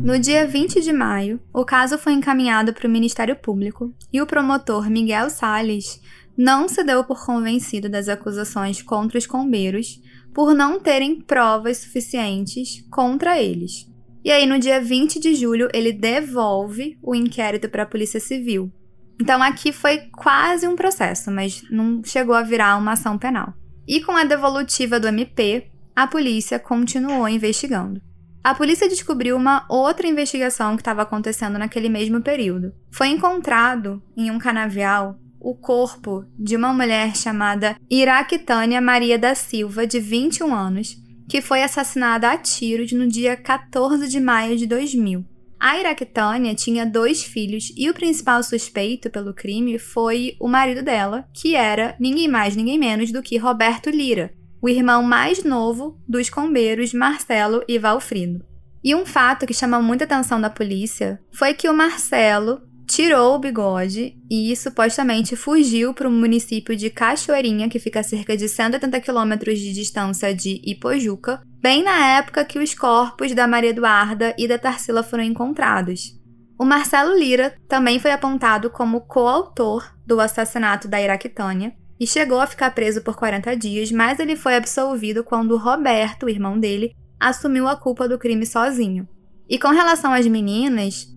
No 0.03 0.17
dia 0.19 0.47
20 0.47 0.81
de 0.81 0.93
maio, 0.93 1.39
o 1.51 1.65
caso 1.65 1.97
foi 1.97 2.13
encaminhado 2.13 2.73
para 2.73 2.87
o 2.87 2.89
Ministério 2.89 3.35
Público 3.35 3.93
e 4.13 4.21
o 4.21 4.25
promotor 4.25 4.89
Miguel 4.89 5.29
Sales 5.29 5.99
não 6.37 6.69
se 6.69 6.83
deu 6.83 7.03
por 7.03 7.25
convencido 7.25 7.89
das 7.89 8.07
acusações 8.07 8.81
contra 8.81 9.17
os 9.17 9.25
combeiros 9.25 9.99
por 10.33 10.53
não 10.53 10.79
terem 10.79 11.19
provas 11.19 11.79
suficientes 11.79 12.87
contra 12.89 13.41
eles. 13.41 13.89
E 14.23 14.31
aí, 14.31 14.45
no 14.45 14.59
dia 14.59 14.81
20 14.81 15.19
de 15.19 15.35
julho, 15.35 15.69
ele 15.73 15.91
devolve 15.91 16.97
o 17.01 17.15
inquérito 17.15 17.69
para 17.69 17.83
a 17.83 17.87
Polícia 17.87 18.19
Civil. 18.19 18.71
Então, 19.19 19.41
aqui 19.41 19.71
foi 19.71 20.09
quase 20.11 20.67
um 20.67 20.75
processo, 20.75 21.31
mas 21.31 21.63
não 21.71 22.03
chegou 22.03 22.35
a 22.35 22.43
virar 22.43 22.77
uma 22.77 22.93
ação 22.93 23.17
penal. 23.17 23.53
E 23.87 24.01
com 24.01 24.11
a 24.11 24.23
devolutiva 24.23 24.99
do 24.99 25.07
MP, 25.07 25.67
a 25.95 26.05
polícia 26.05 26.59
continuou 26.59 27.27
investigando 27.27 28.01
a 28.47 28.55
polícia 28.55 28.87
descobriu 28.87 29.35
uma 29.35 29.65
outra 29.67 30.07
investigação 30.07 30.77
que 30.77 30.81
estava 30.81 31.01
acontecendo 31.01 31.59
naquele 31.59 31.89
mesmo 31.89 32.21
período. 32.21 32.73
Foi 32.89 33.09
encontrado 33.09 34.01
em 34.15 34.31
um 34.31 34.39
canavial 34.39 35.19
o 35.37 35.53
corpo 35.53 36.23
de 36.39 36.55
uma 36.55 36.71
mulher 36.71 37.13
chamada 37.13 37.75
Iraquitânia 37.89 38.79
Maria 38.79 39.19
da 39.19 39.35
Silva, 39.35 39.85
de 39.85 39.99
21 39.99 40.55
anos, 40.55 40.95
que 41.27 41.41
foi 41.41 41.63
assassinada 41.63 42.31
a 42.31 42.37
tiros 42.37 42.91
no 42.91 43.07
dia 43.07 43.35
14 43.35 44.07
de 44.07 44.19
maio 44.19 44.57
de 44.57 44.65
2000. 44.65 45.25
A 45.59 45.79
Iraquitânia 45.79 46.53
tinha 46.53 46.85
dois 46.85 47.23
filhos 47.23 47.73
e 47.75 47.89
o 47.89 47.93
principal 47.93 48.43
suspeito 48.43 49.09
pelo 49.09 49.33
crime 49.33 49.79
foi 49.79 50.35
o 50.39 50.47
marido 50.47 50.83
dela, 50.83 51.27
que 51.33 51.55
era 51.55 51.95
ninguém 51.99 52.27
mais, 52.27 52.55
ninguém 52.55 52.77
menos 52.77 53.11
do 53.11 53.23
que 53.23 53.37
Roberto 53.37 53.89
Lira, 53.89 54.31
o 54.61 54.69
irmão 54.69 55.01
mais 55.01 55.43
novo 55.43 55.99
dos 56.07 56.29
combeiros 56.29 56.93
Marcelo 56.93 57.63
e 57.67 57.79
Valfrido. 57.79 58.45
E 58.83 58.93
um 58.93 59.05
fato 59.05 59.47
que 59.47 59.53
chamou 59.53 59.81
muita 59.81 60.03
atenção 60.03 60.39
da 60.39 60.49
polícia 60.49 61.19
foi 61.31 61.53
que 61.53 61.67
o 61.67 61.73
Marcelo 61.73 62.61
tirou 62.87 63.35
o 63.35 63.39
bigode 63.39 64.17
e 64.31 64.55
supostamente 64.55 65.35
fugiu 65.35 65.93
para 65.93 66.07
o 66.07 66.11
município 66.11 66.75
de 66.75 66.89
Cachoeirinha, 66.89 67.69
que 67.69 67.79
fica 67.79 67.99
a 67.99 68.03
cerca 68.03 68.37
de 68.37 68.47
180 68.47 68.99
quilômetros 69.01 69.59
de 69.59 69.73
distância 69.73 70.33
de 70.33 70.61
Ipojuca, 70.65 71.41
bem 71.61 71.83
na 71.83 72.17
época 72.17 72.45
que 72.45 72.57
os 72.57 72.73
corpos 72.73 73.35
da 73.35 73.45
Maria 73.45 73.71
Eduarda 73.71 74.33
e 74.37 74.47
da 74.47 74.57
Tarsila 74.57 75.03
foram 75.03 75.23
encontrados. 75.23 76.17
O 76.57 76.63
Marcelo 76.63 77.15
Lira 77.15 77.55
também 77.67 77.99
foi 77.99 78.11
apontado 78.11 78.69
como 78.69 79.01
coautor 79.01 79.93
do 80.05 80.19
assassinato 80.19 80.87
da 80.87 80.99
Iraquitânia 80.99 81.75
e 81.99 82.07
chegou 82.07 82.39
a 82.39 82.47
ficar 82.47 82.71
preso 82.71 83.01
por 83.01 83.15
40 83.15 83.55
dias, 83.57 83.91
mas 83.91 84.17
ele 84.17 84.35
foi 84.35 84.55
absolvido 84.55 85.23
quando 85.23 85.57
Roberto, 85.57 86.25
o 86.25 86.29
irmão 86.29 86.57
dele, 86.57 86.95
assumiu 87.19 87.67
a 87.67 87.75
culpa 87.75 88.07
do 88.07 88.17
crime 88.17 88.45
sozinho. 88.45 89.07
E 89.49 89.59
com 89.59 89.69
relação 89.69 90.13
às 90.13 90.25
meninas, 90.25 91.07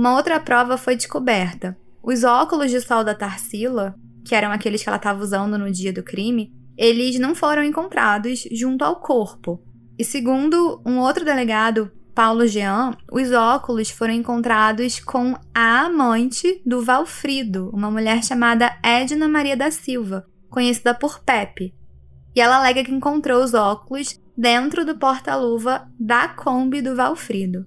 uma 0.00 0.16
outra 0.16 0.40
prova 0.40 0.78
foi 0.78 0.96
descoberta. 0.96 1.76
Os 2.02 2.24
óculos 2.24 2.70
de 2.70 2.80
sol 2.80 3.04
da 3.04 3.14
Tarsila, 3.14 3.94
que 4.24 4.34
eram 4.34 4.50
aqueles 4.50 4.82
que 4.82 4.88
ela 4.88 4.96
estava 4.96 5.22
usando 5.22 5.58
no 5.58 5.70
dia 5.70 5.92
do 5.92 6.02
crime, 6.02 6.50
eles 6.74 7.18
não 7.18 7.34
foram 7.34 7.62
encontrados 7.62 8.44
junto 8.50 8.82
ao 8.82 8.96
corpo. 8.96 9.62
E 9.98 10.02
segundo 10.02 10.80
um 10.86 11.00
outro 11.00 11.22
delegado, 11.22 11.92
Paulo 12.14 12.46
Jean, 12.46 12.96
os 13.12 13.30
óculos 13.30 13.90
foram 13.90 14.14
encontrados 14.14 15.00
com 15.00 15.36
a 15.54 15.80
amante 15.80 16.62
do 16.64 16.82
Valfrido, 16.82 17.68
uma 17.70 17.90
mulher 17.90 18.24
chamada 18.24 18.74
Edna 18.82 19.28
Maria 19.28 19.54
da 19.54 19.70
Silva, 19.70 20.24
conhecida 20.48 20.94
por 20.94 21.18
Pepe. 21.22 21.74
E 22.34 22.40
ela 22.40 22.56
alega 22.56 22.82
que 22.82 22.90
encontrou 22.90 23.44
os 23.44 23.52
óculos 23.52 24.18
dentro 24.34 24.82
do 24.82 24.96
porta-luva 24.96 25.86
da 26.00 26.26
Kombi 26.26 26.80
do 26.80 26.96
Valfrido. 26.96 27.66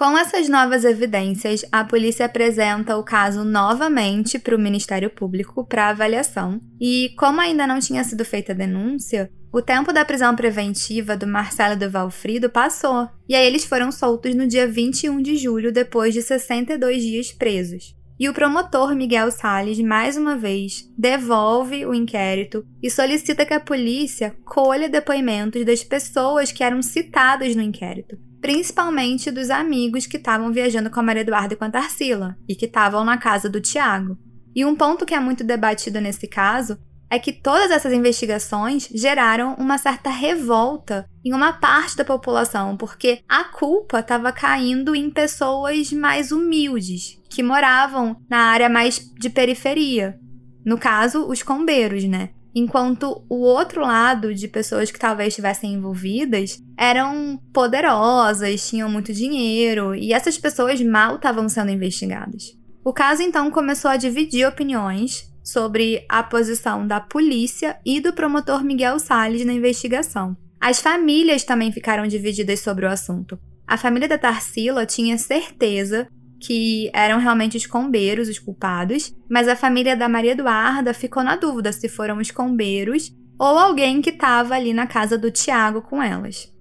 Com 0.00 0.16
essas 0.16 0.48
novas 0.48 0.86
evidências, 0.86 1.62
a 1.70 1.84
polícia 1.84 2.24
apresenta 2.24 2.96
o 2.96 3.04
caso 3.04 3.44
novamente 3.44 4.38
para 4.38 4.56
o 4.56 4.58
Ministério 4.58 5.10
Público 5.10 5.62
para 5.62 5.90
avaliação, 5.90 6.58
e 6.80 7.10
como 7.18 7.38
ainda 7.38 7.66
não 7.66 7.78
tinha 7.78 8.02
sido 8.02 8.24
feita 8.24 8.52
a 8.52 8.54
denúncia, 8.54 9.30
o 9.52 9.60
tempo 9.60 9.92
da 9.92 10.02
prisão 10.02 10.34
preventiva 10.34 11.18
do 11.18 11.26
Marcelo 11.26 11.78
do 11.78 11.90
Valfrido 11.90 12.48
passou, 12.48 13.10
e 13.28 13.34
aí 13.34 13.46
eles 13.46 13.66
foram 13.66 13.92
soltos 13.92 14.34
no 14.34 14.46
dia 14.46 14.66
21 14.66 15.20
de 15.20 15.36
julho, 15.36 15.70
depois 15.70 16.14
de 16.14 16.22
62 16.22 17.02
dias 17.02 17.30
presos. 17.30 17.94
E 18.20 18.28
o 18.28 18.34
promotor 18.34 18.94
Miguel 18.94 19.30
Sales, 19.30 19.80
mais 19.80 20.14
uma 20.14 20.36
vez, 20.36 20.86
devolve 20.98 21.86
o 21.86 21.94
inquérito 21.94 22.62
e 22.82 22.90
solicita 22.90 23.46
que 23.46 23.54
a 23.54 23.58
polícia 23.58 24.36
colha 24.44 24.90
depoimentos 24.90 25.64
das 25.64 25.82
pessoas 25.82 26.52
que 26.52 26.62
eram 26.62 26.82
citadas 26.82 27.56
no 27.56 27.62
inquérito, 27.62 28.18
principalmente 28.38 29.30
dos 29.30 29.48
amigos 29.48 30.06
que 30.06 30.18
estavam 30.18 30.52
viajando 30.52 30.90
com 30.90 31.00
a 31.00 31.02
Maria 31.02 31.22
Eduarda 31.22 31.54
e 31.54 31.56
com 31.56 31.64
a 31.64 31.70
Tarsila, 31.70 32.36
e 32.46 32.54
que 32.54 32.66
estavam 32.66 33.02
na 33.04 33.16
casa 33.16 33.48
do 33.48 33.58
Tiago. 33.58 34.18
E 34.54 34.66
um 34.66 34.76
ponto 34.76 35.06
que 35.06 35.14
é 35.14 35.18
muito 35.18 35.42
debatido 35.42 35.98
nesse 35.98 36.28
caso 36.28 36.76
é 37.08 37.18
que 37.18 37.32
todas 37.32 37.70
essas 37.70 37.92
investigações 37.92 38.86
geraram 38.94 39.54
uma 39.54 39.78
certa 39.78 40.10
revolta 40.10 41.08
em 41.24 41.32
uma 41.32 41.54
parte 41.54 41.96
da 41.96 42.04
população, 42.04 42.76
porque 42.76 43.22
a 43.26 43.44
culpa 43.44 44.00
estava 44.00 44.30
caindo 44.30 44.94
em 44.94 45.10
pessoas 45.10 45.90
mais 45.90 46.30
humildes, 46.30 47.18
que 47.30 47.42
moravam 47.42 48.16
na 48.28 48.38
área 48.38 48.68
mais 48.68 48.98
de 49.18 49.30
periferia. 49.30 50.18
No 50.64 50.76
caso, 50.76 51.26
os 51.26 51.42
combeiros, 51.42 52.04
né? 52.04 52.30
Enquanto 52.54 53.24
o 53.28 53.36
outro 53.36 53.82
lado 53.82 54.34
de 54.34 54.48
pessoas 54.48 54.90
que 54.90 54.98
talvez 54.98 55.28
estivessem 55.28 55.72
envolvidas 55.72 56.58
eram 56.76 57.38
poderosas, 57.52 58.68
tinham 58.68 58.90
muito 58.90 59.12
dinheiro, 59.12 59.94
e 59.94 60.12
essas 60.12 60.36
pessoas 60.36 60.80
mal 60.82 61.14
estavam 61.14 61.48
sendo 61.48 61.70
investigadas. 61.70 62.58
O 62.84 62.92
caso 62.92 63.22
então 63.22 63.50
começou 63.50 63.90
a 63.90 63.96
dividir 63.96 64.46
opiniões 64.48 65.30
sobre 65.44 66.04
a 66.08 66.22
posição 66.22 66.86
da 66.86 67.00
polícia 67.00 67.78
e 67.86 68.00
do 68.00 68.12
promotor 68.12 68.64
Miguel 68.64 68.98
Salles 68.98 69.44
na 69.44 69.52
investigação. 69.52 70.36
As 70.60 70.80
famílias 70.80 71.44
também 71.44 71.70
ficaram 71.70 72.06
divididas 72.06 72.60
sobre 72.60 72.84
o 72.84 72.90
assunto. 72.90 73.38
A 73.66 73.76
família 73.76 74.08
da 74.08 74.18
Tarsila 74.18 74.84
tinha 74.84 75.16
certeza 75.16 76.08
que 76.40 76.90
eram 76.94 77.18
realmente 77.18 77.56
os 77.56 77.66
combeiros 77.66 78.28
os 78.28 78.38
culpados, 78.38 79.14
mas 79.28 79.46
a 79.46 79.54
família 79.54 79.94
da 79.94 80.08
Maria 80.08 80.32
Eduarda 80.32 80.94
ficou 80.94 81.22
na 81.22 81.36
dúvida 81.36 81.70
se 81.72 81.88
foram 81.88 82.18
os 82.18 82.30
combeiros 82.30 83.14
ou 83.38 83.58
alguém 83.58 84.00
que 84.00 84.10
estava 84.10 84.54
ali 84.54 84.72
na 84.72 84.86
casa 84.86 85.16
do 85.16 85.30
Tiago 85.30 85.82
com 85.82 86.02
elas. 86.02 86.52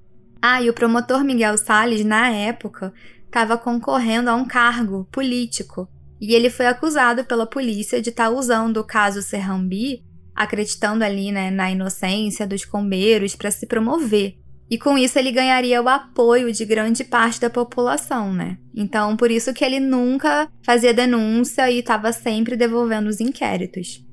Ah, 0.42 0.62
e 0.62 0.70
o 0.70 0.74
promotor 0.74 1.24
Miguel 1.24 1.58
Salles, 1.58 2.06
na 2.06 2.30
época, 2.30 2.94
estava 3.26 3.58
concorrendo 3.58 4.30
a 4.30 4.36
um 4.36 4.46
cargo 4.46 5.08
político 5.12 5.90
e 6.20 6.34
ele 6.34 6.50
foi 6.50 6.68
acusado 6.68 7.24
pela 7.24 7.46
polícia 7.46 8.02
de 8.02 8.10
estar 8.10 8.26
tá 8.26 8.30
usando 8.30 8.78
o 8.78 8.84
caso 8.84 9.22
Serrambi, 9.22 10.04
acreditando 10.36 11.04
ali 11.04 11.32
né, 11.32 11.50
na 11.50 11.72
inocência 11.72 12.46
dos 12.46 12.66
combeiros 12.66 13.36
para 13.36 13.52
se 13.52 13.66
promover. 13.66 14.38
E 14.70 14.78
com 14.78 14.98
isso 14.98 15.18
ele 15.18 15.32
ganharia 15.32 15.82
o 15.82 15.90
apoio 15.90 16.52
de 16.52 16.64
grande 16.64 17.04
parte 17.04 17.42
da 17.42 17.50
população, 17.50 18.32
né? 18.32 18.58
Então, 18.76 19.18
por 19.18 19.32
isso 19.32 19.54
que 19.54 19.66
ele 19.66 19.80
nunca 19.80 20.48
fazia 20.64 20.94
denúncia 20.94 21.70
e 21.72 21.80
estava 21.80 22.12
sempre 22.12 22.56
devolvendo 22.56 23.10
os 23.10 23.20
inquéritos. 23.20 24.06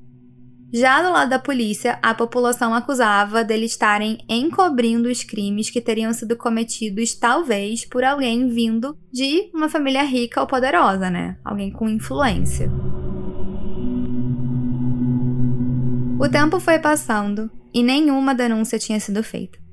Já 0.73 1.01
do 1.01 1.13
lado 1.13 1.29
da 1.29 1.39
polícia, 1.39 1.97
a 2.01 2.13
população 2.13 2.73
acusava 2.73 3.43
deles 3.43 3.71
estarem 3.71 4.17
encobrindo 4.27 5.07
os 5.07 5.23
crimes 5.23 5.69
que 5.69 5.79
teriam 5.79 6.11
sido 6.11 6.35
cometidos, 6.35 7.15
talvez, 7.15 7.85
por 7.85 8.03
alguém 8.03 8.49
vindo 8.49 8.97
de 9.11 9.49
uma 9.53 9.69
família 9.69 10.03
rica 10.03 10.41
ou 10.41 10.47
poderosa, 10.47 11.09
né? 11.09 11.37
Alguém 11.45 11.71
com 11.71 11.87
influência. 11.87 12.69
O 16.19 16.27
tempo 16.27 16.59
foi 16.59 16.79
passando 16.79 17.49
e 17.73 17.81
nenhuma 17.81 18.35
denúncia 18.35 18.77
tinha 18.77 18.99
sido 18.99 19.23
feita. 19.23 19.66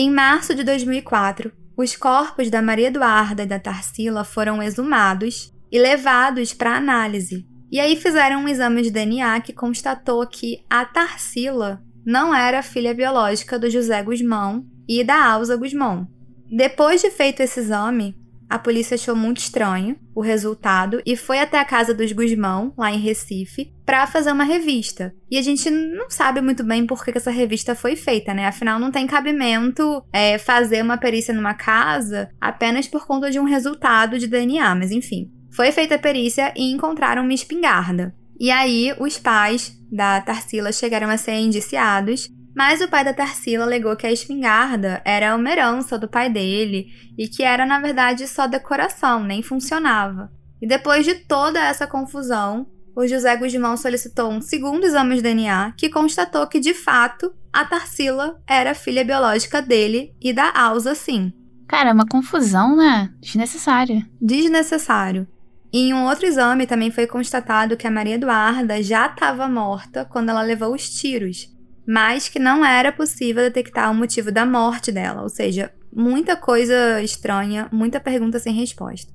Em 0.00 0.12
março 0.12 0.54
de 0.54 0.62
2004, 0.62 1.50
os 1.76 1.96
corpos 1.96 2.48
da 2.48 2.62
Maria 2.62 2.86
Eduarda 2.86 3.42
e 3.42 3.46
da 3.46 3.58
Tarsila 3.58 4.22
foram 4.22 4.62
exumados 4.62 5.52
e 5.72 5.76
levados 5.76 6.54
para 6.54 6.76
análise 6.76 7.44
e 7.68 7.80
aí 7.80 7.96
fizeram 7.96 8.42
um 8.42 8.48
exame 8.48 8.82
de 8.82 8.92
DNA 8.92 9.40
que 9.40 9.52
constatou 9.52 10.24
que 10.24 10.64
a 10.70 10.84
Tarsila 10.84 11.82
não 12.06 12.32
era 12.32 12.62
filha 12.62 12.94
biológica 12.94 13.58
do 13.58 13.68
José 13.68 14.00
Guzmão 14.04 14.64
e 14.88 15.02
da 15.02 15.20
Alza 15.32 15.56
Guzmão. 15.56 16.06
Depois 16.48 17.02
de 17.02 17.10
feito 17.10 17.40
esse 17.40 17.58
exame, 17.58 18.16
a 18.48 18.58
polícia 18.58 18.94
achou 18.94 19.14
muito 19.14 19.38
estranho 19.38 19.96
o 20.14 20.20
resultado 20.20 21.02
e 21.04 21.16
foi 21.16 21.38
até 21.38 21.58
a 21.58 21.64
casa 21.64 21.92
dos 21.92 22.12
Guzmão, 22.12 22.72
lá 22.76 22.90
em 22.90 22.98
Recife, 22.98 23.72
para 23.84 24.06
fazer 24.06 24.32
uma 24.32 24.44
revista. 24.44 25.14
E 25.30 25.36
a 25.36 25.42
gente 25.42 25.68
não 25.70 26.08
sabe 26.08 26.40
muito 26.40 26.64
bem 26.64 26.86
por 26.86 27.04
que 27.04 27.16
essa 27.16 27.30
revista 27.30 27.74
foi 27.74 27.94
feita, 27.94 28.32
né? 28.32 28.46
Afinal, 28.46 28.78
não 28.78 28.90
tem 28.90 29.06
cabimento 29.06 30.02
é, 30.12 30.38
fazer 30.38 30.82
uma 30.82 30.96
perícia 30.96 31.34
numa 31.34 31.54
casa 31.54 32.30
apenas 32.40 32.88
por 32.88 33.06
conta 33.06 33.30
de 33.30 33.38
um 33.38 33.44
resultado 33.44 34.18
de 34.18 34.26
DNA, 34.26 34.74
mas 34.74 34.90
enfim. 34.90 35.30
Foi 35.50 35.70
feita 35.72 35.96
a 35.96 35.98
perícia 35.98 36.52
e 36.56 36.72
encontraram 36.72 37.22
uma 37.22 37.34
espingarda. 37.34 38.14
E 38.38 38.50
aí, 38.50 38.94
os 39.00 39.18
pais 39.18 39.76
da 39.90 40.20
Tarsila 40.20 40.70
chegaram 40.70 41.08
a 41.08 41.16
ser 41.16 41.32
indiciados, 41.32 42.30
mas 42.54 42.80
o 42.80 42.88
pai 42.88 43.04
da 43.04 43.14
Tarsila 43.14 43.64
alegou 43.64 43.94
que 43.96 44.06
a 44.06 44.12
espingarda 44.12 45.00
era 45.04 45.34
uma 45.34 45.50
herança 45.50 45.98
do 45.98 46.08
pai 46.08 46.30
dele 46.30 46.88
e 47.16 47.28
que 47.28 47.42
era, 47.42 47.64
na 47.64 47.80
verdade, 47.80 48.26
só 48.26 48.46
decoração, 48.46 49.22
nem 49.22 49.42
funcionava. 49.42 50.30
E 50.60 50.66
depois 50.66 51.04
de 51.04 51.14
toda 51.14 51.60
essa 51.60 51.86
confusão, 51.86 52.66
o 52.96 53.06
José 53.06 53.36
Guzmão 53.36 53.76
solicitou 53.76 54.28
um 54.30 54.40
segundo 54.40 54.84
exame 54.84 55.16
de 55.16 55.22
DNA 55.22 55.72
que 55.76 55.88
constatou 55.88 56.46
que, 56.48 56.58
de 56.58 56.74
fato, 56.74 57.32
a 57.52 57.64
Tarsila 57.64 58.42
era 58.46 58.74
filha 58.74 59.04
biológica 59.04 59.62
dele 59.62 60.12
e 60.20 60.32
da 60.32 60.50
Alza, 60.52 60.94
sim. 60.96 61.32
Cara, 61.68 61.90
é 61.90 61.92
uma 61.92 62.08
confusão, 62.08 62.74
né? 62.74 63.12
Desnecessária. 63.20 64.04
Desnecessário. 64.20 65.28
Em 65.72 65.92
um 65.92 66.06
outro 66.06 66.26
exame 66.26 66.66
também 66.66 66.90
foi 66.90 67.06
constatado 67.06 67.76
que 67.76 67.86
a 67.86 67.90
Maria 67.90 68.14
Eduarda 68.14 68.82
já 68.82 69.06
estava 69.06 69.46
morta 69.46 70.04
quando 70.04 70.30
ela 70.30 70.42
levou 70.42 70.74
os 70.74 70.88
tiros, 70.88 71.46
mas 71.88 72.28
que 72.28 72.38
não 72.38 72.62
era 72.62 72.92
possível 72.92 73.42
detectar 73.44 73.90
o 73.90 73.94
motivo 73.94 74.30
da 74.30 74.44
morte 74.44 74.92
dela, 74.92 75.22
ou 75.22 75.28
seja, 75.30 75.72
muita 75.90 76.36
coisa 76.36 77.00
estranha, 77.02 77.66
muita 77.72 77.98
pergunta 77.98 78.38
sem 78.38 78.52
resposta. 78.52 79.10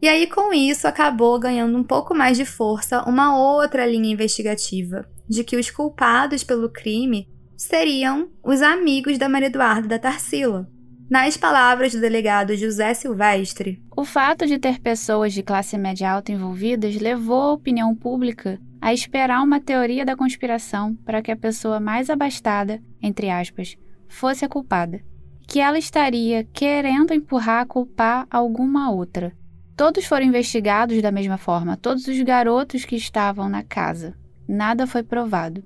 E 0.00 0.08
aí, 0.08 0.26
com 0.26 0.50
isso, 0.50 0.88
acabou 0.88 1.38
ganhando 1.38 1.76
um 1.76 1.84
pouco 1.84 2.14
mais 2.14 2.38
de 2.38 2.46
força 2.46 3.02
uma 3.02 3.38
outra 3.38 3.86
linha 3.86 4.14
investigativa, 4.14 5.06
de 5.28 5.44
que 5.44 5.58
os 5.58 5.70
culpados 5.70 6.42
pelo 6.42 6.70
crime 6.70 7.28
seriam 7.54 8.30
os 8.42 8.62
amigos 8.62 9.18
da 9.18 9.28
Maria 9.28 9.48
Eduarda 9.48 9.86
da 9.86 9.98
Tarsila, 9.98 10.66
nas 11.10 11.36
palavras 11.36 11.92
do 11.92 12.00
delegado 12.00 12.56
José 12.56 12.94
Silvestre, 12.94 13.82
o 13.94 14.04
fato 14.04 14.46
de 14.46 14.58
ter 14.58 14.80
pessoas 14.80 15.34
de 15.34 15.42
classe 15.42 15.76
média 15.76 16.10
alta 16.10 16.32
envolvidas 16.32 16.96
levou 16.96 17.42
a 17.42 17.52
opinião 17.52 17.94
pública 17.94 18.58
a 18.80 18.92
esperar 18.92 19.42
uma 19.42 19.60
teoria 19.60 20.04
da 20.04 20.16
conspiração 20.16 20.94
para 21.04 21.22
que 21.22 21.30
a 21.30 21.36
pessoa 21.36 21.80
mais 21.80 22.10
abastada, 22.10 22.82
entre 23.02 23.30
aspas, 23.30 23.76
fosse 24.08 24.44
a 24.44 24.48
culpada, 24.48 25.00
que 25.46 25.60
ela 25.60 25.78
estaria 25.78 26.44
querendo 26.52 27.12
empurrar 27.12 27.62
a 27.62 27.66
culpar 27.66 28.26
alguma 28.30 28.90
outra. 28.90 29.32
Todos 29.76 30.06
foram 30.06 30.26
investigados 30.26 31.00
da 31.02 31.12
mesma 31.12 31.36
forma, 31.36 31.76
todos 31.76 32.06
os 32.06 32.20
garotos 32.22 32.84
que 32.84 32.96
estavam 32.96 33.48
na 33.48 33.62
casa. 33.62 34.14
Nada 34.48 34.86
foi 34.86 35.02
provado. 35.02 35.62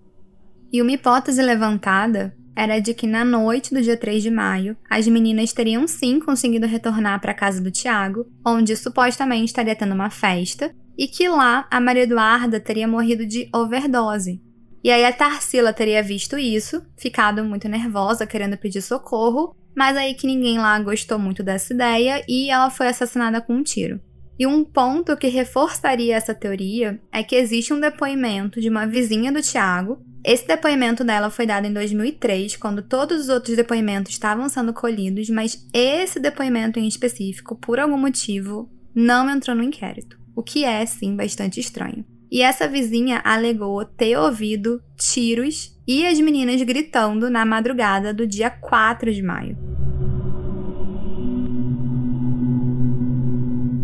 E 0.73 0.83
uma 0.83 0.93
hipótese 0.93 1.43
levantada 1.43 2.35
era 2.55 2.79
de 2.79 2.93
que 2.93 3.07
na 3.07 3.25
noite 3.25 3.73
do 3.73 3.81
dia 3.81 3.97
3 3.97 4.23
de 4.23 4.31
maio, 4.31 4.77
as 4.89 5.07
meninas 5.07 5.53
teriam 5.53 5.87
sim 5.87 6.21
conseguido 6.21 6.67
retornar 6.67 7.21
para 7.21 7.31
a 7.31 7.35
casa 7.35 7.61
do 7.61 7.71
Tiago, 7.71 8.27
onde 8.45 8.77
supostamente 8.77 9.47
estaria 9.47 9.75
tendo 9.75 9.95
uma 9.95 10.11
festa, 10.11 10.75
e 11.01 11.09
que 11.09 11.27
lá 11.27 11.67
a 11.71 11.81
Maria 11.81 12.03
Eduarda 12.03 12.61
teria 12.61 12.87
morrido 12.87 13.25
de 13.25 13.49
overdose. 13.55 14.39
E 14.85 14.91
aí 14.91 15.03
a 15.03 15.13
Tarsila 15.13 15.73
teria 15.73 16.03
visto 16.03 16.39
isso, 16.39 16.85
ficado 16.95 17.43
muito 17.43 17.67
nervosa, 17.71 18.27
querendo 18.27 18.59
pedir 18.59 18.83
socorro, 18.83 19.57
mas 19.75 19.97
aí 19.97 20.13
que 20.13 20.27
ninguém 20.27 20.59
lá 20.59 20.79
gostou 20.79 21.19
muito 21.19 21.43
dessa 21.43 21.73
ideia 21.73 22.23
e 22.29 22.51
ela 22.51 22.69
foi 22.69 22.89
assassinada 22.89 23.41
com 23.41 23.55
um 23.55 23.63
tiro. 23.63 23.99
E 24.39 24.47
um 24.47 24.63
ponto 24.63 25.17
que 25.17 25.29
reforçaria 25.29 26.15
essa 26.15 26.35
teoria 26.35 27.01
é 27.11 27.23
que 27.23 27.35
existe 27.35 27.73
um 27.73 27.81
depoimento 27.81 28.61
de 28.61 28.69
uma 28.69 28.87
vizinha 28.87 29.33
do 29.33 29.41
Tiago 29.41 30.05
esse 30.23 30.47
depoimento 30.47 31.03
dela 31.03 31.31
foi 31.31 31.47
dado 31.47 31.67
em 31.67 31.73
2003, 31.73 32.57
quando 32.57 32.83
todos 32.83 33.23
os 33.23 33.29
outros 33.31 33.57
depoimentos 33.57 34.13
estavam 34.13 34.49
sendo 34.51 34.73
colhidos, 34.73 35.31
mas 35.31 35.67
esse 35.73 36.21
depoimento 36.21 36.79
em 36.79 36.87
específico, 36.87 37.57
por 37.57 37.81
algum 37.81 37.97
motivo, 37.97 38.71
não 38.95 39.31
entrou 39.31 39.57
no 39.57 39.63
inquérito, 39.63 40.20
o 40.41 40.43
que 40.43 40.65
é, 40.65 40.85
sim, 40.87 41.15
bastante 41.15 41.61
estranho. 41.61 42.03
E 42.33 42.41
essa 42.41 42.67
vizinha 42.67 43.21
alegou 43.23 43.85
ter 43.85 44.17
ouvido 44.17 44.83
tiros 44.97 45.79
e 45.87 46.07
as 46.07 46.19
meninas 46.19 46.63
gritando 46.63 47.29
na 47.29 47.45
madrugada 47.45 48.15
do 48.15 48.27
dia 48.27 48.49
4 48.49 49.13
de 49.13 49.23
maio. 49.23 49.59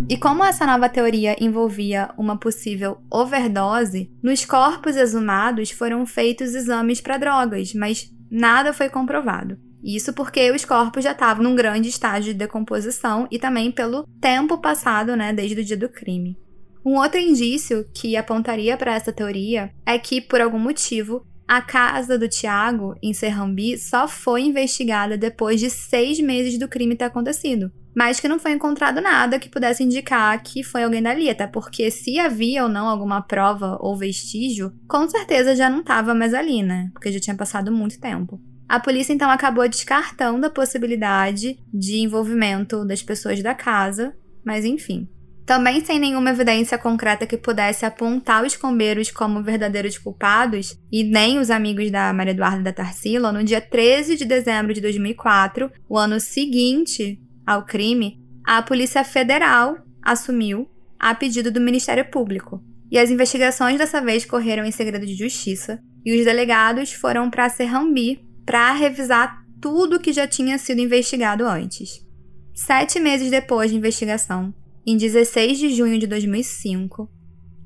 E 0.09 0.17
como 0.17 0.43
essa 0.43 0.65
nova 0.65 0.89
teoria 0.89 1.37
envolvia 1.39 2.09
uma 2.17 2.39
possível 2.39 2.99
overdose, 3.11 4.11
nos 4.23 4.45
corpos 4.47 4.97
exumados 4.97 5.71
foram 5.71 6.07
feitos 6.07 6.55
exames 6.55 7.03
para 7.03 7.19
drogas, 7.19 7.75
mas 7.75 8.11
nada 8.31 8.73
foi 8.73 8.89
comprovado. 8.89 9.59
Isso 9.85 10.15
porque 10.15 10.51
os 10.53 10.65
corpos 10.65 11.05
já 11.05 11.13
estavam 11.13 11.45
num 11.45 11.55
grande 11.55 11.91
estágio 11.91 12.33
de 12.33 12.39
decomposição 12.39 13.29
e 13.31 13.39
também 13.39 13.71
pelo 13.71 14.07
tempo 14.21 14.59
passado, 14.59 15.15
né, 15.17 15.35
desde 15.35 15.61
o 15.61 15.65
dia 15.65 15.77
do 15.77 15.89
crime. 15.89 16.46
Um 16.87 16.99
outro 16.99 17.19
indício 17.19 17.85
que 17.93 18.17
apontaria 18.17 18.77
para 18.77 18.95
essa 18.95 19.13
teoria 19.13 19.73
é 19.85 19.99
que, 19.99 20.21
por 20.21 20.41
algum 20.41 20.59
motivo, 20.61 21.27
a 21.49 21.61
casa 21.61 22.17
do 22.17 22.29
Tiago, 22.29 22.95
em 23.03 23.13
Serrambi, 23.13 23.77
só 23.77 24.07
foi 24.07 24.43
investigada 24.43 25.19
depois 25.19 25.59
de 25.59 25.69
seis 25.69 26.21
meses 26.21 26.57
do 26.57 26.69
crime 26.69 26.95
ter 26.95 27.07
acontecido. 27.07 27.73
mas 27.93 28.21
que 28.21 28.29
não 28.29 28.39
foi 28.39 28.53
encontrado 28.53 29.01
nada 29.01 29.39
que 29.39 29.49
pudesse 29.49 29.83
indicar 29.83 30.41
que 30.43 30.63
foi 30.63 30.85
alguém 30.85 31.03
dali, 31.03 31.31
até 31.31 31.47
porque 31.47 31.91
se 31.91 32.19
havia 32.19 32.63
ou 32.63 32.69
não 32.69 32.87
alguma 32.87 33.23
prova 33.23 33.79
ou 33.81 33.97
vestígio, 33.97 34.71
com 34.87 35.09
certeza 35.09 35.57
já 35.57 35.71
não 35.71 35.81
estava 35.81 36.15
mais 36.15 36.35
ali, 36.35 36.63
né? 36.63 36.91
Porque 36.93 37.11
já 37.11 37.19
tinha 37.19 37.35
passado 37.35 37.73
muito 37.73 37.99
tempo. 37.99 38.39
A 38.69 38.79
polícia 38.79 39.15
então 39.15 39.31
acabou 39.31 39.67
descartando 39.67 40.47
a 40.47 40.51
possibilidade 40.51 41.59
de 41.73 42.01
envolvimento 42.01 42.85
das 42.85 43.03
pessoas 43.03 43.43
da 43.43 43.55
casa, 43.55 44.15
mas 44.45 44.67
enfim. 44.67 45.09
Também 45.47 45.83
sem 45.85 46.01
nenhuma 46.01 46.31
evidência 46.31 46.77
concreta 46.77 47.25
que 47.25 47.37
pudesse 47.37 47.87
apontar 47.87 48.45
os 48.45 48.57
combeiros 48.57 49.13
como 49.13 49.45
verdadeiros 49.45 49.97
culpados, 49.97 50.77
e 50.91 51.05
nem 51.05 51.39
os 51.39 51.51
amigos 51.51 51.89
da 51.89 52.13
Maria 52.13 52.33
Eduarda 52.33 52.65
da 52.65 52.73
Tarsila, 52.73 53.31
no 53.31 53.45
dia 53.45 53.61
13 53.61 54.17
de 54.17 54.25
dezembro 54.25 54.75
de 54.75 54.81
2004, 54.81 55.71
o 55.89 55.97
ano 55.97 56.19
seguinte 56.19 57.21
ao 57.47 57.65
crime, 57.65 58.21
a 58.45 58.61
Polícia 58.61 59.05
Federal 59.05 59.79
assumiu 60.03 60.69
a 60.99 61.15
pedido 61.15 61.53
do 61.53 61.61
Ministério 61.61 62.11
Público. 62.11 62.61
E 62.91 62.99
as 62.99 63.09
investigações 63.09 63.79
dessa 63.79 64.01
vez 64.01 64.25
correram 64.25 64.65
em 64.65 64.73
segredo 64.73 65.07
de 65.07 65.15
justiça, 65.15 65.79
e 66.05 66.19
os 66.19 66.25
delegados 66.25 66.93
foram 66.93 67.31
para 67.31 67.49
Serrambi 67.49 68.21
para 68.45 68.73
revisar 68.73 69.45
tudo 69.61 70.01
que 70.01 70.13
já 70.13 70.27
tinha 70.27 70.59
sido 70.59 70.81
investigado 70.81 71.47
antes. 71.47 72.05
Sete 72.53 72.99
meses 72.99 73.31
depois 73.31 73.71
de 73.71 73.77
investigação, 73.77 74.53
em 74.87 74.97
16 74.97 75.59
de 75.59 75.71
junho 75.75 75.99
de 75.99 76.07
2005, 76.07 77.11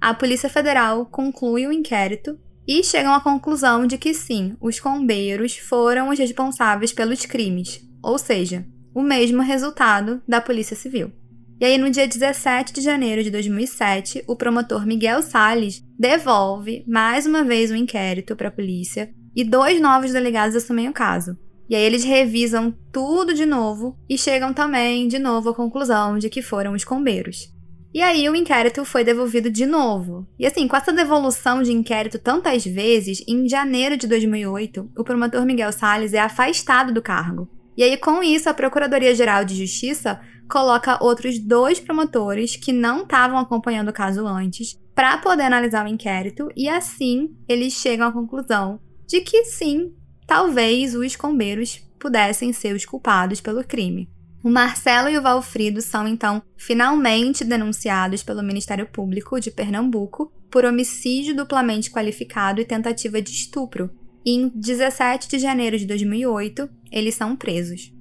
a 0.00 0.14
Polícia 0.14 0.48
Federal 0.48 1.04
conclui 1.04 1.66
o 1.66 1.72
inquérito 1.72 2.38
e 2.66 2.82
chegam 2.82 3.12
à 3.12 3.20
conclusão 3.20 3.86
de 3.86 3.98
que 3.98 4.14
sim, 4.14 4.56
os 4.60 4.80
combeiros 4.80 5.56
foram 5.56 6.08
os 6.08 6.18
responsáveis 6.18 6.92
pelos 6.92 7.26
crimes, 7.26 7.82
ou 8.02 8.16
seja, 8.16 8.64
o 8.94 9.02
mesmo 9.02 9.42
resultado 9.42 10.22
da 10.26 10.40
Polícia 10.40 10.74
Civil. 10.74 11.12
E 11.60 11.64
aí, 11.66 11.76
no 11.76 11.90
dia 11.90 12.08
17 12.08 12.72
de 12.72 12.80
janeiro 12.80 13.22
de 13.22 13.30
2007, 13.30 14.24
o 14.26 14.34
promotor 14.34 14.86
Miguel 14.86 15.20
Sales 15.20 15.82
devolve 15.98 16.82
mais 16.88 17.26
uma 17.26 17.44
vez 17.44 17.70
o 17.70 17.76
inquérito 17.76 18.34
para 18.34 18.48
a 18.48 18.52
polícia 18.52 19.10
e 19.36 19.44
dois 19.44 19.78
novos 19.78 20.12
delegados 20.12 20.56
assumem 20.56 20.88
o 20.88 20.92
caso. 20.94 21.36
E 21.70 21.76
aí 21.76 21.82
eles 21.82 22.02
revisam 22.02 22.74
tudo 22.92 23.32
de 23.32 23.46
novo 23.46 23.96
e 24.08 24.18
chegam 24.18 24.52
também 24.52 25.06
de 25.06 25.20
novo 25.20 25.50
à 25.50 25.54
conclusão 25.54 26.18
de 26.18 26.28
que 26.28 26.42
foram 26.42 26.72
os 26.72 26.84
combeiros. 26.84 27.54
E 27.94 28.02
aí 28.02 28.28
o 28.28 28.34
inquérito 28.34 28.84
foi 28.84 29.04
devolvido 29.04 29.48
de 29.48 29.64
novo. 29.66 30.26
E 30.36 30.46
assim, 30.46 30.66
com 30.66 30.76
essa 30.76 30.92
devolução 30.92 31.62
de 31.62 31.72
inquérito 31.72 32.18
tantas 32.18 32.64
vezes, 32.64 33.22
em 33.26 33.48
janeiro 33.48 33.96
de 33.96 34.08
2008, 34.08 34.90
o 34.98 35.04
promotor 35.04 35.46
Miguel 35.46 35.72
Sales 35.72 36.12
é 36.12 36.18
afastado 36.18 36.92
do 36.92 37.00
cargo. 37.00 37.48
E 37.76 37.84
aí, 37.84 37.96
com 37.96 38.22
isso, 38.22 38.48
a 38.48 38.54
Procuradoria-Geral 38.54 39.44
de 39.44 39.54
Justiça 39.54 40.20
coloca 40.50 41.02
outros 41.02 41.38
dois 41.38 41.78
promotores 41.78 42.56
que 42.56 42.72
não 42.72 43.02
estavam 43.02 43.38
acompanhando 43.38 43.90
o 43.90 43.92
caso 43.92 44.26
antes 44.26 44.76
para 44.94 45.16
poder 45.18 45.44
analisar 45.44 45.86
o 45.86 45.88
inquérito 45.88 46.48
e 46.56 46.68
assim 46.68 47.30
eles 47.48 47.72
chegam 47.72 48.08
à 48.08 48.12
conclusão 48.12 48.80
de 49.06 49.20
que 49.20 49.44
sim, 49.44 49.94
talvez 50.30 50.94
os 50.94 51.16
combeiros 51.16 51.84
pudessem 51.98 52.52
ser 52.52 52.72
os 52.72 52.84
culpados 52.84 53.40
pelo 53.40 53.64
crime. 53.64 54.08
O 54.44 54.48
Marcelo 54.48 55.08
e 55.08 55.18
o 55.18 55.22
Valfrido 55.22 55.82
são 55.82 56.06
então 56.06 56.40
finalmente 56.56 57.42
denunciados 57.42 58.22
pelo 58.22 58.40
Ministério 58.40 58.86
Público 58.86 59.40
de 59.40 59.50
Pernambuco 59.50 60.32
por 60.48 60.64
homicídio 60.64 61.34
duplamente 61.34 61.90
qualificado 61.90 62.60
e 62.60 62.64
tentativa 62.64 63.20
de 63.20 63.32
estupro, 63.32 63.90
em 64.24 64.48
17 64.54 65.28
de 65.28 65.40
janeiro 65.40 65.76
de 65.76 65.84
2008, 65.84 66.70
eles 66.92 67.16
são 67.16 67.34
presos. 67.34 67.92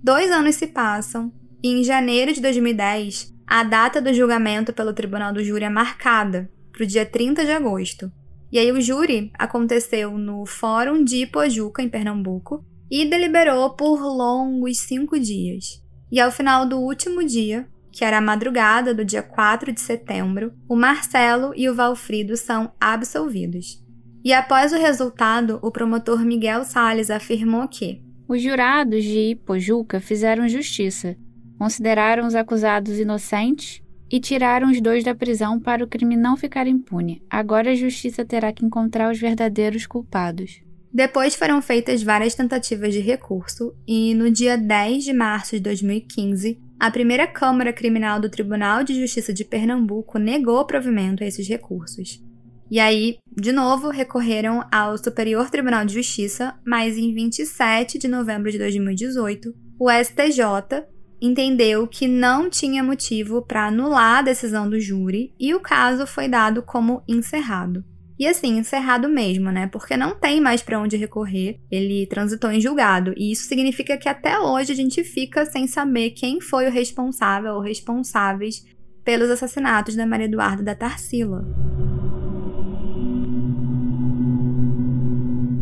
Dois 0.00 0.30
anos 0.30 0.54
se 0.54 0.68
passam 0.68 1.32
e, 1.60 1.68
em 1.68 1.82
janeiro 1.82 2.32
de 2.32 2.40
2010, 2.40 3.34
a 3.44 3.64
data 3.64 4.00
do 4.00 4.14
julgamento 4.14 4.72
pelo 4.72 4.92
Tribunal 4.92 5.32
do 5.32 5.42
Júri 5.42 5.64
é 5.64 5.68
marcada 5.68 6.48
para 6.70 6.84
o 6.84 6.86
dia 6.86 7.04
30 7.04 7.44
de 7.44 7.50
agosto. 7.50 8.12
E 8.52 8.58
aí, 8.58 8.70
o 8.70 8.80
júri 8.80 9.32
aconteceu 9.38 10.18
no 10.18 10.44
Fórum 10.44 11.02
de 11.02 11.22
Ipojuca, 11.22 11.82
em 11.82 11.88
Pernambuco, 11.88 12.62
e 12.90 13.06
deliberou 13.06 13.70
por 13.70 14.02
longos 14.02 14.78
cinco 14.80 15.18
dias. 15.18 15.82
E 16.10 16.20
ao 16.20 16.30
final 16.30 16.68
do 16.68 16.78
último 16.78 17.24
dia, 17.24 17.66
que 17.90 18.04
era 18.04 18.18
a 18.18 18.20
madrugada 18.20 18.94
do 18.94 19.04
dia 19.04 19.22
4 19.22 19.72
de 19.72 19.80
setembro, 19.80 20.52
o 20.68 20.76
Marcelo 20.76 21.52
e 21.56 21.68
o 21.68 21.74
Valfrido 21.74 22.36
são 22.36 22.70
absolvidos. 22.78 23.82
E 24.22 24.32
após 24.32 24.72
o 24.72 24.78
resultado, 24.78 25.58
o 25.62 25.70
promotor 25.70 26.20
Miguel 26.20 26.64
Sales 26.64 27.10
afirmou 27.10 27.66
que 27.66 28.02
os 28.28 28.40
jurados 28.40 29.02
de 29.02 29.30
Ipojuca 29.30 30.00
fizeram 30.00 30.48
justiça, 30.48 31.16
consideraram 31.58 32.26
os 32.26 32.34
acusados 32.34 32.98
inocentes 32.98 33.81
e 34.12 34.20
tiraram 34.20 34.70
os 34.70 34.78
dois 34.78 35.02
da 35.02 35.14
prisão 35.14 35.58
para 35.58 35.82
o 35.82 35.88
crime 35.88 36.14
não 36.14 36.36
ficar 36.36 36.66
impune. 36.66 37.22
Agora 37.30 37.70
a 37.70 37.74
justiça 37.74 38.22
terá 38.22 38.52
que 38.52 38.64
encontrar 38.64 39.10
os 39.10 39.18
verdadeiros 39.18 39.86
culpados. 39.86 40.60
Depois 40.92 41.34
foram 41.34 41.62
feitas 41.62 42.02
várias 42.02 42.34
tentativas 42.34 42.92
de 42.92 43.00
recurso 43.00 43.74
e 43.88 44.14
no 44.14 44.30
dia 44.30 44.58
10 44.58 45.04
de 45.04 45.14
março 45.14 45.56
de 45.56 45.60
2015, 45.62 46.60
a 46.78 46.90
primeira 46.90 47.26
Câmara 47.26 47.72
Criminal 47.72 48.20
do 48.20 48.28
Tribunal 48.28 48.84
de 48.84 49.00
Justiça 49.00 49.32
de 49.32 49.42
Pernambuco 49.42 50.18
negou 50.18 50.66
provimento 50.66 51.24
a 51.24 51.26
esses 51.26 51.48
recursos. 51.48 52.22
E 52.70 52.78
aí, 52.78 53.18
de 53.34 53.52
novo, 53.52 53.88
recorreram 53.88 54.66
ao 54.70 54.98
Superior 54.98 55.48
Tribunal 55.48 55.86
de 55.86 55.94
Justiça, 55.94 56.54
mas 56.66 56.98
em 56.98 57.14
27 57.14 57.98
de 57.98 58.08
novembro 58.08 58.50
de 58.50 58.58
2018, 58.58 59.54
o 59.78 59.90
STJ 59.90 60.84
entendeu 61.22 61.86
que 61.86 62.08
não 62.08 62.50
tinha 62.50 62.82
motivo 62.82 63.40
para 63.40 63.68
anular 63.68 64.18
a 64.18 64.22
decisão 64.22 64.68
do 64.68 64.80
júri 64.80 65.32
e 65.38 65.54
o 65.54 65.60
caso 65.60 66.06
foi 66.06 66.26
dado 66.28 66.62
como 66.62 67.02
encerrado. 67.06 67.84
E 68.18 68.26
assim, 68.26 68.58
encerrado 68.58 69.08
mesmo, 69.08 69.50
né? 69.50 69.66
Porque 69.66 69.96
não 69.96 70.14
tem 70.14 70.40
mais 70.40 70.62
para 70.62 70.78
onde 70.78 70.96
recorrer. 70.96 71.58
Ele 71.70 72.06
transitou 72.06 72.52
em 72.52 72.60
julgado. 72.60 73.14
E 73.16 73.32
isso 73.32 73.48
significa 73.48 73.96
que 73.96 74.08
até 74.08 74.38
hoje 74.38 74.72
a 74.72 74.76
gente 74.76 75.02
fica 75.02 75.44
sem 75.44 75.66
saber 75.66 76.10
quem 76.10 76.40
foi 76.40 76.68
o 76.68 76.70
responsável 76.70 77.54
ou 77.54 77.60
responsáveis 77.60 78.64
pelos 79.04 79.30
assassinatos 79.30 79.96
da 79.96 80.06
Maria 80.06 80.26
Eduarda 80.26 80.62
da 80.62 80.74
Tarsila. 80.74 81.44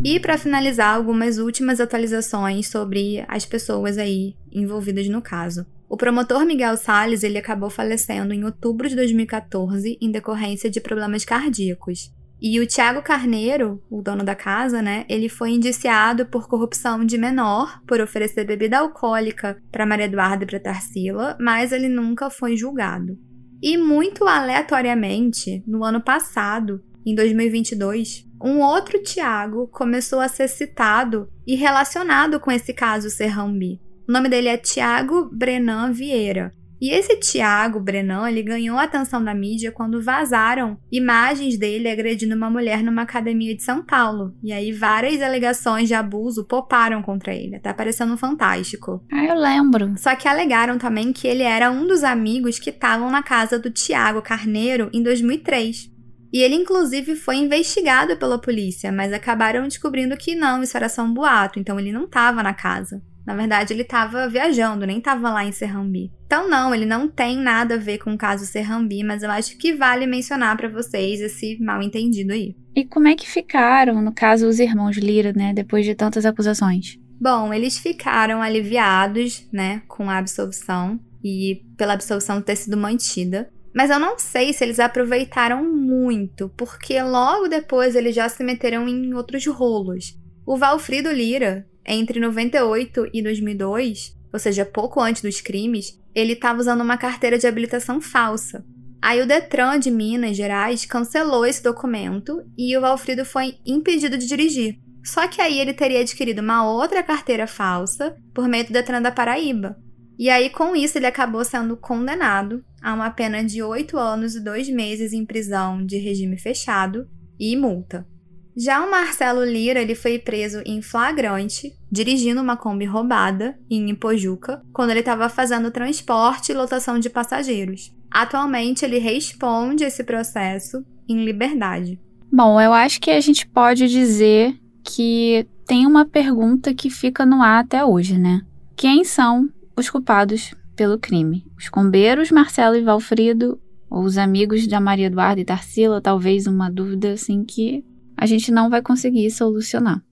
E 0.03 0.19
para 0.19 0.35
finalizar, 0.35 0.95
algumas 0.95 1.37
últimas 1.37 1.79
atualizações 1.79 2.67
sobre 2.67 3.23
as 3.27 3.45
pessoas 3.45 3.99
aí 3.99 4.35
envolvidas 4.51 5.07
no 5.07 5.21
caso. 5.21 5.63
O 5.87 5.95
promotor 5.95 6.43
Miguel 6.43 6.75
Sales 6.75 7.21
ele 7.21 7.37
acabou 7.37 7.69
falecendo 7.69 8.33
em 8.33 8.43
outubro 8.43 8.89
de 8.89 8.95
2014 8.95 9.99
em 10.01 10.09
decorrência 10.09 10.71
de 10.71 10.81
problemas 10.81 11.23
cardíacos. 11.23 12.11
E 12.41 12.59
o 12.59 12.65
Tiago 12.65 13.03
Carneiro, 13.03 13.79
o 13.91 14.01
dono 14.01 14.23
da 14.23 14.33
casa, 14.33 14.81
né, 14.81 15.05
ele 15.07 15.29
foi 15.29 15.51
indiciado 15.51 16.25
por 16.25 16.47
corrupção 16.47 17.05
de 17.05 17.15
menor, 17.15 17.79
por 17.85 18.01
oferecer 18.01 18.43
bebida 18.43 18.79
alcoólica 18.79 19.61
para 19.71 19.85
Maria 19.85 20.05
Eduarda 20.05 20.43
e 20.43 20.47
para 20.47 20.59
Tarsila, 20.59 21.37
mas 21.39 21.71
ele 21.71 21.87
nunca 21.87 22.31
foi 22.31 22.57
julgado. 22.57 23.19
E 23.61 23.77
muito 23.77 24.25
aleatoriamente, 24.25 25.63
no 25.67 25.83
ano 25.83 26.01
passado, 26.01 26.83
em 27.05 27.13
2022, 27.13 28.30
um 28.43 28.61
outro 28.61 29.01
Tiago 29.01 29.67
começou 29.67 30.19
a 30.19 30.27
ser 30.27 30.47
citado 30.47 31.29
e 31.45 31.55
relacionado 31.55 32.39
com 32.39 32.51
esse 32.51 32.73
caso 32.73 33.09
Serrambi. 33.09 33.79
O 34.07 34.11
nome 34.11 34.29
dele 34.29 34.49
é 34.49 34.57
Tiago 34.57 35.29
Brenan 35.31 35.91
Vieira. 35.91 36.51
E 36.81 36.89
esse 36.89 37.15
Tiago 37.17 37.79
Brenan, 37.79 38.27
ele 38.27 38.41
ganhou 38.41 38.75
a 38.75 38.85
atenção 38.85 39.23
da 39.23 39.35
mídia 39.35 39.71
quando 39.71 40.01
vazaram 40.01 40.79
imagens 40.91 41.55
dele 41.55 41.87
agredindo 41.87 42.35
uma 42.35 42.49
mulher 42.49 42.81
numa 42.81 43.03
academia 43.03 43.55
de 43.55 43.61
São 43.61 43.85
Paulo. 43.85 44.33
E 44.43 44.51
aí 44.51 44.71
várias 44.71 45.21
alegações 45.21 45.87
de 45.87 45.93
abuso 45.93 46.43
poparam 46.43 47.03
contra 47.03 47.35
ele, 47.35 47.57
até 47.57 47.71
parecendo 47.71 48.13
um 48.13 48.17
fantástico. 48.17 48.99
Ah, 49.11 49.23
eu 49.23 49.35
lembro. 49.35 49.93
Só 49.95 50.15
que 50.15 50.27
alegaram 50.27 50.79
também 50.79 51.13
que 51.13 51.27
ele 51.27 51.43
era 51.43 51.69
um 51.69 51.85
dos 51.85 52.03
amigos 52.03 52.57
que 52.57 52.71
estavam 52.71 53.11
na 53.11 53.21
casa 53.21 53.59
do 53.59 53.69
Tiago 53.69 54.19
Carneiro 54.19 54.89
em 54.91 55.03
2003. 55.03 55.90
E 56.31 56.41
ele, 56.41 56.55
inclusive, 56.55 57.15
foi 57.15 57.35
investigado 57.37 58.15
pela 58.17 58.39
polícia, 58.39 58.91
mas 58.91 59.11
acabaram 59.11 59.67
descobrindo 59.67 60.15
que 60.15 60.35
não, 60.35 60.63
isso 60.63 60.77
era 60.77 60.87
só 60.87 61.03
um 61.03 61.13
boato, 61.13 61.59
então 61.59 61.79
ele 61.79 61.91
não 61.91 62.05
estava 62.05 62.41
na 62.41 62.53
casa. 62.53 63.01
Na 63.25 63.35
verdade, 63.35 63.73
ele 63.73 63.83
estava 63.83 64.27
viajando, 64.27 64.85
nem 64.85 64.97
estava 64.97 65.29
lá 65.29 65.45
em 65.45 65.51
Serrambi. 65.51 66.11
Então, 66.25 66.49
não, 66.49 66.73
ele 66.73 66.85
não 66.85 67.07
tem 67.07 67.37
nada 67.37 67.75
a 67.75 67.77
ver 67.77 67.99
com 67.99 68.13
o 68.13 68.17
caso 68.17 68.45
Serrambi, 68.45 69.03
mas 69.03 69.21
eu 69.21 69.29
acho 69.29 69.57
que 69.57 69.75
vale 69.75 70.07
mencionar 70.07 70.57
para 70.57 70.69
vocês 70.69 71.21
esse 71.21 71.57
mal 71.61 71.81
entendido 71.81 72.33
aí. 72.33 72.55
E 72.75 72.85
como 72.85 73.07
é 73.07 73.15
que 73.15 73.29
ficaram, 73.29 74.01
no 74.01 74.13
caso, 74.13 74.47
os 74.47 74.59
irmãos 74.59 74.97
Lira, 74.97 75.33
né, 75.33 75.53
depois 75.53 75.85
de 75.85 75.93
tantas 75.93 76.25
acusações? 76.25 76.97
Bom, 77.19 77.53
eles 77.53 77.77
ficaram 77.77 78.41
aliviados, 78.41 79.47
né, 79.51 79.83
com 79.87 80.09
a 80.09 80.17
absolvição 80.17 80.99
e 81.23 81.61
pela 81.77 81.93
absolvição 81.93 82.41
ter 82.41 82.55
sido 82.55 82.75
mantida. 82.75 83.51
Mas 83.73 83.89
eu 83.89 83.99
não 83.99 84.19
sei 84.19 84.53
se 84.53 84.63
eles 84.63 84.79
aproveitaram 84.79 85.63
muito, 85.63 86.49
porque 86.57 87.01
logo 87.01 87.47
depois 87.47 87.95
eles 87.95 88.13
já 88.13 88.27
se 88.27 88.43
meteram 88.43 88.87
em 88.87 89.13
outros 89.13 89.45
rolos. 89.47 90.17
O 90.45 90.57
Valfrido 90.57 91.11
Lira, 91.11 91.65
entre 91.85 92.19
98 92.19 93.09
e 93.13 93.23
2002, 93.23 94.17
ou 94.33 94.39
seja, 94.39 94.65
pouco 94.65 94.99
antes 94.99 95.21
dos 95.21 95.39
crimes, 95.39 95.99
ele 96.13 96.33
estava 96.33 96.59
usando 96.59 96.81
uma 96.81 96.97
carteira 96.97 97.37
de 97.37 97.47
habilitação 97.47 98.01
falsa. 98.01 98.65
Aí 99.01 99.21
o 99.21 99.25
Detran 99.25 99.79
de 99.79 99.89
Minas 99.89 100.37
Gerais 100.37 100.85
cancelou 100.85 101.45
esse 101.45 101.63
documento 101.63 102.43
e 102.57 102.77
o 102.77 102.81
Valfrido 102.81 103.25
foi 103.25 103.55
impedido 103.65 104.17
de 104.17 104.27
dirigir. 104.27 104.77
Só 105.03 105.27
que 105.27 105.41
aí 105.41 105.59
ele 105.59 105.73
teria 105.73 106.01
adquirido 106.01 106.39
uma 106.39 106.69
outra 106.69 107.01
carteira 107.01 107.47
falsa 107.47 108.15
por 108.33 108.47
meio 108.47 108.65
do 108.67 108.73
Detran 108.73 109.01
da 109.01 109.11
Paraíba. 109.11 109.75
E 110.19 110.29
aí, 110.29 110.51
com 110.51 110.75
isso, 110.75 110.99
ele 110.99 111.07
acabou 111.07 111.43
sendo 111.43 111.75
condenado 111.75 112.63
a 112.81 112.93
uma 112.93 113.09
pena 113.09 113.43
de 113.43 113.61
oito 113.61 113.97
anos 113.97 114.35
e 114.35 114.43
dois 114.43 114.67
meses 114.69 115.13
em 115.13 115.25
prisão 115.25 115.85
de 115.85 115.97
regime 115.97 116.37
fechado 116.37 117.07
e 117.39 117.55
multa. 117.55 118.07
Já 118.55 118.85
o 118.85 118.91
Marcelo 118.91 119.45
Lira 119.45 119.81
ele 119.81 119.95
foi 119.95 120.19
preso 120.19 120.61
em 120.65 120.81
flagrante, 120.81 121.73
dirigindo 121.89 122.41
uma 122.41 122.57
Kombi 122.57 122.85
roubada 122.85 123.57
em 123.69 123.89
Ipojuca, 123.89 124.61
quando 124.73 124.89
ele 124.89 124.99
estava 124.99 125.29
fazendo 125.29 125.71
transporte 125.71 126.51
e 126.51 126.55
lotação 126.55 126.99
de 126.99 127.09
passageiros. 127.09 127.93
Atualmente 128.09 128.83
ele 128.83 128.97
responde 128.97 129.85
esse 129.85 130.03
processo 130.03 130.83
em 131.07 131.23
liberdade. 131.23 131.99
Bom, 132.31 132.59
eu 132.59 132.73
acho 132.73 132.99
que 132.99 133.11
a 133.11 133.21
gente 133.21 133.47
pode 133.47 133.87
dizer 133.87 134.57
que 134.83 135.47
tem 135.65 135.85
uma 135.85 136.05
pergunta 136.05 136.73
que 136.73 136.89
fica 136.89 137.25
no 137.25 137.41
ar 137.41 137.63
até 137.63 137.85
hoje, 137.85 138.17
né? 138.17 138.41
Quem 138.75 139.03
são 139.03 139.49
os 139.77 139.89
culpados 139.89 140.53
pelo 140.81 140.97
crime? 140.97 141.45
Os 141.55 141.69
combeiros 141.69 142.31
Marcelo 142.31 142.75
e 142.75 142.81
Valfrido 142.81 143.61
ou 143.87 144.01
os 144.01 144.17
amigos 144.17 144.65
da 144.65 144.81
Maria 144.81 145.05
Eduarda 145.05 145.39
e 145.39 145.45
Tarsila? 145.45 146.01
Talvez 146.01 146.47
uma 146.47 146.71
dúvida 146.71 147.13
assim 147.13 147.45
que 147.45 147.85
a 148.17 148.25
gente 148.25 148.51
não 148.51 148.67
vai 148.67 148.81
conseguir 148.81 149.29
solucionar. 149.29 150.03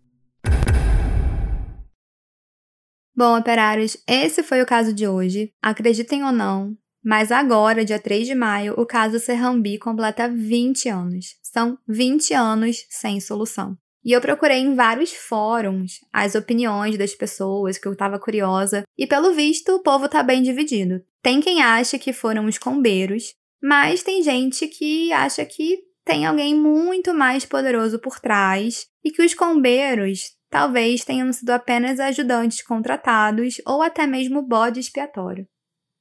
Bom, 3.15 3.35
operários, 3.35 3.97
esse 4.07 4.43
foi 4.43 4.61
o 4.61 4.65
caso 4.65 4.93
de 4.93 5.07
hoje. 5.07 5.51
Acreditem 5.59 6.23
ou 6.23 6.31
não, 6.31 6.77
mas 7.03 7.31
agora, 7.31 7.83
dia 7.83 7.99
3 7.99 8.27
de 8.27 8.35
maio, 8.35 8.75
o 8.77 8.85
caso 8.85 9.17
Serrambi 9.17 9.79
completa 9.79 10.29
20 10.29 10.87
anos. 10.87 11.35
São 11.41 11.79
20 11.87 12.31
anos 12.35 12.85
sem 12.91 13.19
solução. 13.19 13.75
E 14.03 14.11
eu 14.11 14.21
procurei 14.21 14.59
em 14.59 14.75
vários 14.75 15.13
fóruns 15.13 15.99
as 16.11 16.35
opiniões 16.35 16.97
das 16.97 17.13
pessoas, 17.13 17.77
que 17.77 17.87
eu 17.87 17.93
estava 17.93 18.19
curiosa, 18.19 18.83
e 18.97 19.05
pelo 19.05 19.33
visto 19.33 19.75
o 19.75 19.83
povo 19.83 20.07
tá 20.07 20.23
bem 20.23 20.41
dividido. 20.41 21.03
Tem 21.21 21.41
quem 21.41 21.61
acha 21.61 21.99
que 21.99 22.13
foram 22.13 22.45
os 22.45 22.57
combeiros, 22.57 23.35
mas 23.61 24.03
tem 24.03 24.23
gente 24.23 24.67
que 24.67 25.11
acha 25.11 25.45
que 25.45 25.79
tem 26.05 26.25
alguém 26.25 26.55
muito 26.55 27.13
mais 27.13 27.45
poderoso 27.45 27.99
por 27.99 28.19
trás 28.19 28.87
e 29.03 29.11
que 29.11 29.21
os 29.21 29.33
combeiros 29.33 30.31
talvez 30.49 31.03
tenham 31.03 31.31
sido 31.31 31.51
apenas 31.51 31.99
ajudantes 31.99 32.63
contratados 32.63 33.61
ou 33.67 33.81
até 33.81 34.07
mesmo 34.07 34.41
bode 34.41 34.79
expiatório. 34.79 35.47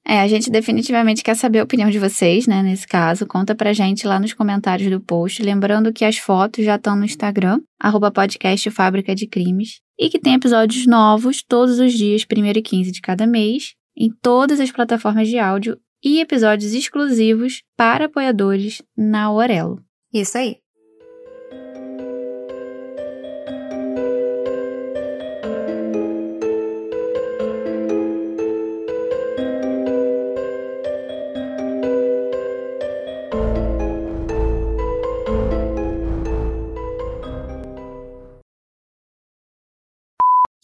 É, 0.09 0.21
a 0.21 0.27
gente 0.27 0.51
definitivamente 0.51 1.23
quer 1.23 1.35
saber 1.35 1.59
a 1.59 1.65
opinião 1.65 1.91
de 1.91 1.99
vocês, 1.99 2.47
né, 2.47 2.63
nesse 2.63 2.87
caso. 2.89 3.27
Conta 3.27 3.55
pra 3.55 3.75
gente 3.75 4.07
lá 4.07 4.19
nos 4.19 4.33
comentários 4.33 4.91
do 4.91 4.99
post. 4.99 5.43
Lembrando 5.43 5.93
que 5.93 6.03
as 6.03 6.17
fotos 6.17 6.65
já 6.65 6.77
estão 6.77 6.97
no 6.97 7.05
Instagram, 7.05 7.61
arroba 7.79 8.11
podcast 8.11 8.71
Fábrica 8.71 9.15
de 9.15 9.27
Crimes. 9.27 9.81
E 9.99 10.09
que 10.09 10.19
tem 10.19 10.33
episódios 10.33 10.87
novos 10.87 11.43
todos 11.43 11.79
os 11.79 11.93
dias, 11.93 12.25
1 12.25 12.47
e 12.47 12.63
15 12.63 12.91
de 12.91 13.03
cada 13.03 13.27
mês, 13.27 13.75
em 13.95 14.11
todas 14.23 14.61
as 14.61 14.71
plataformas 14.71 15.29
de 15.29 15.39
áudio 15.39 15.77
e 16.03 16.21
episódios 16.21 16.73
exclusivos 16.73 17.63
para 17.77 18.07
apoiadores 18.07 18.81
na 18.97 19.25
Aurelo. 19.25 19.83
Isso 20.11 20.39
aí. 20.39 20.57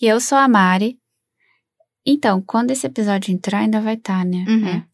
E 0.04 0.06
eu 0.06 0.20
sou 0.20 0.36
a 0.36 0.46
Mari. 0.46 0.98
Então, 2.04 2.42
quando 2.42 2.70
esse 2.70 2.86
episódio 2.86 3.32
entrar, 3.32 3.60
ainda 3.60 3.80
vai 3.80 3.94
estar, 3.94 4.18
tá, 4.18 4.24
né? 4.26 4.44
Uhum. 4.46 4.68
É. 4.68 4.86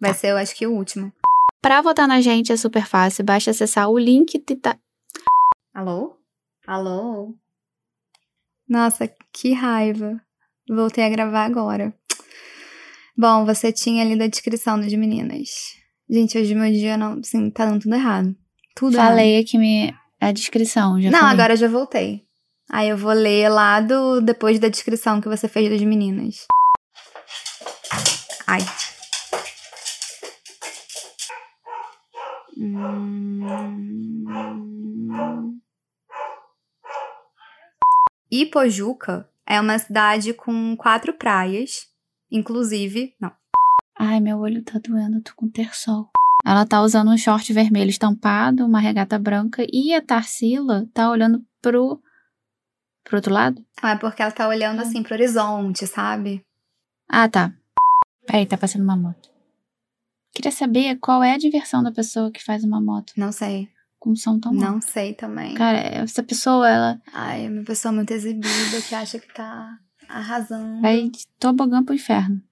Vai 0.00 0.14
ser, 0.14 0.28
eu 0.28 0.38
acho 0.38 0.56
que 0.56 0.66
o 0.66 0.72
último. 0.72 1.12
Para 1.60 1.82
votar 1.82 2.08
na 2.08 2.22
gente 2.22 2.50
é 2.50 2.56
super 2.56 2.86
fácil, 2.86 3.22
basta 3.22 3.50
acessar 3.50 3.86
o 3.86 3.98
link 3.98 4.38
que 4.38 4.56
tá. 4.56 4.78
Alô? 5.74 6.16
Alô? 6.66 7.34
Nossa, 8.66 9.12
que 9.30 9.52
raiva. 9.52 10.18
Voltei 10.66 11.04
a 11.04 11.10
gravar 11.10 11.44
agora. 11.44 11.94
Bom, 13.14 13.44
você 13.44 13.70
tinha 13.72 14.06
lido 14.06 14.22
a 14.22 14.26
descrição 14.26 14.80
das 14.80 14.94
meninas. 14.94 15.50
Gente, 16.08 16.38
hoje 16.38 16.54
meu 16.54 16.72
dia 16.72 16.96
não, 16.96 17.18
assim, 17.18 17.50
tá 17.50 17.66
dando 17.66 17.82
tudo 17.82 17.94
errado. 17.94 18.34
Tudo 18.74 18.96
Falei 18.96 19.34
errado. 19.34 19.44
aqui 19.44 19.58
me, 19.58 19.94
a 20.18 20.32
descrição, 20.32 20.98
já 20.98 21.10
Não, 21.10 21.18
falei. 21.18 21.34
agora 21.34 21.52
eu 21.52 21.58
já 21.58 21.68
voltei. 21.68 22.24
Aí 22.70 22.88
eu 22.88 22.96
vou 22.96 23.12
ler 23.12 23.48
lá 23.48 23.80
do, 23.80 24.20
depois 24.20 24.58
da 24.58 24.68
descrição 24.68 25.20
que 25.20 25.28
você 25.28 25.48
fez 25.48 25.70
das 25.70 25.82
meninas. 25.82 26.46
Ai. 28.46 28.60
Hum... 32.56 33.34
Ipojuca 38.30 39.28
é 39.46 39.60
uma 39.60 39.78
cidade 39.78 40.34
com 40.34 40.76
quatro 40.76 41.14
praias, 41.14 41.86
inclusive. 42.30 43.14
Não. 43.20 43.30
Ai, 43.96 44.18
meu 44.18 44.38
olho 44.38 44.64
tá 44.64 44.80
doendo, 44.82 45.22
tô 45.22 45.32
com 45.36 45.48
terçol. 45.48 46.10
Ela 46.44 46.66
tá 46.66 46.82
usando 46.82 47.12
um 47.12 47.16
short 47.16 47.52
vermelho 47.52 47.90
estampado, 47.90 48.66
uma 48.66 48.80
regata 48.80 49.18
branca 49.18 49.64
e 49.72 49.94
a 49.94 50.02
Tarsila 50.02 50.84
tá 50.92 51.10
olhando 51.10 51.42
pro. 51.62 52.00
Pro 53.04 53.16
outro 53.16 53.32
lado? 53.32 53.64
Ah, 53.82 53.92
é 53.92 53.96
porque 53.96 54.22
ela 54.22 54.32
tá 54.32 54.48
olhando 54.48 54.80
assim 54.80 55.02
pro 55.02 55.14
horizonte, 55.14 55.86
sabe? 55.86 56.42
Ah, 57.08 57.28
tá. 57.28 57.52
Peraí, 58.26 58.46
tá 58.46 58.56
passando 58.56 58.82
uma 58.82 58.96
moto. 58.96 59.28
Queria 60.34 60.50
saber 60.50 60.96
qual 60.96 61.22
é 61.22 61.34
a 61.34 61.38
diversão 61.38 61.82
da 61.82 61.92
pessoa 61.92 62.30
que 62.32 62.42
faz 62.42 62.64
uma 62.64 62.80
moto 62.80 63.12
Não 63.16 63.30
sei. 63.30 63.68
com 64.00 64.10
um 64.10 64.16
som 64.16 64.38
tão 64.40 64.52
alto. 64.52 64.64
Não 64.64 64.80
sei 64.80 65.14
também. 65.14 65.54
Cara, 65.54 65.78
essa 65.78 66.22
pessoa, 66.22 66.68
ela 66.68 67.00
Ai, 67.12 67.46
é 67.46 67.48
uma 67.48 67.62
pessoa 67.62 67.92
muito 67.92 68.10
exibida 68.10 68.80
que 68.88 68.94
acha 68.94 69.18
que 69.18 69.32
tá 69.32 69.78
arrasando. 70.08 70.80
vai 70.80 71.08
de 71.08 71.24
tobogã 71.38 71.84
pro 71.84 71.94
inferno. 71.94 72.42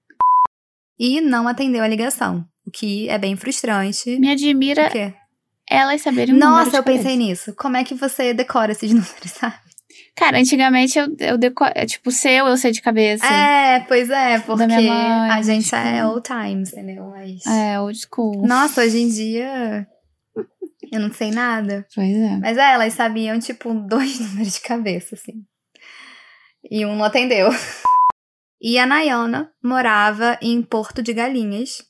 E 0.99 1.19
não 1.19 1.47
atendeu 1.47 1.83
a 1.83 1.87
ligação, 1.87 2.47
o 2.65 2.71
que 2.71 3.09
é 3.09 3.17
bem 3.17 3.35
frustrante. 3.35 4.17
Me 4.19 4.31
admira 4.31 4.87
O 4.87 4.91
quê? 4.91 5.13
elas 5.69 6.01
saberem 6.01 6.33
número 6.35 6.49
Nossa, 6.51 6.77
eu 6.77 6.83
pensei 6.83 7.17
nisso. 7.17 7.53
Como 7.55 7.75
é 7.75 7.83
que 7.83 7.95
você 7.95 8.33
decora 8.33 8.71
esses 8.71 8.91
números, 8.93 9.31
sabe? 9.31 9.55
Cara, 10.15 10.37
antigamente 10.37 10.97
eu, 10.97 11.07
eu 11.19 11.37
decoro. 11.37 11.71
é, 11.75 11.85
Tipo, 11.85 12.11
seu 12.11 12.45
eu 12.47 12.55
sei 12.57 12.71
de 12.71 12.81
cabeça. 12.81 13.25
É, 13.25 13.79
pois 13.81 14.09
é, 14.09 14.39
porque 14.39 14.65
mãe, 14.67 14.89
a 14.89 15.41
gente 15.41 15.63
tipo- 15.65 15.75
é 15.75 16.05
old 16.05 16.21
times, 16.21 16.71
entendeu? 16.71 17.09
Mas... 17.09 17.45
É, 17.47 17.79
old 17.79 17.97
school. 17.99 18.45
Nossa, 18.45 18.81
hoje 18.81 18.99
em 18.99 19.09
dia 19.09 19.87
eu 20.91 20.99
não 20.99 21.11
sei 21.11 21.31
nada. 21.31 21.85
Pois 21.95 22.15
é. 22.15 22.37
Mas 22.37 22.57
é, 22.57 22.73
elas 22.73 22.93
sabiam, 22.93 23.39
tipo, 23.39 23.73
dois 23.87 24.19
números 24.19 24.53
de 24.53 24.61
cabeça, 24.61 25.15
assim. 25.15 25.43
E 26.69 26.85
um 26.85 26.95
não 26.95 27.03
atendeu. 27.05 27.49
E 28.61 28.77
a 28.77 28.85
Nayana 28.85 29.51
morava 29.63 30.37
em 30.41 30.61
Porto 30.61 31.01
de 31.01 31.11
Galinhas. 31.11 31.83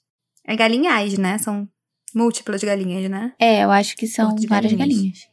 É 0.47 0.55
galinhais, 0.55 1.17
né? 1.17 1.37
São 1.37 1.67
múltiplas 2.15 2.63
galinhas, 2.63 3.09
né? 3.09 3.33
É, 3.39 3.63
eu 3.63 3.71
acho 3.71 3.95
que 3.95 4.07
são 4.07 4.35
várias 4.47 4.73
galinhas. 4.73 4.77
galinhas. 4.97 5.32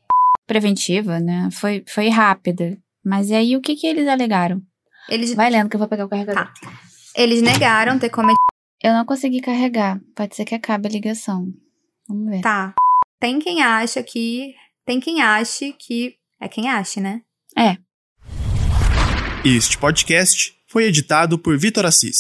Preventiva, 0.50 1.20
né? 1.20 1.48
Foi, 1.52 1.84
foi 1.86 2.08
rápida. 2.08 2.76
Mas 3.04 3.30
e 3.30 3.34
aí, 3.36 3.56
o 3.56 3.60
que 3.60 3.76
que 3.76 3.86
eles 3.86 4.08
alegaram? 4.08 4.60
Eles, 5.08 5.32
Vai 5.32 5.48
lendo 5.48 5.70
que 5.70 5.76
eu 5.76 5.78
vou 5.78 5.86
pegar 5.86 6.04
o 6.04 6.08
carregador. 6.08 6.44
Tá. 6.44 6.72
eles 7.14 7.40
negaram 7.40 8.00
ter 8.00 8.10
cometido. 8.10 8.36
Eu 8.82 8.92
não 8.92 9.04
consegui 9.04 9.40
carregar. 9.40 10.00
Pode 10.12 10.34
ser 10.34 10.44
que 10.44 10.56
acabe 10.56 10.88
a 10.88 10.90
ligação. 10.90 11.46
Vamos 12.08 12.28
ver. 12.28 12.40
Tá. 12.40 12.74
Tem 13.20 13.38
quem 13.38 13.62
acha 13.62 14.02
que. 14.02 14.56
Tem 14.84 14.98
quem 14.98 15.22
ache 15.22 15.72
que. 15.78 16.16
É 16.40 16.48
quem 16.48 16.68
ache, 16.68 17.00
né? 17.00 17.22
É. 17.56 17.76
Este 19.44 19.78
podcast 19.78 20.52
foi 20.66 20.82
editado 20.86 21.38
por 21.38 21.56
Vitor 21.56 21.86
Assis. 21.86 22.16